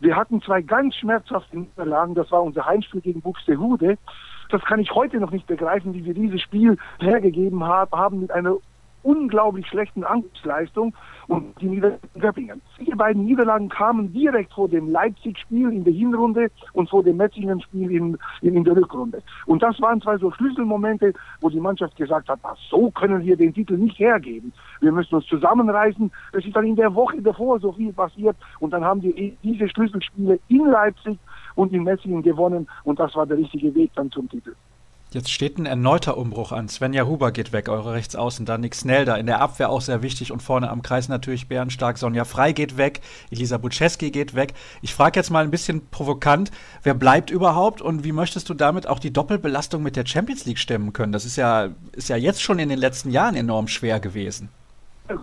Wir 0.00 0.16
hatten 0.16 0.42
zwei 0.42 0.60
ganz 0.60 0.94
schmerzhafte 0.96 1.58
Niederlagen. 1.58 2.14
Das 2.14 2.30
war 2.30 2.42
unser 2.42 2.66
Heimspiel 2.66 3.00
gegen 3.00 3.22
Buxtehude. 3.22 3.96
Das 4.50 4.62
kann 4.62 4.80
ich 4.80 4.94
heute 4.94 5.18
noch 5.18 5.30
nicht 5.30 5.46
begreifen, 5.46 5.94
wie 5.94 6.04
wir 6.04 6.14
dieses 6.14 6.42
Spiel 6.42 6.76
hergegeben 7.00 7.64
haben 7.64 8.20
mit 8.20 8.30
einer 8.30 8.56
unglaublich 9.04 9.66
schlechten 9.68 10.02
Angriffsleistung 10.02 10.94
und 11.28 11.60
die 11.60 11.66
Niederlagen 11.66 12.00
Göppingen. 12.18 12.62
Die 12.80 12.94
beiden 12.94 13.24
Niederlagen 13.24 13.68
kamen 13.68 14.12
direkt 14.12 14.52
vor 14.52 14.68
dem 14.68 14.90
Leipzig-Spiel 14.90 15.72
in 15.72 15.84
der 15.84 15.92
Hinrunde 15.92 16.50
und 16.72 16.88
vor 16.90 17.02
dem 17.02 17.18
Metzingen-Spiel 17.18 17.90
in, 17.90 18.18
in, 18.40 18.56
in, 18.56 18.64
der 18.64 18.76
Rückrunde. 18.76 19.22
Und 19.46 19.62
das 19.62 19.80
waren 19.80 20.00
zwei 20.00 20.16
so 20.18 20.30
Schlüsselmomente, 20.30 21.12
wo 21.40 21.50
die 21.50 21.60
Mannschaft 21.60 21.96
gesagt 21.96 22.28
hat, 22.28 22.40
ach, 22.42 22.56
so 22.70 22.90
können 22.90 23.24
wir 23.24 23.36
den 23.36 23.52
Titel 23.54 23.76
nicht 23.76 23.98
hergeben. 23.98 24.52
Wir 24.80 24.92
müssen 24.92 25.14
uns 25.14 25.26
zusammenreißen. 25.26 26.10
Es 26.32 26.44
ist 26.44 26.56
dann 26.56 26.66
in 26.66 26.76
der 26.76 26.94
Woche 26.94 27.20
davor 27.20 27.60
so 27.60 27.72
viel 27.72 27.92
passiert 27.92 28.36
und 28.60 28.72
dann 28.72 28.84
haben 28.84 29.02
wir 29.02 29.12
diese 29.42 29.68
Schlüsselspiele 29.68 30.38
in 30.48 30.66
Leipzig 30.66 31.18
und 31.54 31.72
in 31.72 31.84
Metzingen 31.84 32.22
gewonnen 32.22 32.66
und 32.84 32.98
das 32.98 33.14
war 33.14 33.26
der 33.26 33.38
richtige 33.38 33.74
Weg 33.74 33.90
dann 33.94 34.10
zum 34.10 34.28
Titel. 34.28 34.54
Jetzt 35.14 35.30
steht 35.30 35.58
ein 35.58 35.66
erneuter 35.66 36.16
Umbruch 36.16 36.50
an. 36.50 36.68
Svenja 36.68 37.06
Huber 37.06 37.30
geht 37.30 37.52
weg, 37.52 37.68
eure 37.68 37.92
Rechtsaußen. 37.92 38.46
Dann 38.46 38.62
Nick 38.62 38.74
Snelder 38.74 39.16
in 39.16 39.26
der 39.26 39.40
Abwehr 39.40 39.70
auch 39.70 39.80
sehr 39.80 40.02
wichtig 40.02 40.32
und 40.32 40.42
vorne 40.42 40.68
am 40.68 40.82
Kreis 40.82 41.08
natürlich 41.08 41.46
bärenstark. 41.46 41.98
Sonja 41.98 42.24
Frei 42.24 42.50
geht 42.50 42.78
weg, 42.78 43.00
Elisa 43.30 43.56
Buczewski 43.56 44.10
geht 44.10 44.34
weg. 44.34 44.54
Ich 44.82 44.92
frage 44.92 45.20
jetzt 45.20 45.30
mal 45.30 45.44
ein 45.44 45.52
bisschen 45.52 45.86
provokant, 45.88 46.50
wer 46.82 46.94
bleibt 46.94 47.30
überhaupt 47.30 47.80
und 47.80 48.02
wie 48.02 48.10
möchtest 48.10 48.48
du 48.48 48.54
damit 48.54 48.88
auch 48.88 48.98
die 48.98 49.12
Doppelbelastung 49.12 49.84
mit 49.84 49.94
der 49.94 50.04
Champions 50.04 50.46
League 50.46 50.58
stemmen 50.58 50.92
können? 50.92 51.12
Das 51.12 51.24
ist 51.24 51.36
ja, 51.36 51.68
ist 51.92 52.08
ja 52.08 52.16
jetzt 52.16 52.42
schon 52.42 52.58
in 52.58 52.68
den 52.68 52.80
letzten 52.80 53.12
Jahren 53.12 53.36
enorm 53.36 53.68
schwer 53.68 54.00
gewesen. 54.00 54.48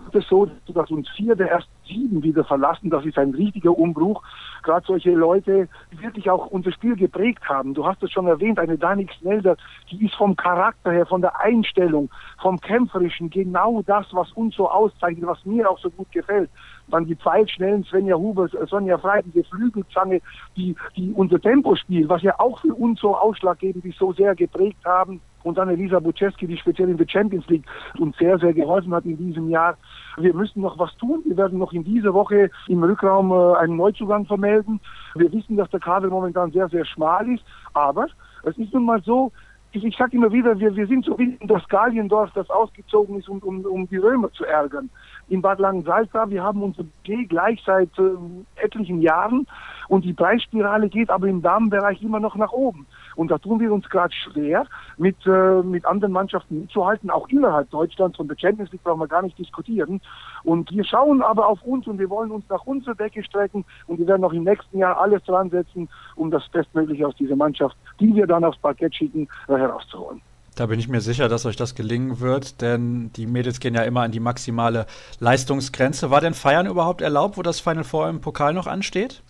Es 0.08 0.14
ist 0.14 0.28
so, 0.28 0.48
dass 0.68 0.90
uns 0.90 1.08
vier 1.10 1.34
der 1.36 1.50
ersten 1.50 1.72
sieben 1.86 2.22
wieder 2.22 2.44
verlassen. 2.44 2.90
Das 2.90 3.04
ist 3.04 3.18
ein 3.18 3.30
richtiger 3.30 3.76
Umbruch. 3.76 4.22
Gerade 4.62 4.86
solche 4.86 5.12
Leute, 5.12 5.68
die 5.92 6.02
wirklich 6.02 6.30
auch 6.30 6.46
unser 6.46 6.72
Spiel 6.72 6.96
geprägt 6.96 7.48
haben. 7.48 7.74
Du 7.74 7.86
hast 7.86 8.02
es 8.02 8.10
schon 8.10 8.26
erwähnt, 8.26 8.58
eine 8.58 8.78
Danik 8.78 9.10
Snelder, 9.20 9.56
die 9.90 10.04
ist 10.04 10.14
vom 10.14 10.36
Charakter 10.36 10.92
her, 10.92 11.06
von 11.06 11.20
der 11.20 11.40
Einstellung, 11.40 12.10
vom 12.40 12.60
Kämpferischen 12.60 13.30
genau 13.30 13.82
das, 13.82 14.06
was 14.12 14.30
uns 14.32 14.54
so 14.54 14.70
auszeichnet, 14.70 15.26
was 15.26 15.44
mir 15.44 15.68
auch 15.70 15.78
so 15.78 15.90
gut 15.90 16.10
gefällt. 16.12 16.50
Dann 16.88 17.06
die 17.06 17.16
pfeilschnellen 17.16 17.84
Svenja 17.84 18.16
Huber, 18.16 18.48
Sonja 18.66 18.98
Frey, 18.98 19.22
diese 19.24 19.44
Flügelzange, 19.44 20.20
die, 20.56 20.74
die 20.96 21.12
unser 21.12 21.40
Tempo 21.40 21.74
spielt, 21.74 22.08
was 22.08 22.22
ja 22.22 22.38
auch 22.38 22.60
für 22.60 22.74
uns 22.74 23.00
so 23.00 23.16
ausschlaggebend 23.16 23.84
ist, 23.84 23.98
so 23.98 24.12
sehr 24.12 24.34
geprägt 24.34 24.84
haben 24.84 25.20
und 25.44 25.58
dann 25.58 25.68
Elisa 25.68 25.98
Buczewski, 25.98 26.46
die 26.46 26.56
speziell 26.56 26.88
in 26.88 26.96
der 26.96 27.08
Champions 27.08 27.46
League 27.48 27.64
uns 27.98 28.16
sehr, 28.16 28.38
sehr 28.38 28.52
geholfen 28.52 28.94
hat 28.94 29.04
in 29.04 29.16
diesem 29.16 29.48
Jahr. 29.48 29.76
Wir 30.16 30.34
müssen 30.34 30.60
noch 30.60 30.78
was 30.78 30.94
tun. 30.96 31.22
Wir 31.24 31.36
werden 31.36 31.58
noch 31.58 31.72
in 31.72 31.84
dieser 31.84 32.14
Woche 32.14 32.50
im 32.68 32.82
Rückraum 32.82 33.32
äh, 33.32 33.58
einen 33.58 33.76
Neuzugang 33.76 34.26
vermelden. 34.26 34.80
Wir 35.14 35.32
wissen, 35.32 35.56
dass 35.56 35.70
der 35.70 35.80
Kader 35.80 36.08
momentan 36.08 36.52
sehr, 36.52 36.68
sehr 36.68 36.84
schmal 36.84 37.28
ist. 37.28 37.44
Aber 37.72 38.06
es 38.44 38.56
ist 38.58 38.72
nun 38.72 38.84
mal 38.84 39.02
so, 39.02 39.32
ich, 39.72 39.84
ich 39.84 39.96
sage 39.96 40.16
immer 40.16 40.30
wieder, 40.32 40.58
wir, 40.58 40.74
wir 40.76 40.86
sind 40.86 41.04
so 41.04 41.18
wie 41.18 41.38
das 41.46 41.66
Galiendorf, 41.68 42.30
das 42.34 42.48
ausgezogen 42.50 43.18
ist, 43.18 43.28
um, 43.28 43.38
um, 43.38 43.64
um 43.64 43.88
die 43.88 43.96
Römer 43.96 44.30
zu 44.32 44.44
ärgern. 44.44 44.90
In 45.32 45.40
Bad 45.40 45.60
Langensalza, 45.60 46.28
wir 46.28 46.42
haben 46.42 46.62
unser 46.62 46.84
G 47.04 47.24
gleich 47.24 47.58
seit 47.64 47.88
äh, 47.98 48.02
etlichen 48.56 49.00
Jahren 49.00 49.46
und 49.88 50.04
die 50.04 50.12
Preisspirale 50.12 50.90
geht 50.90 51.08
aber 51.08 51.26
im 51.26 51.40
Damenbereich 51.40 52.02
immer 52.02 52.20
noch 52.20 52.36
nach 52.36 52.52
oben. 52.52 52.86
Und 53.16 53.30
da 53.30 53.38
tun 53.38 53.58
wir 53.58 53.72
uns 53.72 53.88
gerade 53.88 54.12
schwer, 54.12 54.66
mit, 54.98 55.16
äh, 55.26 55.62
mit 55.62 55.86
anderen 55.86 56.12
Mannschaften 56.12 56.60
mitzuhalten, 56.60 57.08
auch 57.08 57.30
innerhalb 57.30 57.70
Deutschlands. 57.70 58.18
Von 58.18 58.28
der 58.28 58.36
Champions 58.38 58.72
League 58.72 58.84
brauchen 58.84 59.00
wir 59.00 59.08
gar 59.08 59.22
nicht 59.22 59.38
diskutieren. 59.38 60.02
Und 60.44 60.70
wir 60.70 60.84
schauen 60.84 61.22
aber 61.22 61.48
auf 61.48 61.62
uns 61.62 61.86
und 61.86 61.98
wir 61.98 62.10
wollen 62.10 62.30
uns 62.30 62.44
nach 62.50 62.66
unserer 62.66 62.94
Decke 62.94 63.24
strecken 63.24 63.64
und 63.86 63.98
wir 64.00 64.06
werden 64.06 64.24
auch 64.24 64.34
im 64.34 64.44
nächsten 64.44 64.76
Jahr 64.76 65.00
alles 65.00 65.24
dran 65.24 65.48
setzen, 65.48 65.88
um 66.14 66.30
das 66.30 66.46
Bestmögliche 66.50 67.06
aus 67.06 67.16
dieser 67.16 67.36
Mannschaft, 67.36 67.74
die 68.00 68.14
wir 68.14 68.26
dann 68.26 68.44
aufs 68.44 68.58
Parkett 68.58 68.94
schicken, 68.94 69.26
äh, 69.48 69.54
herauszuholen. 69.54 70.20
Da 70.54 70.66
bin 70.66 70.78
ich 70.78 70.88
mir 70.88 71.00
sicher, 71.00 71.28
dass 71.28 71.46
euch 71.46 71.56
das 71.56 71.74
gelingen 71.74 72.20
wird, 72.20 72.60
denn 72.60 73.10
die 73.14 73.26
Mädels 73.26 73.58
gehen 73.58 73.74
ja 73.74 73.82
immer 73.84 74.02
an 74.02 74.12
die 74.12 74.20
maximale 74.20 74.86
Leistungsgrenze. 75.18 76.10
War 76.10 76.20
denn 76.20 76.34
Feiern 76.34 76.66
überhaupt 76.66 77.00
erlaubt, 77.00 77.38
wo 77.38 77.42
das 77.42 77.60
Final 77.60 77.84
Four 77.84 78.10
im 78.10 78.20
Pokal 78.20 78.52
noch 78.52 78.66
ansteht? 78.66 79.22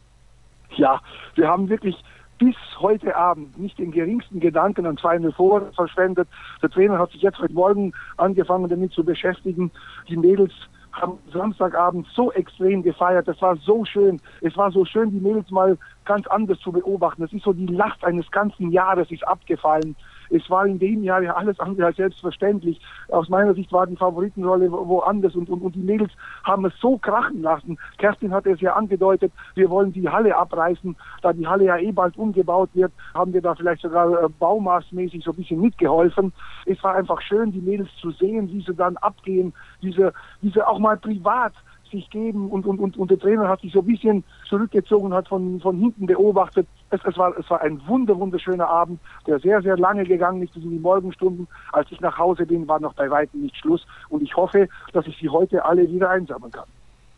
Ja, 0.77 1.01
wir 1.37 1.47
haben 1.47 1.69
wirklich 1.69 1.97
bis 2.39 2.57
heute 2.81 3.15
Abend 3.15 3.57
nicht 3.57 3.79
den 3.79 3.93
geringsten 3.93 4.41
Gedanken 4.41 4.85
an 4.85 4.99
Final 4.99 5.31
Four 5.31 5.71
verschwendet. 5.77 6.29
Der 6.61 6.71
Trainer 6.71 6.99
hat 6.99 7.13
sich 7.13 7.23
jetzt 7.23 7.39
heute 7.39 7.53
Morgen 7.53 7.93
angefangen 8.17 8.69
damit 8.69 8.93
zu 8.93 9.05
beschäftigen. 9.05 9.71
Die 10.09 10.17
Mädels 10.17 10.53
haben 10.91 11.19
Samstagabend 11.33 12.07
so 12.15 12.33
extrem 12.33 12.83
gefeiert. 12.83 13.29
Das 13.29 13.41
war 13.41 13.57
so 13.57 13.85
schön. 13.85 14.21
Es 14.41 14.57
war 14.57 14.73
so 14.73 14.85
schön, 14.85 15.13
die 15.13 15.21
Mädels 15.21 15.51
mal 15.53 15.79
ganz 16.05 16.27
anders 16.27 16.59
zu 16.59 16.73
beobachten. 16.73 17.23
Es 17.23 17.33
ist 17.33 17.45
so 17.45 17.53
die 17.53 17.67
Last 17.67 18.05
eines 18.05 18.29
ganzen 18.33 18.73
Jahres 18.73 19.11
ist 19.13 19.27
abgefallen. 19.27 19.95
Es 20.33 20.49
war 20.51 20.67
in 20.67 20.79
dem 20.79 21.03
Jahr 21.03 21.23
ja 21.23 21.35
alles 21.35 21.61
andere 21.61 21.87
als 21.87 21.97
selbstverständlich. 21.97 22.81
Aus 23.09 23.29
meiner 23.29 23.55
Sicht 23.55 23.73
war 23.73 23.87
die 23.87 23.97
Favoritenrolle 23.97 24.71
woanders 24.73 25.35
und, 25.35 25.51
und, 25.51 25.61
und 25.61 25.75
die 25.75 25.83
Mädels 25.83 26.11
haben 26.45 26.65
es 26.65 26.73
so 26.81 26.99
krachen 26.99 27.43
lassen. 27.43 27.79
Kerstin 27.99 28.33
hatte 28.33 28.51
es 28.51 28.61
ja 28.61 28.75
angedeutet, 28.75 29.33
wir 29.55 29.69
wollen 29.71 29.93
die 29.93 30.09
Halle 30.09 30.37
abreißen. 30.37 30.97
Da 31.21 31.33
die 31.33 31.47
Halle 31.47 31.65
ja 31.65 31.77
eh 31.77 31.93
bald 31.93 32.17
umgebaut 32.17 32.71
wird, 32.75 32.93
haben 33.15 33.33
wir 33.33 33.43
da 33.43 33.55
vielleicht 33.55 33.83
sogar 33.83 34.25
äh, 34.25 34.29
baumaßmäßig 34.39 35.25
so 35.25 35.33
ein 35.33 35.37
bisschen 35.37 35.61
mitgeholfen. 35.61 36.33
Es 36.67 36.83
war 36.83 36.95
einfach 36.95 37.21
schön, 37.21 37.53
die 37.53 37.61
Mädels 37.61 37.91
zu 38.01 38.11
sehen, 38.13 38.51
wie 38.51 38.63
sie 38.63 38.75
dann 38.75 38.97
abgehen, 38.99 39.53
diese, 39.83 40.13
diese 40.41 40.67
auch 40.67 40.79
mal 40.79 40.97
privat 40.97 41.53
sich 41.93 42.09
geben 42.11 42.51
und, 42.51 42.67
und, 42.67 42.79
und, 42.81 42.97
und 42.97 43.11
der 43.11 43.19
Trainer 43.19 43.49
hat 43.49 43.61
sich 43.61 43.73
so 43.73 43.81
ein 43.81 43.87
bisschen 43.87 44.25
zurückgezogen 44.49 45.07
und 45.07 45.15
hat 45.15 45.29
von, 45.29 45.61
von 45.61 45.79
hinten 45.79 46.07
beobachtet. 46.07 46.67
Es, 46.93 47.01
es, 47.05 47.17
war, 47.17 47.37
es 47.37 47.49
war 47.51 47.61
ein 47.63 47.81
wunder, 47.87 48.17
wunderschöner 48.19 48.69
Abend, 48.69 49.01
der 49.27 49.41
sehr, 49.41 49.61
sehr 49.63 49.77
lange 49.77 50.05
gegangen 50.05 50.43
ist 50.43 50.55
bis 50.55 50.63
in 50.63 50.71
die 50.71 50.79
Morgenstunden. 50.79 51.49
Als 51.73 51.91
ich 51.91 52.01
nach 52.01 52.19
Hause 52.19 52.47
bin, 52.47 52.69
war 52.69 52.79
noch 52.81 52.95
bei 52.95 53.11
weitem 53.11 53.41
nicht 53.41 53.57
Schluss 53.57 53.87
und 54.09 54.23
ich 54.23 54.37
hoffe, 54.37 54.69
dass 54.93 55.07
ich 55.07 55.19
sie 55.19 55.29
heute 55.29 55.65
alle 55.65 55.91
wieder 55.91 56.11
einsammeln 56.11 56.53
kann. 56.53 56.67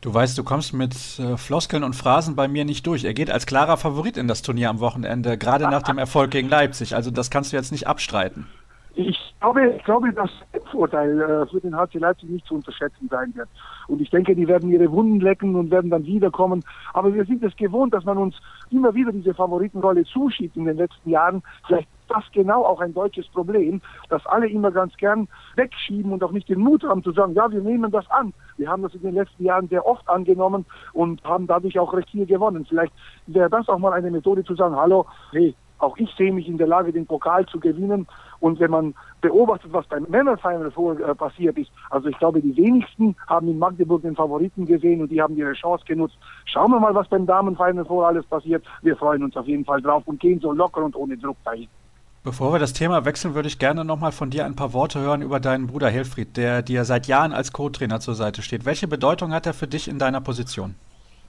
Du 0.01 0.13
weißt, 0.13 0.37
du 0.37 0.45
kommst 0.45 0.75
mit 0.75 0.95
äh, 1.19 1.37
Floskeln 1.37 1.83
und 1.83 1.97
Phrasen 1.97 2.37
bei 2.37 2.47
mir 2.47 2.65
nicht 2.65 2.87
durch. 2.87 3.05
Er 3.05 3.15
geht 3.15 3.31
als 3.31 3.47
klarer 3.47 3.79
Favorit 3.79 4.17
in 4.17 4.29
das 4.29 4.43
Turnier 4.43 4.69
am 4.69 4.79
Wochenende, 4.79 5.39
gerade 5.39 5.65
nach 5.65 5.83
dem 5.83 5.99
Erfolg 5.99 6.31
gegen 6.31 6.49
Leipzig. 6.49 6.95
Also 6.95 7.11
das 7.11 7.31
kannst 7.31 7.53
du 7.53 7.57
jetzt 7.57 7.73
nicht 7.73 7.87
abstreiten. 7.87 8.47
Ich 8.97 9.35
glaube, 9.41 9.71
ich 9.71 9.85
glaube, 9.85 10.13
dass 10.13 10.31
das 10.53 10.63
Vorteil 10.71 11.21
äh, 11.21 11.47
für 11.47 11.61
den 11.61 11.77
HC 11.77 11.99
Leipzig 11.99 12.31
nicht 12.31 12.47
zu 12.47 12.55
unterschätzen 12.55 13.09
sein 13.11 13.35
wird. 13.35 13.49
Und 13.89 14.01
ich 14.01 14.11
denke, 14.11 14.37
die 14.37 14.47
werden 14.47 14.71
ihre 14.71 14.91
Wunden 14.93 15.21
lecken 15.21 15.57
und 15.57 15.71
werden 15.73 15.91
dann 15.91 16.07
wiederkommen. 16.07 16.65
Aber 16.93 17.13
wir 17.13 17.25
sind 17.25 17.43
es 17.43 17.57
gewohnt, 17.57 17.93
dass 17.93 18.05
man 18.05 18.19
uns 18.19 18.37
immer 18.71 18.95
wieder 18.95 19.11
diese 19.11 19.35
Favoritenrolle 19.35 20.05
zuschiebt 20.05 20.57
in 20.57 20.67
den 20.67 20.77
letzten 20.77 21.11
Jahren. 21.11 21.43
Vielleicht 21.67 21.89
das 22.09 22.25
genau 22.33 22.65
auch 22.65 22.81
ein 22.81 22.95
deutsches 22.95 23.27
Problem, 23.29 23.81
dass 24.11 24.25
alle 24.27 24.49
immer 24.49 24.71
ganz 24.71 24.97
gern 24.97 25.27
wegschieben 25.57 26.13
und 26.13 26.23
auch 26.23 26.33
nicht 26.33 26.49
den 26.49 26.61
Mut 26.61 26.85
haben 26.85 27.03
zu 27.03 27.13
sagen, 27.13 27.35
ja, 27.35 27.51
wir 27.51 27.61
nehmen 27.61 27.91
das 27.91 28.09
an. 28.11 28.33
Wir 28.57 28.69
haben 28.69 28.83
das 28.83 28.95
in 28.95 29.03
den 29.03 29.15
letzten 29.15 29.45
Jahren 29.45 29.69
sehr 29.69 29.87
oft 29.87 30.09
angenommen 30.09 30.67
und 30.93 31.25
haben 31.25 31.47
dadurch 31.47 31.79
auch 31.79 31.93
recht 31.95 32.11
viel 32.11 32.27
gewonnen. 32.27 32.65
Vielleicht 32.69 32.93
wäre 33.27 33.51
das 33.51 33.69
auch 33.69 33.79
mal 33.79 33.93
eine 33.93 34.11
Methode 34.11 34.45
zu 34.45 34.55
sagen, 34.55 34.77
hallo, 34.77 35.07
hey, 35.33 35.55
auch 35.79 35.97
ich 35.99 36.11
sehe 36.17 36.33
mich 36.33 36.49
in 36.49 36.59
der 36.59 36.67
Lage, 36.67 36.93
den 36.93 37.07
Pokal 37.07 37.47
zu 37.47 37.59
gewinnen. 37.61 38.07
Und 38.45 38.61
wenn 38.61 38.71
man 38.71 38.95
beobachtet, 39.23 39.73
was 39.73 39.87
beim 39.87 40.05
Männerfinal 40.11 40.71
vor 40.71 41.01
äh, 41.01 41.15
passiert 41.15 41.57
ist, 41.57 41.71
also 41.89 42.11
ich 42.11 42.19
glaube, 42.19 42.43
die 42.43 42.55
wenigsten 42.55 43.17
haben 43.27 43.49
in 43.49 43.59
Magdeburg 43.59 44.03
den 44.03 44.15
Favoriten 44.15 44.67
gesehen 44.67 45.01
und 45.01 45.11
die 45.11 45.23
haben 45.23 45.35
ihre 45.35 45.55
Chance 45.55 45.83
genutzt. 45.87 46.19
Schauen 46.45 46.71
wir 46.71 46.79
mal, 46.79 46.95
was 46.95 47.09
beim 47.09 47.25
Damenfinal 47.25 47.87
vor 47.87 48.07
alles 48.07 48.27
passiert. 48.27 48.63
Wir 48.83 48.99
freuen 48.99 49.25
uns 49.25 49.35
auf 49.35 49.47
jeden 49.47 49.65
Fall 49.65 49.81
drauf 49.81 50.03
und 50.05 50.21
gehen 50.21 50.41
so 50.41 50.53
locker 50.53 50.85
und 50.85 50.95
ohne 50.95 51.17
Druck 51.17 51.39
dahin. 51.43 51.69
Bevor 52.23 52.53
wir 52.53 52.59
das 52.59 52.75
Thema 52.75 53.07
wechseln, 53.07 53.35
würde 53.35 53.49
ich 53.49 53.59
gerne 53.59 53.83
nochmal 53.83 54.13
von 54.13 54.29
dir 54.29 54.45
ein 54.45 54.57
paar 54.57 54.75
Worte 54.75 55.01
hören 55.01 55.23
über 55.23 55.41
deinen 55.41 55.67
Bruder 55.67 55.89
Helfried, 55.89 56.37
der 56.37 56.61
dir 56.61 56.85
seit 56.85 57.07
Jahren 57.07 57.33
als 57.33 57.51
Co-Trainer 57.51 58.01
zur 58.01 58.15
Seite 58.15 58.43
steht. 58.43 58.67
Welche 58.67 58.87
Bedeutung 58.87 59.33
hat 59.33 59.47
er 59.47 59.55
für 59.55 59.67
dich 59.67 59.89
in 59.89 59.99
deiner 59.99 60.21
Position? 60.21 60.75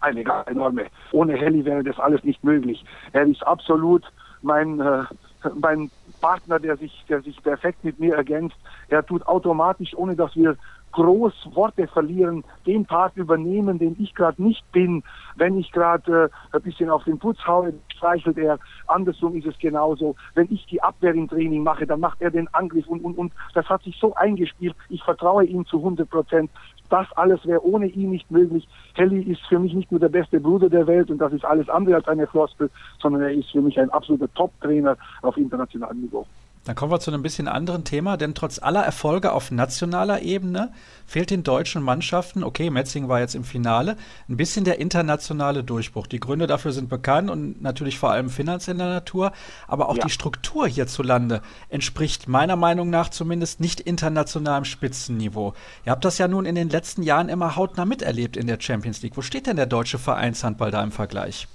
Eine 0.01 0.25
enorme. 0.47 0.87
Ohne 1.13 1.37
Helly 1.37 1.63
wäre 1.63 1.81
das 1.81 1.97
alles 1.97 2.25
nicht 2.25 2.43
möglich. 2.43 2.83
Er 3.13 3.25
ist 3.25 3.41
absolut 3.47 4.03
mein, 4.41 4.81
äh, 4.81 5.03
mein 5.53 5.91
Partner, 6.21 6.59
der 6.59 6.77
sich, 6.77 7.05
der 7.09 7.21
sich 7.21 7.41
perfekt 7.43 7.83
mit 7.83 7.99
mir 7.99 8.15
ergänzt. 8.15 8.55
Er 8.89 9.05
tut 9.05 9.25
automatisch, 9.27 9.93
ohne 9.95 10.15
dass 10.15 10.35
wir 10.35 10.57
groß 10.95 11.33
Worte 11.53 11.87
verlieren, 11.87 12.43
den 12.65 12.85
Part 12.85 13.17
übernehmen, 13.17 13.79
den 13.79 13.97
ich 13.99 14.15
gerade 14.15 14.41
nicht 14.41 14.63
bin. 14.71 15.03
Wenn 15.35 15.57
ich 15.57 15.71
gerade 15.71 16.31
äh, 16.53 16.55
ein 16.55 16.61
bisschen 16.61 16.89
auf 16.89 17.03
den 17.03 17.19
Putz 17.19 17.37
haue, 17.45 17.73
streichelt 17.95 18.37
er. 18.37 18.59
Andersrum 18.87 19.35
ist 19.35 19.45
es 19.45 19.57
genauso. 19.59 20.15
Wenn 20.35 20.51
ich 20.51 20.65
die 20.67 20.81
Abwehr 20.81 21.13
im 21.13 21.27
Training 21.27 21.63
mache, 21.63 21.85
dann 21.85 21.99
macht 21.99 22.21
er 22.21 22.31
den 22.31 22.47
Angriff 22.53 22.87
und, 22.87 23.03
und, 23.03 23.17
und 23.17 23.33
das 23.53 23.67
hat 23.67 23.83
sich 23.83 23.97
so 23.99 24.15
eingespielt. 24.15 24.75
Ich 24.87 25.03
vertraue 25.03 25.43
ihm 25.43 25.65
zu 25.65 25.77
100 25.77 26.09
Prozent. 26.09 26.49
Das 26.89 27.11
alles 27.15 27.45
wäre 27.45 27.65
ohne 27.65 27.87
ihn 27.87 28.11
nicht 28.11 28.29
möglich. 28.29 28.67
Kelly 28.95 29.21
ist 29.23 29.41
für 29.47 29.59
mich 29.59 29.73
nicht 29.73 29.91
nur 29.91 29.99
der 29.99 30.09
beste 30.09 30.39
Bruder 30.39 30.69
der 30.69 30.87
Welt 30.87 31.09
und 31.09 31.17
das 31.17 31.33
ist 31.33 31.45
alles 31.45 31.69
andere 31.69 31.95
als 31.95 32.07
eine 32.07 32.27
Floskel, 32.27 32.69
sondern 33.01 33.23
er 33.23 33.31
ist 33.31 33.51
für 33.51 33.61
mich 33.61 33.79
ein 33.79 33.89
absoluter 33.89 34.31
Top-Trainer 34.33 34.97
auf 35.21 35.37
internationalem 35.37 36.01
Niveau. 36.01 36.25
Dann 36.65 36.75
kommen 36.75 36.91
wir 36.91 36.99
zu 36.99 37.11
einem 37.11 37.21
bisschen 37.21 37.47
anderen 37.47 37.83
Thema, 37.83 38.17
denn 38.17 38.33
trotz 38.33 38.57
aller 38.57 38.81
Erfolge 38.81 39.31
auf 39.31 39.51
nationaler 39.51 40.23
Ebene 40.23 40.73
fehlt 41.05 41.29
den 41.29 41.43
deutschen 41.43 41.83
Mannschaften, 41.83 42.43
okay, 42.43 42.71
Metzing 42.71 43.07
war 43.07 43.19
jetzt 43.19 43.35
im 43.35 43.43
Finale, 43.43 43.97
ein 44.27 44.35
bisschen 44.35 44.65
der 44.65 44.79
internationale 44.79 45.63
Durchbruch. 45.63 46.07
Die 46.07 46.19
Gründe 46.19 46.47
dafür 46.47 46.71
sind 46.71 46.89
bekannt 46.89 47.29
und 47.29 47.61
natürlich 47.61 47.99
vor 47.99 48.09
allem 48.09 48.29
finanzieller 48.29 48.89
Natur, 48.89 49.31
aber 49.67 49.89
auch 49.89 49.97
ja. 49.97 50.05
die 50.05 50.09
Struktur 50.09 50.67
hierzulande 50.67 51.41
entspricht 51.69 52.27
meiner 52.27 52.55
Meinung 52.55 52.89
nach 52.89 53.09
zumindest 53.09 53.59
nicht 53.59 53.79
internationalem 53.79 54.65
Spitzenniveau. 54.65 55.53
Ihr 55.85 55.91
habt 55.91 56.03
das 56.03 56.17
ja 56.17 56.27
nun 56.27 56.45
in 56.45 56.55
den 56.55 56.69
letzten 56.69 57.03
Jahren 57.03 57.29
immer 57.29 57.55
hautnah 57.55 57.85
miterlebt 57.85 58.35
in 58.35 58.47
der 58.47 58.59
Champions 58.59 59.03
League. 59.03 59.17
Wo 59.17 59.21
steht 59.21 59.45
denn 59.45 59.55
der 59.55 59.67
deutsche 59.67 59.99
Vereinshandball 59.99 60.71
da 60.71 60.83
im 60.83 60.91
Vergleich? 60.91 61.47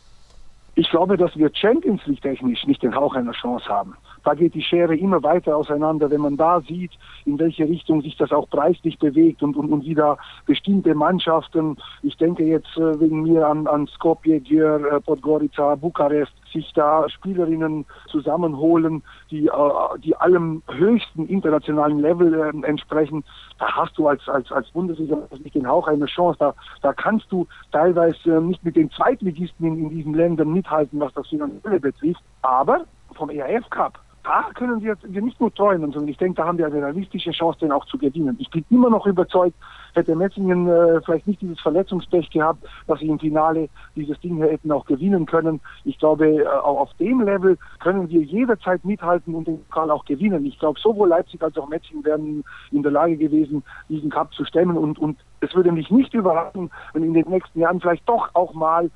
Ich 0.77 0.89
glaube, 0.89 1.17
dass 1.17 1.37
wir 1.37 1.51
Champions 1.53 2.01
League 2.07 2.23
technisch 2.23 2.65
nicht 2.65 2.81
den 2.85 2.95
Hauch 2.95 3.15
einer 3.15 3.33
Chance 3.33 3.67
haben 3.69 3.97
da 4.25 4.35
geht 4.35 4.55
die 4.55 4.63
Schere 4.63 4.97
immer 4.97 5.23
weiter 5.23 5.57
auseinander, 5.57 6.11
wenn 6.11 6.21
man 6.21 6.37
da 6.37 6.61
sieht, 6.61 6.93
in 7.25 7.39
welche 7.39 7.65
Richtung 7.65 8.03
sich 8.03 8.17
das 8.17 8.33
auch 8.33 8.49
preislich 8.49 8.99
bewegt 8.99 9.43
und, 9.43 9.57
und, 9.57 9.73
und 9.73 9.85
wie 9.85 9.95
da 9.95 10.17
bestimmte 10.47 10.95
Mannschaften, 10.95 11.77
ich 12.03 12.17
denke 12.17 12.45
jetzt 12.45 12.77
äh, 12.77 13.01
wegen 13.01 13.23
mir 13.23 13.47
an, 13.47 13.67
an 13.67 13.87
Skopje, 13.87 14.39
Győr, 14.39 14.97
äh, 14.97 15.01
Podgorica, 15.01 15.75
Bukarest, 15.75 16.33
sich 16.53 16.73
da 16.75 17.09
Spielerinnen 17.09 17.87
zusammenholen, 18.09 19.03
die, 19.31 19.47
äh, 19.47 19.99
die 20.03 20.17
allem 20.17 20.63
höchsten 20.69 21.27
internationalen 21.27 22.01
Level 22.01 22.35
äh, 22.35 22.67
entsprechen, 22.67 23.25
da 23.59 23.67
hast 23.77 23.97
du 23.99 24.09
als, 24.09 24.27
als, 24.29 24.51
als 24.51 24.71
Bundesliga 24.71 25.19
nicht 25.43 25.55
den 25.55 25.69
Hauch 25.69 25.87
eine 25.87 26.07
Chance. 26.07 26.39
Da, 26.39 26.55
da 26.83 26.93
kannst 26.93 27.31
du 27.31 27.47
teilweise 27.73 28.41
nicht 28.41 28.65
mit 28.65 28.77
den 28.77 28.91
Zweitligisten 28.91 29.67
in, 29.67 29.79
in 29.79 29.91
diesen 29.91 30.15
Ländern 30.15 30.53
mithalten, 30.53 30.99
was 31.01 31.13
das 31.15 31.29
Finanzielle 31.29 31.81
betrifft. 31.81 32.23
Aber 32.43 32.87
vom 33.15 33.31
ERF 33.31 33.69
Cup 33.71 33.99
da 34.23 34.51
können 34.55 34.83
wir, 34.83 34.97
wir 35.03 35.23
nicht 35.23 35.41
nur 35.41 35.53
träumen, 35.55 35.93
sondern 35.93 36.09
ich 36.09 36.19
denke, 36.19 36.37
da 36.37 36.47
haben 36.47 36.59
wir 36.59 36.67
eine 36.67 36.77
realistische 36.77 37.31
Chance, 37.31 37.61
den 37.61 37.73
auch 37.73 37.85
zu 37.87 37.99
gewinnen. 37.99 38.37
Ich 38.39 38.51
bin 38.51 38.65
immer 38.71 38.91
noch 38.91 39.07
überzeugt, 39.07 39.57
hätte 39.95 40.15
Metzingen 40.15 40.69
äh, 40.69 41.01
vielleicht 41.03 41.27
nicht 41.27 41.41
dieses 41.41 41.61
Verletzungspech 41.61 42.31
gehabt, 42.31 42.65
dass 42.87 43.01
sie 43.01 43.09
im 43.09 43.19
Finale 43.19 43.69
dieses 43.97 44.21
Ding 44.21 44.41
hätten 44.43 44.71
auch 44.73 44.85
gewinnen 44.85 45.27
können. 45.27 45.61
Ich 45.85 45.99
glaube, 45.99 46.27
äh, 46.27 46.47
auch 46.47 46.81
auf 46.81 46.95
dem 46.95 47.23
Level 47.23 47.59
können 47.81 48.09
wir 48.09 48.23
jederzeit 48.23 48.85
mithalten 48.85 49.35
und 49.35 49.49
den 49.49 49.65
Pokal 49.65 49.91
auch 49.91 50.05
gewinnen. 50.05 50.45
Ich 50.45 50.59
glaube, 50.59 50.79
sowohl 50.81 51.09
Leipzig 51.09 51.43
als 51.43 51.57
auch 51.57 51.69
Metzingen 51.69 52.05
wären 52.05 52.45
in 52.71 52.83
der 52.83 52.93
Lage 52.93 53.17
gewesen, 53.17 53.63
diesen 53.89 54.11
Cup 54.11 54.33
zu 54.35 54.45
stemmen 54.45 54.77
und, 54.77 54.99
und 54.99 55.19
es 55.41 55.55
würde 55.55 55.73
mich 55.73 55.91
nicht 55.91 56.13
überraschen, 56.15 56.71
wenn 56.93 57.03
in 57.03 57.15
den 57.15 57.29
nächsten 57.29 57.61
Jahren 57.61 57.81
vielleicht 57.81 58.09
doch 58.09 58.29
auch 58.35 58.53
mal 58.55 58.91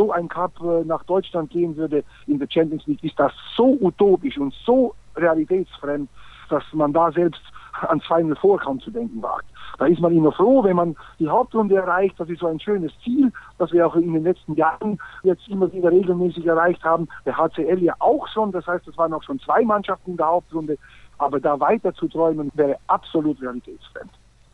so 0.00 0.12
ein 0.12 0.28
Cup 0.28 0.52
äh, 0.62 0.82
nach 0.84 1.04
Deutschland 1.04 1.50
gehen 1.50 1.76
würde 1.76 2.02
in 2.26 2.38
der 2.38 2.48
Champions 2.48 2.86
League, 2.86 3.04
ist 3.04 3.20
das 3.20 3.32
so 3.54 3.76
utopisch 3.82 4.38
und 4.38 4.54
so 4.64 4.94
realitätsfremd, 5.14 6.08
dass 6.48 6.64
man 6.72 6.94
da 6.94 7.12
selbst 7.12 7.42
ans 7.86 8.06
Final 8.06 8.34
kaum 8.58 8.80
zu 8.80 8.90
denken 8.90 9.22
wagt. 9.22 9.44
Da 9.78 9.86
ist 9.86 10.00
man 10.00 10.16
immer 10.16 10.32
froh, 10.32 10.64
wenn 10.64 10.76
man 10.76 10.96
die 11.18 11.28
Hauptrunde 11.28 11.76
erreicht. 11.76 12.18
Das 12.18 12.30
ist 12.30 12.40
so 12.40 12.46
ein 12.46 12.60
schönes 12.60 12.92
Ziel, 13.04 13.30
das 13.58 13.72
wir 13.72 13.86
auch 13.86 13.94
in 13.94 14.12
den 14.12 14.24
letzten 14.24 14.54
Jahren 14.54 14.98
jetzt 15.22 15.46
immer 15.48 15.70
wieder 15.70 15.90
regelmäßig 15.90 16.46
erreicht 16.46 16.82
haben. 16.82 17.06
Der 17.26 17.36
HCL 17.36 17.82
ja 17.82 17.94
auch 17.98 18.26
schon. 18.28 18.52
Das 18.52 18.66
heißt, 18.66 18.88
es 18.88 18.96
waren 18.96 19.12
auch 19.12 19.22
schon 19.22 19.38
zwei 19.40 19.62
Mannschaften 19.64 20.12
in 20.12 20.16
der 20.16 20.26
Hauptrunde. 20.26 20.78
Aber 21.18 21.40
da 21.40 21.60
weiter 21.60 21.92
zu 21.92 22.08
träumen, 22.08 22.50
wäre 22.54 22.76
absolut 22.86 23.40
realitätsfremd. 23.42 24.10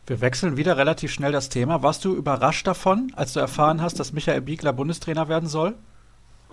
Wir 0.07 0.21
wechseln 0.21 0.55
wieder 0.55 0.77
relativ 0.77 1.11
schnell 1.11 1.33
das 1.33 1.49
Thema. 1.49 1.83
Warst 1.83 2.05
du 2.05 2.15
überrascht 2.15 2.65
davon, 2.65 3.11
als 3.17 3.33
du 3.33 3.41
erfahren 3.41 3.81
hast, 3.81 3.99
dass 3.99 4.13
Michael 4.13 4.39
Biegler 4.39 4.71
Bundestrainer 4.71 5.27
werden 5.27 5.49
soll? 5.49 5.73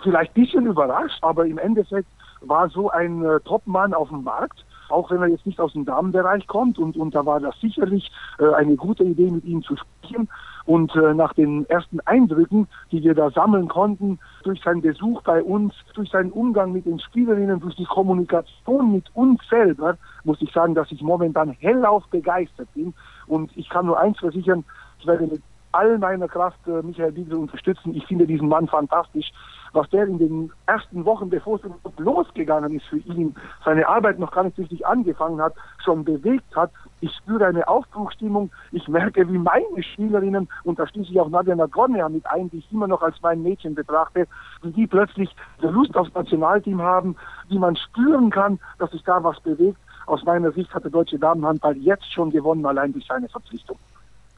Vielleicht 0.03 0.37
ein 0.37 0.43
bisschen 0.43 0.67
überrascht, 0.67 1.23
aber 1.23 1.47
im 1.47 1.59
Endeffekt 1.59 2.09
war 2.41 2.69
so 2.69 2.91
ein 2.91 3.25
äh, 3.25 3.39
Topmann 3.45 3.95
auf 3.95 4.09
dem 4.09 4.25
Markt, 4.25 4.65
auch 4.89 5.09
wenn 5.13 5.23
er 5.23 5.29
jetzt 5.29 5.47
nicht 5.47 5.61
aus 5.61 5.73
dem 5.73 5.85
Damenbereich 5.85 6.49
kommt. 6.49 6.81
Und, 6.81 6.97
und 6.97 7.15
da 7.15 7.25
war 7.25 7.39
das 7.39 7.55
sicherlich 7.61 8.11
äh, 8.41 8.55
eine 8.55 8.75
gute 8.75 9.05
Idee, 9.05 9.31
mit 9.31 9.45
ihm 9.45 9.63
zu 9.63 9.77
sprechen. 9.77 10.29
Und 10.67 10.97
äh, 10.97 11.15
nach 11.15 11.33
den 11.35 11.65
ersten 11.69 12.01
Eindrücken, 12.01 12.67
die 12.91 13.05
wir 13.05 13.15
da 13.15 13.31
sammeln 13.31 13.69
konnten, 13.69 14.19
durch 14.43 14.61
seinen 14.63 14.81
Besuch 14.81 15.23
bei 15.23 15.41
uns, 15.41 15.75
durch 15.95 16.11
seinen 16.11 16.33
Umgang 16.33 16.73
mit 16.73 16.87
den 16.87 16.99
Spielerinnen, 16.99 17.61
durch 17.61 17.77
die 17.77 17.85
Kommunikation 17.85 18.91
mit 18.91 19.05
uns 19.15 19.41
selber, 19.49 19.97
muss 20.25 20.43
ich 20.43 20.51
sagen, 20.53 20.75
dass 20.75 20.91
ich 20.91 21.03
momentan 21.03 21.51
hellauf 21.51 22.05
begeistert 22.09 22.69
bin. 22.75 22.95
Und 23.27 23.57
ich 23.57 23.69
kann 23.69 23.87
nur 23.87 23.99
eins 23.99 24.19
versichern, 24.19 24.65
ich 25.01 25.07
werde 25.07 25.27
mit 25.27 25.43
all 25.75 25.99
meiner 25.99 26.29
Kraft 26.29 26.59
äh, 26.67 26.83
Michael 26.83 27.13
Biegel 27.13 27.37
unterstützen. 27.37 27.95
Ich 27.95 28.07
finde 28.07 28.27
diesen 28.27 28.49
Mann 28.49 28.69
fantastisch. 28.69 29.33
Was 29.73 29.91
der 29.91 30.07
in 30.07 30.19
den 30.19 30.53
ersten 30.67 31.05
Wochen, 31.05 31.29
bevor 31.29 31.59
es 31.59 31.99
losgegangen 31.99 32.73
ist 32.77 32.87
für 32.87 32.99
ihn, 32.99 33.35
seine 33.65 33.89
Arbeit 33.89 34.21
noch 34.21 34.31
gar 34.31 34.45
nicht 34.45 34.57
richtig 34.57 34.87
angefangen 34.87 35.43
hat, 35.43 35.55
schon 35.85 36.05
bewegt 36.05 36.55
hat. 36.55 36.71
Ich 37.01 37.13
spüre 37.17 37.47
eine 37.47 37.67
Aufbruchstimmung. 37.67 38.53
Ich 38.71 38.87
merke, 38.87 39.29
wie 39.29 39.37
meine 39.37 39.83
Spielerinnen, 39.83 40.49
und 40.63 40.79
da 40.79 40.87
schließe 40.87 41.11
ich 41.11 41.21
auch 41.21 41.29
Nadja 41.29 41.57
Nagornia 41.57 42.09
mit 42.09 42.25
ein, 42.29 42.51
die 42.51 42.59
ich 42.59 42.71
immer 42.71 42.87
noch 42.87 43.03
als 43.03 43.21
mein 43.21 43.43
Mädchen 43.43 43.75
betrachte, 43.75 44.29
wie 44.63 44.71
die 44.71 44.87
plötzlich 44.87 45.35
Lust 45.59 45.97
aufs 45.97 46.15
Nationalteam 46.15 46.81
haben, 46.81 47.17
wie 47.49 47.59
man 47.59 47.75
spüren 47.75 48.31
kann, 48.31 48.61
dass 48.79 48.93
sich 48.93 49.03
da 49.03 49.25
was 49.25 49.41
bewegt. 49.41 49.79
Aus 50.07 50.23
meiner 50.25 50.53
Sicht 50.53 50.73
hat 50.75 50.85
der 50.85 50.91
deutsche 50.91 51.19
Damenhandball 51.19 51.77
jetzt 51.77 52.13
schon 52.13 52.31
gewonnen, 52.31 52.65
allein 52.67 52.93
durch 52.93 53.07
seine 53.07 53.29
Verpflichtung. 53.29 53.79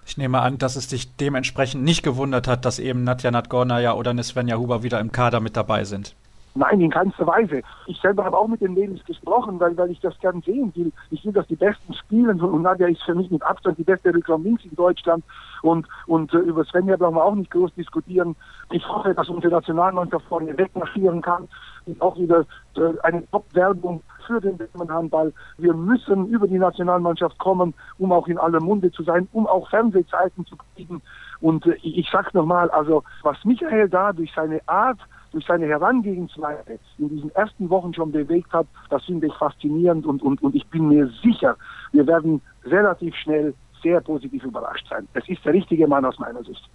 Ich 0.06 0.16
nehme 0.16 0.40
an, 0.40 0.58
dass 0.58 0.76
es 0.76 0.86
dich 0.86 1.16
dementsprechend 1.16 1.82
nicht 1.82 2.04
gewundert 2.04 2.46
hat, 2.46 2.64
dass 2.64 2.78
eben 2.78 3.02
Nadja 3.02 3.32
Nadgornaya 3.32 3.94
oder 3.94 4.10
eine 4.10 4.22
Svenja 4.22 4.56
Huber 4.56 4.84
wieder 4.84 5.00
im 5.00 5.10
Kader 5.10 5.40
mit 5.40 5.56
dabei 5.56 5.84
sind. 5.84 6.14
Nein, 6.56 6.80
in 6.80 6.90
keinster 6.90 7.26
Weise. 7.26 7.60
Ich 7.86 8.00
selber 8.00 8.24
habe 8.24 8.38
auch 8.38 8.48
mit 8.48 8.62
den 8.62 8.72
Mädels 8.72 9.04
gesprochen, 9.04 9.60
weil, 9.60 9.76
weil 9.76 9.90
ich 9.90 10.00
das 10.00 10.18
gern 10.20 10.40
sehen 10.40 10.72
will. 10.74 10.90
Ich 11.10 11.22
will, 11.24 11.32
dass 11.32 11.46
die 11.48 11.56
Besten 11.56 11.92
spielen 11.92 12.40
und 12.40 12.62
Nadja 12.62 12.86
ist 12.86 13.02
für 13.02 13.14
mich 13.14 13.30
mit 13.30 13.42
Abstand 13.42 13.76
die 13.76 13.84
beste 13.84 14.14
Rückraum 14.14 14.42
links 14.42 14.64
in 14.64 14.74
Deutschland 14.74 15.22
und, 15.60 15.86
und 16.06 16.32
äh, 16.32 16.38
über 16.38 16.64
Svenja 16.64 16.96
brauchen 16.96 17.16
wir 17.16 17.24
auch 17.24 17.34
nicht 17.34 17.50
groß 17.50 17.74
diskutieren. 17.74 18.36
Ich 18.70 18.88
hoffe, 18.88 19.12
dass 19.12 19.28
unsere 19.28 19.52
Nationalmannschaft 19.52 20.24
vorne 20.26 20.56
wegmarschieren 20.56 21.20
kann 21.20 21.46
und 21.86 22.00
auch 22.02 22.18
wieder 22.18 22.44
äh, 22.76 22.92
eine 23.02 23.28
Top-Werbung 23.30 24.02
für 24.26 24.40
den 24.40 24.58
Damenhandball. 24.58 25.32
Wir 25.56 25.72
müssen 25.72 26.26
über 26.28 26.46
die 26.46 26.58
Nationalmannschaft 26.58 27.38
kommen, 27.38 27.74
um 27.98 28.12
auch 28.12 28.26
in 28.28 28.38
aller 28.38 28.60
Munde 28.60 28.90
zu 28.90 29.02
sein, 29.04 29.28
um 29.32 29.46
auch 29.46 29.70
Fernsehzeiten 29.70 30.44
zu 30.46 30.56
kriegen. 30.74 31.00
Und 31.40 31.66
äh, 31.66 31.76
ich, 31.82 32.08
sag's 32.10 32.34
nochmal, 32.34 32.70
also 32.70 33.04
was 33.22 33.36
Michael 33.44 33.88
da 33.88 34.12
durch 34.12 34.32
seine 34.34 34.60
Art 34.66 34.98
durch 35.32 35.44
seine 35.44 35.66
Herangehensweise 35.66 36.78
in 36.96 37.10
diesen 37.10 37.34
ersten 37.34 37.68
Wochen 37.68 37.92
schon 37.92 38.10
bewegt 38.10 38.50
hat, 38.54 38.66
das 38.88 39.04
finde 39.04 39.26
ich 39.26 39.34
faszinierend 39.34 40.06
und, 40.06 40.22
und, 40.22 40.42
und 40.42 40.54
ich 40.54 40.66
bin 40.68 40.88
mir 40.88 41.10
sicher, 41.22 41.56
wir 41.92 42.06
werden 42.06 42.40
relativ 42.64 43.14
schnell 43.16 43.52
sehr 43.82 44.00
positiv 44.00 44.44
überrascht 44.44 44.86
sein. 44.88 45.06
Es 45.12 45.28
ist 45.28 45.44
der 45.44 45.52
richtige 45.52 45.86
Mann 45.86 46.06
aus 46.06 46.18
meiner 46.18 46.42
Sicht. 46.42 46.70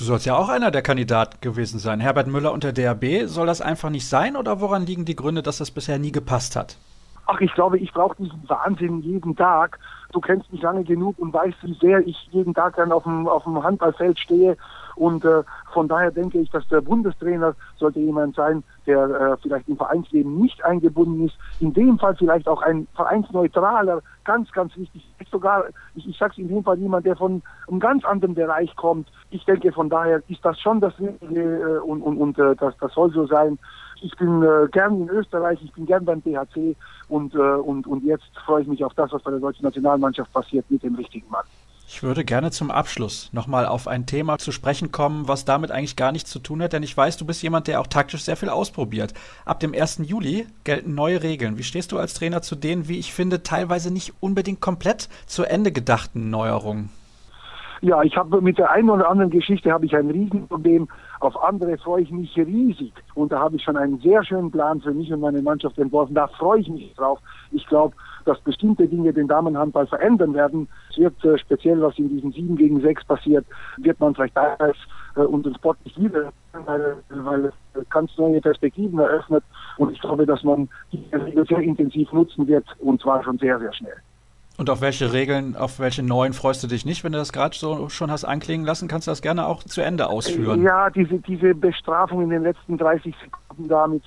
Du 0.00 0.06
sollst 0.06 0.24
ja 0.24 0.34
auch 0.34 0.48
einer 0.48 0.70
der 0.70 0.80
Kandidaten 0.80 1.36
gewesen 1.42 1.78
sein. 1.78 2.00
Herbert 2.00 2.26
Müller 2.26 2.52
unter 2.54 2.72
DRB, 2.72 3.26
soll 3.26 3.46
das 3.46 3.60
einfach 3.60 3.90
nicht 3.90 4.08
sein 4.08 4.34
oder 4.34 4.62
woran 4.62 4.86
liegen 4.86 5.04
die 5.04 5.14
Gründe, 5.14 5.42
dass 5.42 5.58
das 5.58 5.70
bisher 5.70 5.98
nie 5.98 6.10
gepasst 6.10 6.56
hat? 6.56 6.78
Ach, 7.26 7.38
ich 7.42 7.52
glaube, 7.52 7.78
ich 7.78 7.92
brauche 7.92 8.16
diesen 8.16 8.42
Wahnsinn 8.48 9.02
jeden 9.02 9.36
Tag. 9.36 9.78
Du 10.12 10.20
kennst 10.20 10.50
mich 10.50 10.62
lange 10.62 10.84
genug 10.84 11.18
und 11.18 11.34
weißt, 11.34 11.58
wie 11.64 11.74
sehr 11.74 11.98
ich 12.06 12.16
jeden 12.30 12.54
Tag 12.54 12.76
dann 12.76 12.92
auf 12.92 13.02
dem, 13.02 13.28
auf 13.28 13.44
dem 13.44 13.62
Handballfeld 13.62 14.18
stehe 14.18 14.56
und 14.96 15.24
äh, 15.24 15.42
von 15.72 15.88
daher 15.88 16.10
denke 16.10 16.38
ich, 16.38 16.50
dass 16.50 16.66
der 16.68 16.80
Bundestrainer 16.80 17.54
sollte 17.76 18.00
jemand 18.00 18.36
sein, 18.36 18.62
der 18.86 19.04
äh, 19.04 19.36
vielleicht 19.42 19.68
im 19.68 19.76
Vereinsleben 19.76 20.40
nicht 20.40 20.64
eingebunden 20.64 21.26
ist. 21.26 21.36
In 21.60 21.72
dem 21.72 21.98
Fall 21.98 22.16
vielleicht 22.16 22.48
auch 22.48 22.62
ein 22.62 22.86
vereinsneutraler, 22.94 24.02
ganz, 24.24 24.50
ganz 24.52 24.76
wichtig. 24.76 25.06
Sogar, 25.30 25.64
ich, 25.94 26.08
ich 26.08 26.18
sage 26.18 26.32
es 26.32 26.38
in 26.38 26.48
dem 26.48 26.64
Fall 26.64 26.78
jemand, 26.78 27.06
der 27.06 27.16
von 27.16 27.42
einem 27.68 27.80
ganz 27.80 28.04
anderen 28.04 28.34
Bereich 28.34 28.74
kommt. 28.76 29.08
Ich 29.30 29.44
denke, 29.44 29.72
von 29.72 29.88
daher 29.88 30.22
ist 30.28 30.44
das 30.44 30.58
schon 30.60 30.80
das 30.80 30.98
Richtige 30.98 31.40
äh, 31.40 31.78
und, 31.78 32.02
und, 32.02 32.16
und 32.16 32.38
äh, 32.38 32.56
das, 32.56 32.74
das 32.78 32.92
soll 32.94 33.12
so 33.12 33.26
sein. 33.26 33.58
Ich 34.02 34.16
bin 34.16 34.42
äh, 34.42 34.66
gern 34.72 35.02
in 35.02 35.08
Österreich, 35.08 35.60
ich 35.62 35.72
bin 35.72 35.86
gern 35.86 36.04
beim 36.04 36.20
BHC 36.20 36.74
und, 37.08 37.34
äh, 37.34 37.38
und, 37.38 37.86
und 37.86 38.02
jetzt 38.04 38.30
freue 38.44 38.62
ich 38.62 38.68
mich 38.68 38.82
auf 38.84 38.94
das, 38.94 39.12
was 39.12 39.22
bei 39.22 39.30
der 39.30 39.40
deutschen 39.40 39.64
Nationalmannschaft 39.64 40.32
passiert 40.32 40.64
mit 40.70 40.82
dem 40.82 40.94
richtigen 40.94 41.28
Mann. 41.30 41.44
Ich 41.92 42.04
würde 42.04 42.24
gerne 42.24 42.52
zum 42.52 42.70
Abschluss 42.70 43.30
nochmal 43.32 43.66
auf 43.66 43.88
ein 43.88 44.06
Thema 44.06 44.38
zu 44.38 44.52
sprechen 44.52 44.92
kommen, 44.92 45.26
was 45.26 45.44
damit 45.44 45.72
eigentlich 45.72 45.96
gar 45.96 46.12
nichts 46.12 46.30
zu 46.30 46.38
tun 46.38 46.62
hat, 46.62 46.72
denn 46.72 46.84
ich 46.84 46.96
weiß, 46.96 47.16
du 47.16 47.26
bist 47.26 47.42
jemand, 47.42 47.66
der 47.66 47.80
auch 47.80 47.88
taktisch 47.88 48.22
sehr 48.22 48.36
viel 48.36 48.48
ausprobiert. 48.48 49.12
Ab 49.44 49.58
dem 49.58 49.74
1. 49.74 50.02
Juli 50.04 50.46
gelten 50.62 50.94
neue 50.94 51.24
Regeln. 51.24 51.58
Wie 51.58 51.64
stehst 51.64 51.90
du 51.90 51.98
als 51.98 52.14
Trainer 52.14 52.42
zu 52.42 52.54
den, 52.54 52.86
wie 52.86 53.00
ich 53.00 53.12
finde, 53.12 53.42
teilweise 53.42 53.90
nicht 53.90 54.14
unbedingt 54.20 54.60
komplett 54.60 55.08
zu 55.26 55.42
Ende 55.42 55.72
gedachten 55.72 56.30
Neuerungen? 56.30 56.90
Ja, 57.82 58.02
ich 58.02 58.14
habe 58.14 58.42
mit 58.42 58.58
der 58.58 58.70
einen 58.70 58.90
oder 58.90 59.08
anderen 59.08 59.30
Geschichte 59.30 59.72
habe 59.72 59.86
ich 59.86 59.96
ein 59.96 60.10
Riesenproblem. 60.10 60.86
Auf 61.20 61.42
andere 61.42 61.78
freue 61.78 62.02
ich 62.02 62.10
mich 62.10 62.36
riesig. 62.36 62.92
Und 63.14 63.32
da 63.32 63.38
habe 63.38 63.56
ich 63.56 63.62
schon 63.62 63.78
einen 63.78 63.98
sehr 64.00 64.22
schönen 64.22 64.50
Plan 64.50 64.82
für 64.82 64.92
mich 64.92 65.10
und 65.10 65.20
meine 65.20 65.40
Mannschaft 65.40 65.78
entworfen. 65.78 66.14
Da 66.14 66.26
freue 66.26 66.60
ich 66.60 66.68
mich 66.68 66.94
drauf. 66.94 67.18
Ich 67.52 67.66
glaube, 67.66 67.96
dass 68.26 68.38
bestimmte 68.40 68.86
Dinge 68.86 69.14
den 69.14 69.28
Damenhandball 69.28 69.86
verändern 69.86 70.34
werden. 70.34 70.68
Es 70.90 70.98
wird 70.98 71.24
äh, 71.24 71.38
speziell, 71.38 71.80
was 71.80 71.98
in 71.98 72.10
diesen 72.10 72.32
7 72.32 72.56
gegen 72.56 72.82
6 72.82 73.04
passiert, 73.04 73.46
wird 73.78 73.98
man 73.98 74.14
vielleicht 74.14 74.34
teilweise 74.34 74.74
äh, 75.16 75.20
unseren 75.20 75.54
Sport 75.54 75.78
nicht 75.84 75.98
wieder, 75.98 76.32
weil, 76.52 76.96
weil 77.08 77.46
es 77.46 77.88
ganz 77.88 78.10
neue 78.18 78.42
Perspektiven 78.42 78.98
eröffnet. 78.98 79.42
Und 79.78 79.92
ich 79.92 80.00
glaube, 80.02 80.26
dass 80.26 80.44
man 80.44 80.68
die 80.92 81.02
sehr 81.48 81.60
intensiv 81.60 82.12
nutzen 82.12 82.46
wird 82.46 82.66
und 82.80 83.00
zwar 83.00 83.24
schon 83.24 83.38
sehr, 83.38 83.58
sehr 83.58 83.72
schnell. 83.72 83.96
Und 84.60 84.68
auf 84.68 84.82
welche 84.82 85.14
Regeln, 85.14 85.56
auf 85.56 85.78
welche 85.78 86.02
neuen 86.02 86.34
freust 86.34 86.62
du 86.62 86.66
dich 86.66 86.84
nicht? 86.84 87.02
Wenn 87.02 87.12
du 87.12 87.18
das 87.18 87.32
gerade 87.32 87.56
so 87.56 87.88
schon 87.88 88.10
hast 88.10 88.26
anklingen 88.26 88.66
lassen, 88.66 88.88
kannst 88.88 89.06
du 89.06 89.10
das 89.10 89.22
gerne 89.22 89.46
auch 89.46 89.62
zu 89.62 89.80
Ende 89.80 90.06
ausführen. 90.06 90.62
Ja, 90.62 90.90
diese, 90.90 91.18
diese 91.18 91.54
Bestrafung 91.54 92.20
in 92.20 92.28
den 92.28 92.42
letzten 92.42 92.76
30 92.76 93.14
Sekunden 93.24 93.70
damit, 93.70 94.02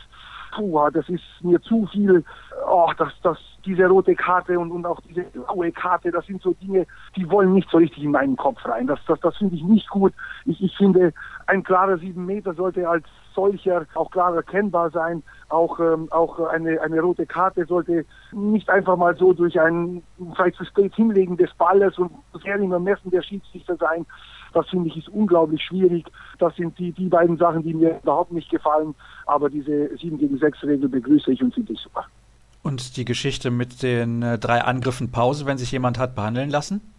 puh, 0.56 0.92
das 0.92 1.10
ist 1.10 1.24
mir 1.42 1.60
zu 1.64 1.88
viel. 1.88 2.24
Oh, 2.70 2.92
das, 3.00 3.12
das, 3.24 3.40
diese 3.66 3.88
rote 3.88 4.14
Karte 4.14 4.60
und, 4.60 4.70
und 4.70 4.86
auch 4.86 5.00
diese 5.10 5.24
blaue 5.24 5.72
Karte, 5.72 6.12
das 6.12 6.28
sind 6.28 6.40
so 6.44 6.54
Dinge, 6.62 6.86
die 7.16 7.28
wollen 7.32 7.54
nicht 7.54 7.72
so 7.72 7.78
richtig 7.78 8.04
in 8.04 8.12
meinen 8.12 8.36
Kopf 8.36 8.64
rein. 8.66 8.86
Das, 8.86 9.00
das, 9.08 9.20
das 9.22 9.36
finde 9.38 9.56
ich 9.56 9.64
nicht 9.64 9.90
gut. 9.90 10.14
Ich, 10.46 10.62
ich 10.62 10.78
finde, 10.78 11.14
ein 11.48 11.64
klarer 11.64 11.98
sieben 11.98 12.26
Meter 12.26 12.54
sollte 12.54 12.88
als 12.88 13.06
solcher 13.34 13.86
auch 13.96 14.12
klar 14.12 14.36
erkennbar 14.36 14.92
sein. 14.92 15.24
Auch, 15.50 15.80
ähm, 15.80 16.08
auch 16.12 16.40
eine, 16.40 16.82
eine 16.82 17.02
rote 17.02 17.26
Karte 17.26 17.66
sollte 17.66 18.06
nicht 18.32 18.70
einfach 18.70 18.98
mal 18.98 19.16
so 19.18 19.34
durch 19.34 19.60
ein 19.60 20.04
vielleicht 20.36 20.58
zu 20.58 20.66
spät 20.66 20.96
hinlegen 20.96 21.38
des 21.38 21.54
Balles 21.56 21.98
und 21.98 22.12
sehr 22.44 22.56
im 22.56 22.72
Ermessen 22.72 23.12
der 23.12 23.22
Schiedsrichter 23.22 23.76
sein. 23.78 24.06
Das 24.54 24.70
finde 24.70 24.90
ich 24.90 24.98
ist 24.98 25.10
unglaublich 25.10 25.64
schwierig. 25.64 26.06
Das 26.38 26.56
sind 26.56 26.78
die, 26.78 26.92
die 26.92 27.08
beiden 27.08 27.38
Sachen, 27.38 27.64
die 27.64 27.74
mir 27.74 28.00
überhaupt 28.04 28.32
nicht 28.32 28.50
gefallen. 28.50 28.94
Aber 29.26 29.50
diese 29.50 29.96
7 29.98 30.18
gegen 30.18 30.38
6 30.38 30.64
Regel 30.64 30.90
begrüße 30.90 31.32
ich 31.32 31.42
und 31.42 31.54
finde 31.54 31.74
ich 31.74 31.80
super. 31.80 32.06
Und 32.62 32.96
die 32.96 33.04
Geschichte 33.04 33.52
mit 33.52 33.84
den 33.84 34.22
äh, 34.22 34.38
drei 34.38 34.62
Angriffen 34.62 35.12
Pause, 35.12 35.46
wenn 35.46 35.58
sich 35.58 35.72
jemand 35.72 36.00
hat 36.00 36.16
behandeln 36.16 36.50
lassen? 36.50 36.93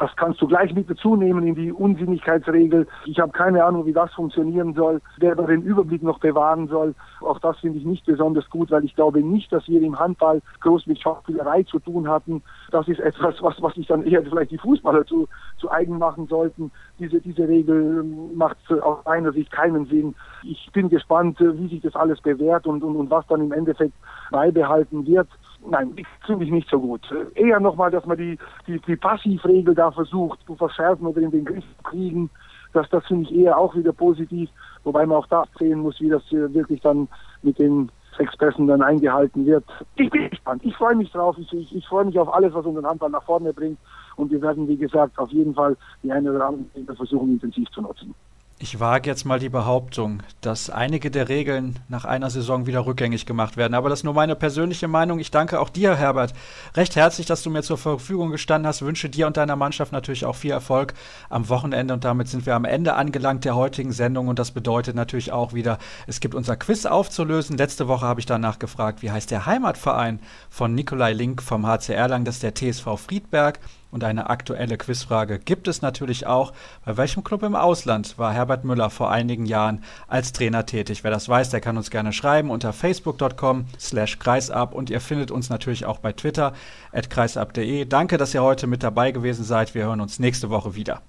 Das 0.00 0.16
kannst 0.16 0.40
du 0.40 0.46
gleich 0.46 0.74
mit 0.74 0.88
dazu 0.88 1.14
nehmen 1.14 1.46
in 1.46 1.54
die 1.54 1.70
Unsinnigkeitsregel. 1.70 2.86
Ich 3.04 3.20
habe 3.20 3.32
keine 3.32 3.62
Ahnung, 3.62 3.84
wie 3.84 3.92
das 3.92 4.10
funktionieren 4.14 4.72
soll, 4.72 5.02
wer 5.18 5.34
da 5.36 5.42
den 5.42 5.60
Überblick 5.60 6.02
noch 6.02 6.18
bewahren 6.18 6.68
soll. 6.68 6.94
Auch 7.20 7.38
das 7.38 7.58
finde 7.58 7.78
ich 7.78 7.84
nicht 7.84 8.06
besonders 8.06 8.48
gut, 8.48 8.70
weil 8.70 8.82
ich 8.86 8.94
glaube 8.94 9.22
nicht, 9.22 9.52
dass 9.52 9.68
wir 9.68 9.82
im 9.82 9.98
Handball 9.98 10.40
groß 10.60 10.86
mit 10.86 11.02
Schauspielerei 11.02 11.64
zu 11.64 11.80
tun 11.80 12.08
hatten. 12.08 12.42
Das 12.70 12.88
ist 12.88 12.98
etwas, 12.98 13.42
was, 13.42 13.60
was 13.60 13.74
sich 13.74 13.88
dann 13.88 14.02
eher 14.02 14.22
vielleicht 14.22 14.52
die 14.52 14.58
Fußballer 14.58 15.04
zu, 15.04 15.28
zu 15.58 15.70
eigen 15.70 15.98
machen 15.98 16.26
sollten. 16.28 16.72
Diese, 16.98 17.20
diese 17.20 17.46
Regel 17.46 18.02
macht 18.34 18.56
aus 18.80 19.04
meiner 19.04 19.32
Sicht 19.32 19.50
keinen 19.52 19.84
Sinn. 19.84 20.14
Ich 20.44 20.70
bin 20.72 20.88
gespannt, 20.88 21.38
wie 21.40 21.68
sich 21.68 21.82
das 21.82 21.94
alles 21.94 22.22
bewährt 22.22 22.66
und, 22.66 22.82
und, 22.82 22.96
und 22.96 23.10
was 23.10 23.26
dann 23.26 23.42
im 23.42 23.52
Endeffekt 23.52 23.92
beibehalten 24.30 25.06
wird. 25.06 25.28
Nein, 25.68 25.94
finde 26.26 26.44
ich 26.44 26.50
nicht 26.50 26.68
so 26.70 26.80
gut. 26.80 27.02
Eher 27.34 27.60
nochmal, 27.60 27.90
dass 27.90 28.06
man 28.06 28.16
die, 28.16 28.38
die, 28.66 28.80
die 28.80 28.96
Passivregel 28.96 29.74
da 29.74 29.90
versucht 29.90 30.40
zu 30.46 30.54
verschärfen 30.54 31.06
oder 31.06 31.20
in 31.20 31.30
den 31.30 31.44
Griff 31.44 31.64
zu 31.76 31.82
kriegen. 31.82 32.30
Das, 32.72 32.88
das 32.90 33.04
finde 33.06 33.24
ich 33.24 33.34
eher 33.34 33.58
auch 33.58 33.74
wieder 33.74 33.92
positiv, 33.92 34.48
wobei 34.84 35.04
man 35.04 35.18
auch 35.18 35.26
da 35.26 35.44
sehen 35.58 35.80
muss, 35.80 36.00
wie 36.00 36.08
das 36.08 36.22
wirklich 36.30 36.80
dann 36.80 37.08
mit 37.42 37.58
den 37.58 37.90
Pässen 38.38 38.66
dann 38.66 38.82
eingehalten 38.82 39.46
wird. 39.46 39.64
Ich 39.96 40.10
bin 40.10 40.28
gespannt. 40.30 40.62
Ich 40.64 40.76
freue 40.76 40.96
mich 40.96 41.10
drauf. 41.10 41.36
Ich, 41.38 41.52
ich, 41.52 41.74
ich 41.74 41.86
freue 41.86 42.04
mich 42.04 42.18
auf 42.18 42.32
alles, 42.32 42.52
was 42.54 42.66
unseren 42.66 42.86
Handball 42.86 43.10
nach 43.10 43.24
vorne 43.24 43.52
bringt. 43.52 43.78
Und 44.16 44.30
wir 44.30 44.42
werden, 44.42 44.68
wie 44.68 44.76
gesagt, 44.76 45.18
auf 45.18 45.30
jeden 45.30 45.54
Fall 45.54 45.76
die 46.02 46.12
eine 46.12 46.32
oder 46.32 46.46
andere 46.46 46.96
versuchen, 46.96 47.30
intensiv 47.30 47.68
zu 47.70 47.82
nutzen. 47.82 48.14
Ich 48.62 48.78
wage 48.78 49.08
jetzt 49.08 49.24
mal 49.24 49.38
die 49.38 49.48
Behauptung, 49.48 50.22
dass 50.42 50.68
einige 50.68 51.10
der 51.10 51.30
Regeln 51.30 51.78
nach 51.88 52.04
einer 52.04 52.28
Saison 52.28 52.66
wieder 52.66 52.84
rückgängig 52.84 53.24
gemacht 53.24 53.56
werden. 53.56 53.72
Aber 53.72 53.88
das 53.88 54.00
ist 54.00 54.04
nur 54.04 54.12
meine 54.12 54.36
persönliche 54.36 54.86
Meinung. 54.86 55.18
Ich 55.18 55.30
danke 55.30 55.58
auch 55.58 55.70
dir, 55.70 55.96
Herbert, 55.96 56.34
recht 56.74 56.94
herzlich, 56.94 57.26
dass 57.26 57.42
du 57.42 57.48
mir 57.48 57.62
zur 57.62 57.78
Verfügung 57.78 58.30
gestanden 58.30 58.66
hast. 58.66 58.82
Wünsche 58.82 59.08
dir 59.08 59.26
und 59.26 59.38
deiner 59.38 59.56
Mannschaft 59.56 59.92
natürlich 59.92 60.26
auch 60.26 60.36
viel 60.36 60.50
Erfolg 60.50 60.92
am 61.30 61.48
Wochenende. 61.48 61.94
Und 61.94 62.04
damit 62.04 62.28
sind 62.28 62.44
wir 62.44 62.54
am 62.54 62.66
Ende 62.66 62.96
angelangt 62.96 63.46
der 63.46 63.56
heutigen 63.56 63.92
Sendung. 63.92 64.28
Und 64.28 64.38
das 64.38 64.50
bedeutet 64.50 64.94
natürlich 64.94 65.32
auch 65.32 65.54
wieder, 65.54 65.78
es 66.06 66.20
gibt 66.20 66.34
unser 66.34 66.56
Quiz 66.56 66.84
aufzulösen. 66.84 67.56
Letzte 67.56 67.88
Woche 67.88 68.04
habe 68.04 68.20
ich 68.20 68.26
danach 68.26 68.58
gefragt, 68.58 69.00
wie 69.00 69.10
heißt 69.10 69.30
der 69.30 69.46
Heimatverein 69.46 70.20
von 70.50 70.74
Nikolai 70.74 71.14
Link 71.14 71.40
vom 71.40 71.66
HC 71.66 71.94
Erlangen? 71.94 72.26
Das 72.26 72.34
ist 72.34 72.42
der 72.42 72.54
TSV 72.54 72.98
Friedberg. 72.98 73.58
Und 73.90 74.04
eine 74.04 74.30
aktuelle 74.30 74.76
Quizfrage 74.76 75.38
gibt 75.38 75.68
es 75.68 75.82
natürlich 75.82 76.26
auch. 76.26 76.52
Bei 76.84 76.96
welchem 76.96 77.24
Club 77.24 77.42
im 77.42 77.56
Ausland 77.56 78.18
war 78.18 78.32
Herbert 78.32 78.64
Müller 78.64 78.90
vor 78.90 79.10
einigen 79.10 79.46
Jahren 79.46 79.82
als 80.06 80.32
Trainer 80.32 80.66
tätig? 80.66 81.02
Wer 81.04 81.10
das 81.10 81.28
weiß, 81.28 81.50
der 81.50 81.60
kann 81.60 81.76
uns 81.76 81.90
gerne 81.90 82.12
schreiben 82.12 82.50
unter 82.50 82.72
facebook.com 82.72 83.66
slash 83.78 84.18
kreisab 84.18 84.74
und 84.74 84.90
ihr 84.90 85.00
findet 85.00 85.30
uns 85.30 85.50
natürlich 85.50 85.86
auch 85.86 85.98
bei 85.98 86.12
Twitter 86.12 86.52
at 86.92 87.10
kreisab.de. 87.10 87.84
Danke, 87.84 88.16
dass 88.16 88.34
ihr 88.34 88.42
heute 88.42 88.66
mit 88.66 88.82
dabei 88.82 89.10
gewesen 89.10 89.44
seid. 89.44 89.74
Wir 89.74 89.84
hören 89.84 90.00
uns 90.00 90.18
nächste 90.18 90.50
Woche 90.50 90.74
wieder. 90.74 91.02